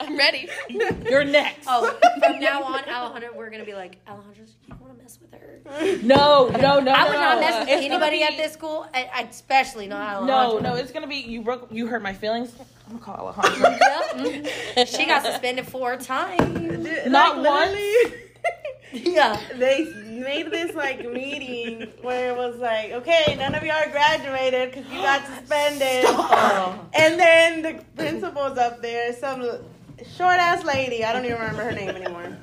I'm 0.00 0.16
ready. 0.16 0.48
You're 0.70 1.24
next. 1.24 1.66
Oh, 1.68 1.92
from 2.24 2.38
now 2.40 2.62
on, 2.62 2.82
Alejandra, 2.84 3.34
we're 3.34 3.50
gonna 3.50 3.64
be 3.64 3.74
like, 3.74 4.02
Alejandra, 4.06 4.38
you 4.38 4.68
don't 4.68 4.80
want 4.80 4.96
to 4.96 5.02
mess 5.02 5.18
with 5.20 5.32
her. 5.38 5.60
No, 6.02 6.48
no, 6.48 6.80
no. 6.80 6.92
I 6.92 7.04
would 7.04 7.12
no. 7.14 7.20
not 7.20 7.40
mess 7.40 7.60
with 7.60 7.68
It's 7.68 7.84
anybody 7.84 8.18
be- 8.18 8.22
at 8.24 8.36
this 8.36 8.52
school, 8.52 8.86
I- 8.94 9.10
I- 9.12 9.22
especially 9.22 9.86
not 9.86 10.22
Alejandra. 10.22 10.26
No, 10.26 10.58
no, 10.60 10.74
it's 10.76 10.92
gonna 10.92 11.06
be 11.08 11.16
you 11.16 11.42
broke. 11.42 11.68
You 11.70 11.88
hurt 11.88 12.00
my 12.02 12.12
feelings. 12.14 12.54
I'm 12.88 12.98
gonna 12.98 13.16
call 13.16 13.32
Alejandra. 13.32 13.78
Yep. 13.80 14.16
Mm-hmm. 14.16 14.96
She 14.96 15.06
got 15.06 15.22
suspended 15.22 15.66
four 15.66 15.96
times. 15.96 17.06
Not 17.06 17.38
like, 17.38 17.70
literally, 17.70 18.14
Yeah. 18.92 19.38
They 19.56 19.84
made 20.06 20.50
this 20.50 20.74
like 20.74 21.00
meeting 21.10 21.88
where 22.02 22.32
it 22.32 22.36
was 22.36 22.56
like, 22.56 22.92
okay, 22.92 23.36
none 23.38 23.54
of 23.54 23.62
y'all 23.62 23.90
graduated 23.90 24.72
because 24.72 24.90
you 24.90 24.98
got 25.00 25.26
suspended. 25.38 26.04
And 26.94 27.18
then 27.18 27.62
the 27.62 27.84
principal's 27.96 28.58
up 28.58 28.80
there, 28.80 29.12
some 29.14 29.42
short 30.16 30.36
ass 30.36 30.64
lady. 30.64 31.04
I 31.04 31.12
don't 31.12 31.24
even 31.24 31.38
remember 31.38 31.64
her 31.64 31.72
name 31.72 31.90
anymore. 31.90 32.36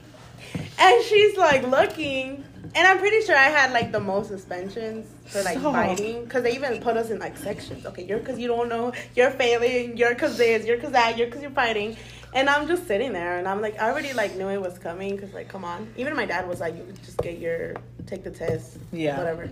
And 0.77 1.03
she's 1.05 1.37
like 1.37 1.63
looking, 1.67 2.43
and 2.73 2.87
I'm 2.87 2.97
pretty 2.99 3.21
sure 3.25 3.35
I 3.35 3.49
had 3.49 3.71
like 3.73 3.91
the 3.91 3.99
most 3.99 4.29
suspensions 4.29 5.07
for 5.25 5.41
like 5.43 5.59
Stop. 5.59 5.73
fighting 5.73 6.23
because 6.23 6.43
they 6.43 6.55
even 6.55 6.79
put 6.81 6.97
us 6.97 7.09
in 7.09 7.19
like 7.19 7.37
sections. 7.37 7.85
Okay, 7.85 8.03
you're 8.05 8.19
because 8.19 8.39
you 8.39 8.47
don't 8.47 8.69
know, 8.69 8.93
you're 9.15 9.31
failing, 9.31 9.97
you're 9.97 10.13
because 10.13 10.37
this, 10.37 10.65
you're 10.65 10.77
because 10.77 10.93
that, 10.93 11.17
you're 11.17 11.27
because 11.27 11.41
you're 11.41 11.51
fighting. 11.51 11.97
And 12.33 12.49
I'm 12.49 12.67
just 12.67 12.85
sitting 12.87 13.13
there, 13.13 13.37
and 13.37 13.47
I'm 13.47 13.61
like, 13.61 13.79
I 13.81 13.89
already 13.89 14.11
like 14.13 14.35
knew 14.35 14.49
it 14.49 14.59
was 14.61 14.77
coming 14.79 15.15
because 15.15 15.33
like, 15.33 15.47
come 15.47 15.63
on. 15.63 15.87
Even 15.97 16.15
my 16.15 16.25
dad 16.25 16.47
was 16.47 16.59
like, 16.59 16.75
you 16.75 16.85
just 17.03 17.17
get 17.19 17.37
your 17.39 17.75
take 18.07 18.23
the 18.23 18.31
test, 18.31 18.77
Yeah. 18.91 19.17
whatever. 19.17 19.49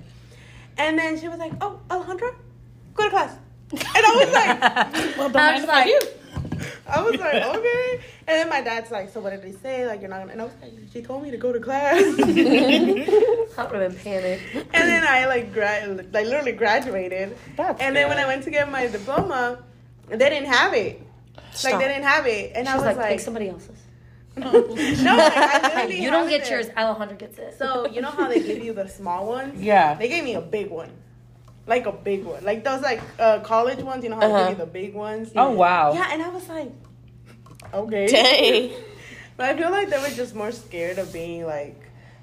And 0.77 0.97
then 0.97 1.19
she 1.19 1.27
was 1.27 1.39
like, 1.39 1.53
oh, 1.61 1.79
Alejandra, 1.89 2.33
go 2.95 3.03
to 3.03 3.09
class. 3.09 3.35
And 3.71 3.81
I 3.83 4.15
was 4.17 4.33
like. 4.33 5.17
well, 5.17 5.29
don't 5.29 5.35
I 5.41 5.55
was 5.59 5.65
like- 5.67 5.85
do. 5.87 6.07
I 6.87 7.01
was 7.01 7.19
like, 7.19 7.35
okay. 7.35 7.99
And 8.27 8.39
then 8.39 8.49
my 8.49 8.61
dad's 8.61 8.91
like, 8.91 9.09
so 9.09 9.21
what 9.21 9.29
did 9.29 9.41
they 9.41 9.53
say? 9.53 9.87
Like, 9.87 10.01
you're 10.01 10.09
not 10.09 10.19
gonna. 10.19 10.33
And 10.33 10.41
I 10.41 10.45
was 10.45 10.53
like, 10.61 10.73
she 10.91 11.01
told 11.01 11.23
me 11.23 11.31
to 11.31 11.37
go 11.37 11.51
to 11.53 11.59
class. 11.59 12.01
and 12.01 12.19
I 13.57 13.67
would 13.71 13.81
have 13.81 14.03
panicked. 14.03 14.43
And 14.53 14.67
then 14.73 15.03
I 15.07 15.25
like, 15.25 15.53
grad, 15.53 16.13
like 16.13 16.25
literally 16.25 16.51
graduated. 16.51 17.37
That's 17.55 17.81
and 17.81 17.95
then 17.95 18.09
when. 18.09 18.17
I 18.17 18.27
went 18.27 18.43
to 18.43 18.51
get 18.51 18.71
my 18.71 18.87
diploma, 18.87 19.63
they 20.07 20.17
didn't 20.17 20.51
have 20.51 20.73
it. 20.73 21.01
Like 21.63 21.77
they 21.77 21.87
didn't 21.87 22.03
have 22.03 22.25
it, 22.25 22.51
and 22.55 22.67
I 22.67 22.75
was 22.75 22.83
like, 22.83 22.97
like, 22.97 23.09
pick 23.09 23.19
somebody 23.19 23.49
else's. 23.49 23.77
no, 24.37 24.49
like, 24.51 25.03
I 25.03 25.85
You 25.91 26.09
don't 26.09 26.27
get 26.27 26.41
it 26.41 26.49
yours, 26.49 26.67
there. 26.67 26.75
Alejandra 26.75 27.17
gets 27.19 27.37
it. 27.37 27.55
So 27.59 27.87
you 27.87 28.01
know 28.01 28.09
how 28.09 28.27
they 28.27 28.41
give 28.41 28.63
you 28.63 28.73
the 28.73 28.87
small 28.87 29.27
ones? 29.27 29.61
Yeah. 29.61 29.93
They 29.93 30.09
gave 30.09 30.23
me 30.23 30.33
a 30.33 30.41
big 30.41 30.71
one. 30.71 30.89
Like 31.65 31.85
a 31.85 31.91
big 31.91 32.25
one. 32.25 32.43
Like 32.43 32.63
those 32.63 32.81
like 32.81 33.01
uh, 33.19 33.39
college 33.39 33.79
ones, 33.79 34.03
you 34.03 34.09
know 34.09 34.15
how 34.17 34.21
they 34.27 34.33
Uh-huh. 34.33 34.49
give 34.49 34.59
you 34.59 34.65
the 34.65 34.71
big 34.71 34.93
ones? 34.93 35.31
Oh 35.35 35.51
wow. 35.51 35.93
Yeah, 35.93 36.09
and 36.11 36.21
I 36.21 36.29
was 36.29 36.47
like, 36.49 36.71
okay. 37.73 38.07
Dang. 38.07 38.71
But 39.35 39.49
I 39.49 39.57
feel 39.57 39.71
like 39.71 39.89
they 39.89 39.97
were 39.97 40.09
just 40.15 40.35
more 40.35 40.51
scared 40.51 40.99
of 40.99 41.11
being 41.11 41.43
like 41.47 41.75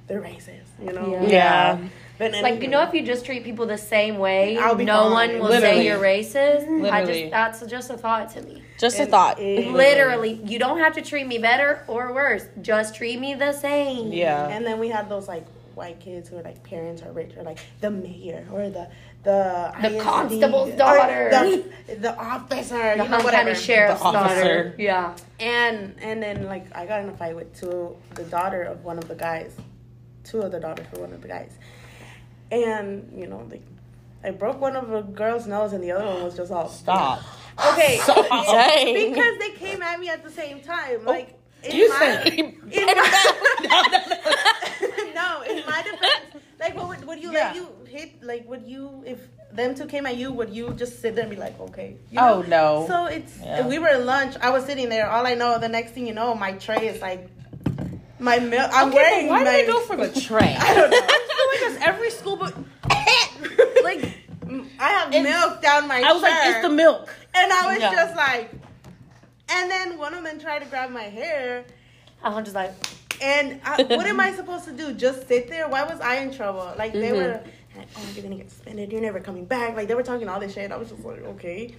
they're 0.06 0.20
racist, 0.20 0.70
you 0.80 0.92
know? 0.92 1.10
Yeah. 1.22 1.28
Yeah. 1.28 1.78
Than 2.18 2.40
Like 2.40 2.62
you 2.62 2.68
know, 2.68 2.82
if 2.82 2.94
you 2.94 3.02
just 3.02 3.24
treat 3.24 3.42
people 3.42 3.66
the 3.66 3.78
same 3.78 4.18
way, 4.18 4.56
I'll 4.58 4.76
be 4.76 4.84
no 4.84 5.04
fine. 5.04 5.12
one 5.12 5.30
will 5.40 5.48
Literally. 5.48 5.76
say 5.78 5.86
you're 5.86 5.98
racist. 5.98 6.90
I 6.90 7.04
just 7.04 7.30
that's 7.32 7.66
just 7.66 7.90
a 7.90 7.96
thought 7.98 8.30
to 8.34 8.42
me. 8.42 8.62
Just 8.78 9.00
a 9.00 9.06
thought. 9.06 9.40
Literally, 9.40 10.34
you 10.44 10.58
don't 10.60 10.78
have 10.78 10.94
to 10.94 11.02
treat 11.02 11.26
me 11.26 11.38
better 11.38 11.82
or 11.88 12.12
worse. 12.14 12.44
Just 12.62 12.94
treat 12.94 13.18
me 13.18 13.34
the 13.34 13.52
same. 13.54 14.12
Yeah. 14.12 14.46
And 14.48 14.64
then 14.64 14.78
we 14.78 14.88
had 14.88 15.08
those 15.08 15.26
like 15.26 15.46
white 15.74 15.98
kids 15.98 16.28
who 16.28 16.36
are 16.36 16.42
like 16.42 16.62
parents 16.62 17.02
are 17.02 17.10
rich 17.12 17.32
or 17.36 17.42
like 17.42 17.58
the 17.80 17.90
mayor 17.90 18.46
or 18.52 18.68
the 18.70 18.88
the 19.22 19.72
The 19.82 19.88
ISD, 19.96 20.00
constable's 20.02 20.74
daughter. 20.76 21.28
the, 21.30 21.94
the 21.96 22.16
officer, 22.16 22.96
The 22.96 23.04
you 23.04 23.08
know, 23.10 23.18
whatever. 23.18 23.50
County 23.50 23.54
Sheriff's 23.54 24.00
The 24.02 24.12
daughter. 24.12 24.74
Yeah. 24.78 25.14
And 25.38 25.94
and 26.00 26.22
then 26.22 26.44
like 26.46 26.66
I 26.74 26.86
got 26.86 27.02
in 27.02 27.08
a 27.10 27.16
fight 27.16 27.36
with 27.36 27.54
two 27.58 27.96
the 28.14 28.24
daughter 28.24 28.62
of 28.62 28.82
one 28.84 28.96
of 28.98 29.08
the 29.08 29.14
guys, 29.14 29.54
two 30.24 30.40
of 30.40 30.52
the 30.52 30.60
daughters 30.60 30.86
for 30.92 31.00
one 31.00 31.12
of 31.12 31.20
the 31.20 31.28
guys, 31.28 31.52
and 32.50 33.12
you 33.14 33.26
know 33.26 33.46
like 33.50 33.62
I 34.24 34.30
broke 34.30 34.60
one 34.60 34.76
of 34.76 34.88
the 34.88 35.00
girl's 35.02 35.46
nose 35.46 35.72
and 35.72 35.82
the 35.82 35.92
other 35.92 36.04
one 36.06 36.22
was 36.24 36.36
just 36.36 36.50
all 36.52 36.68
Stop. 36.68 37.20
Okay, 37.72 38.00
Dang. 38.06 39.10
because 39.12 39.38
they 39.38 39.50
came 39.50 39.82
at 39.82 40.00
me 40.00 40.08
at 40.08 40.24
the 40.24 40.30
same 40.30 40.60
time. 40.62 41.00
Oh, 41.04 41.10
like 41.10 41.38
in 41.62 41.76
You 41.76 41.88
my, 41.90 41.98
said- 41.98 42.26
in 42.32 42.58
my 42.70 44.20
no, 45.14 45.42
in 45.42 45.66
my 45.66 45.82
defense, 45.82 46.29
like 46.60 46.76
what 46.76 46.88
would, 46.88 47.04
would 47.06 47.22
you 47.22 47.32
Yeah. 47.32 47.46
let 47.48 47.56
you 47.56 47.68
hit? 47.88 48.22
Like 48.22 48.48
would 48.48 48.62
you 48.66 49.02
if 49.06 49.18
them 49.52 49.74
two 49.74 49.86
came 49.86 50.06
at 50.06 50.16
you? 50.16 50.30
Would 50.32 50.50
you 50.50 50.72
just 50.74 51.00
sit 51.00 51.14
there 51.16 51.24
and 51.24 51.30
be 51.30 51.36
like, 51.40 51.58
okay? 51.60 51.96
You 52.10 52.20
Oh 52.20 52.42
no. 52.42 52.84
So 52.86 53.06
it's 53.06 53.38
Yeah. 53.42 53.66
we 53.66 53.78
were 53.78 53.88
at 53.88 54.04
lunch. 54.04 54.36
I 54.40 54.50
was 54.50 54.64
sitting 54.66 54.88
there. 54.88 55.08
All 55.10 55.26
I 55.26 55.34
know, 55.34 55.58
the 55.58 55.68
next 55.68 55.92
thing 55.92 56.06
you 56.06 56.14
know, 56.14 56.34
my 56.34 56.52
tray 56.52 56.86
is 56.88 57.00
like 57.02 57.28
my 58.18 58.38
milk. 58.38 58.70
I'm 58.72 58.88
Okay, 58.88 58.96
wearing 58.96 59.26
why 59.28 59.42
my. 59.42 59.50
do 59.50 59.56
they 59.56 59.66
go 59.66 59.80
for 59.80 59.96
the 59.96 60.20
tray? 60.28 60.54
I 60.58 60.74
don't 60.74 60.90
know. 60.90 60.98
I 61.00 61.18
feel 61.28 61.46
like 61.68 61.72
that's 61.72 61.88
every 61.88 62.10
school, 62.10 62.36
but 62.36 62.54
like 63.82 64.02
I 64.78 64.88
have 64.92 65.14
And 65.14 65.24
milk 65.24 65.62
down 65.62 65.88
my. 65.88 66.02
I 66.02 66.12
was 66.12 66.22
like, 66.22 66.34
it's 66.42 66.62
the 66.62 66.68
milk. 66.70 67.08
And 67.34 67.52
I 67.52 67.72
was 67.72 67.80
Yeah. 67.80 67.92
just 67.92 68.14
like, 68.16 68.50
and 69.48 69.70
then 69.70 69.98
one 69.98 70.12
of 70.14 70.22
them 70.22 70.38
tried 70.38 70.58
to 70.60 70.66
grab 70.66 70.90
my 70.90 71.04
hair. 71.04 71.64
Alejandro's 72.22 72.54
like, 72.54 72.72
And 73.22 73.60
I, 73.64 73.82
what 73.82 74.06
am 74.06 74.20
I 74.20 74.32
supposed 74.32 74.64
to 74.64 74.72
do? 74.72 74.92
Just 74.94 75.28
sit 75.28 75.48
there? 75.48 75.68
Why 75.68 75.84
was 75.84 76.00
I 76.00 76.16
in 76.16 76.32
trouble? 76.32 76.72
Like 76.76 76.92
they 76.92 77.10
mm-hmm. 77.10 77.16
were, 77.16 77.32
like, 77.44 77.59
oh, 77.76 78.08
you're 78.14 78.22
gonna 78.22 78.36
get 78.36 78.50
suspended. 78.50 78.90
You're 78.90 79.00
never 79.00 79.20
coming 79.20 79.44
back. 79.44 79.76
Like 79.76 79.88
they 79.88 79.94
were 79.94 80.02
talking 80.02 80.28
all 80.28 80.40
this 80.40 80.54
shit. 80.54 80.72
I 80.72 80.76
was 80.76 80.90
just 80.90 81.04
like, 81.04 81.22
okay. 81.22 81.74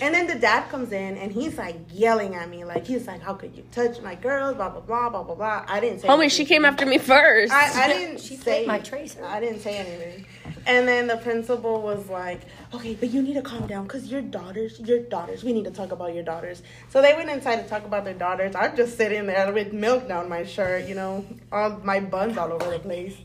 And 0.00 0.14
then 0.14 0.26
the 0.26 0.36
dad 0.36 0.68
comes 0.68 0.92
in 0.92 1.16
and 1.16 1.32
he's 1.32 1.58
like 1.58 1.76
yelling 1.92 2.34
at 2.34 2.48
me. 2.48 2.64
Like 2.64 2.86
he's 2.86 3.06
like, 3.06 3.20
how 3.20 3.34
could 3.34 3.54
you 3.56 3.64
touch 3.72 4.00
my 4.00 4.14
girls? 4.14 4.56
Blah 4.56 4.70
blah 4.70 4.80
blah 4.80 5.10
blah 5.10 5.22
blah 5.22 5.34
blah. 5.34 5.64
I 5.66 5.80
didn't 5.80 6.00
say. 6.00 6.08
Homie, 6.08 6.14
anything. 6.14 6.28
she 6.30 6.44
came 6.44 6.64
after 6.64 6.86
me 6.86 6.98
first. 6.98 7.52
I, 7.52 7.84
I 7.84 7.88
didn't 7.88 8.20
She 8.20 8.36
say 8.36 8.66
my 8.66 8.78
tracer. 8.78 9.24
I 9.24 9.40
didn't 9.40 9.60
say 9.60 9.76
anything. 9.76 10.26
And 10.66 10.88
then 10.88 11.06
the 11.06 11.16
principal 11.18 11.82
was 11.82 12.08
like, 12.08 12.40
"Okay, 12.72 12.94
but 12.94 13.10
you 13.10 13.22
need 13.22 13.34
to 13.34 13.42
calm 13.42 13.66
down 13.66 13.84
because 13.84 14.06
your 14.06 14.22
daughters, 14.22 14.80
your 14.80 15.00
daughters. 15.00 15.44
We 15.44 15.52
need 15.52 15.64
to 15.64 15.70
talk 15.70 15.92
about 15.92 16.14
your 16.14 16.22
daughters." 16.22 16.62
So 16.90 17.02
they 17.02 17.14
went 17.14 17.28
inside 17.28 17.56
to 17.56 17.68
talk 17.68 17.84
about 17.84 18.04
their 18.04 18.14
daughters. 18.14 18.54
I'm 18.54 18.76
just 18.76 18.96
sitting 18.96 19.26
there 19.26 19.52
with 19.52 19.72
milk 19.72 20.08
down 20.08 20.28
my 20.28 20.44
shirt, 20.44 20.88
you 20.88 20.94
know, 20.94 21.26
all 21.52 21.70
my 21.84 22.00
buns 22.00 22.38
all 22.38 22.52
over 22.52 22.70
the 22.70 22.78
place. 22.78 23.16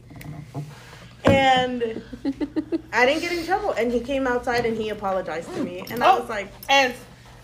And 1.25 2.01
I 2.93 3.05
didn't 3.05 3.21
get 3.21 3.31
in 3.33 3.45
trouble. 3.45 3.71
And 3.71 3.91
he 3.91 3.99
came 3.99 4.25
outside 4.27 4.65
and 4.65 4.77
he 4.77 4.89
apologized 4.89 5.53
to 5.55 5.63
me. 5.63 5.83
And 5.89 6.03
I 6.03 6.11
Oh. 6.15 6.19
was 6.21 6.29
like, 6.29 6.51
As 6.69 6.93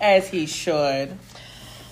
as 0.02 0.28
he 0.28 0.46
should. 0.46 1.18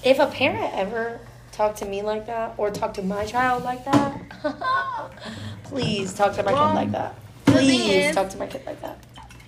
if 0.04 0.20
a 0.20 0.28
parent 0.28 0.74
ever 0.76 1.20
talked 1.52 1.78
to 1.80 1.86
me 1.86 2.02
like 2.02 2.26
that 2.28 2.54
or 2.58 2.70
talked 2.72 2.96
to 2.96 3.02
my 3.04 3.26
child 3.26 3.64
like 3.64 3.86
that, 3.86 4.20
please 5.64 6.14
talk 6.14 6.34
to 6.36 6.44
my 6.44 6.52
Well, 6.54 6.70
kid 6.70 6.76
like 6.76 6.92
that. 6.92 7.16
Please 7.46 8.08
is- 8.08 8.16
talk 8.16 8.30
to 8.30 8.38
my 8.38 8.48
kid 8.48 8.62
like 8.66 8.82
that. 8.82 8.98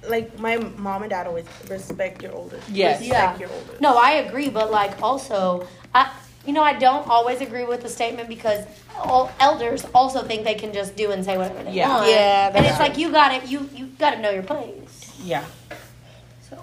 like 0.07 0.37
my 0.39 0.57
mom 0.57 1.01
and 1.01 1.09
dad 1.09 1.25
always 1.27 1.45
respect 1.69 2.21
your 2.21 2.31
oldest. 2.33 2.67
Yes. 2.69 2.99
Respect 3.01 3.39
Yeah. 3.39 3.47
your 3.47 3.55
elders. 3.57 3.81
No, 3.81 3.97
I 3.97 4.11
agree, 4.11 4.49
but 4.49 4.69
like 4.71 5.01
also, 5.01 5.67
I 5.93 6.11
you 6.45 6.53
know 6.53 6.63
I 6.63 6.73
don't 6.73 7.07
always 7.07 7.41
agree 7.41 7.63
with 7.65 7.81
the 7.81 7.89
statement 7.89 8.29
because 8.29 8.65
all 8.97 9.31
elders 9.39 9.85
also 9.93 10.23
think 10.23 10.43
they 10.43 10.55
can 10.55 10.71
just 10.73 10.95
do 10.95 11.11
and 11.11 11.23
say 11.25 11.37
whatever 11.37 11.63
they 11.63 11.73
Yeah. 11.73 11.89
want. 11.89 12.09
Yeah, 12.09 12.47
and 12.47 12.55
that's 12.55 12.69
it's 12.71 12.79
like 12.79 12.97
you 12.97 13.11
got 13.11 13.41
to 13.41 13.47
You 13.47 13.69
you 13.73 13.87
got 13.99 14.11
to 14.11 14.19
know 14.21 14.29
your 14.31 14.43
place. 14.43 15.11
Yeah. 15.23 15.43
So, 16.49 16.57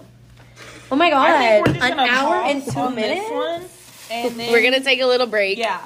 oh 0.91 0.97
my 0.97 1.11
god, 1.11 1.28
I 1.30 1.39
think 1.39 1.66
we're 1.66 1.72
just 1.74 1.93
an 1.93 1.99
hour 1.99 2.35
and 2.45 2.64
two 2.64 2.78
on 2.80 2.95
this 2.95 3.05
minutes. 3.09 3.30
one, 3.30 3.62
and 4.11 4.41
then 4.41 4.53
We're 4.53 4.62
gonna 4.62 4.80
take 4.83 5.01
a 5.01 5.07
little 5.07 5.26
break. 5.26 5.59
yeah, 5.59 5.80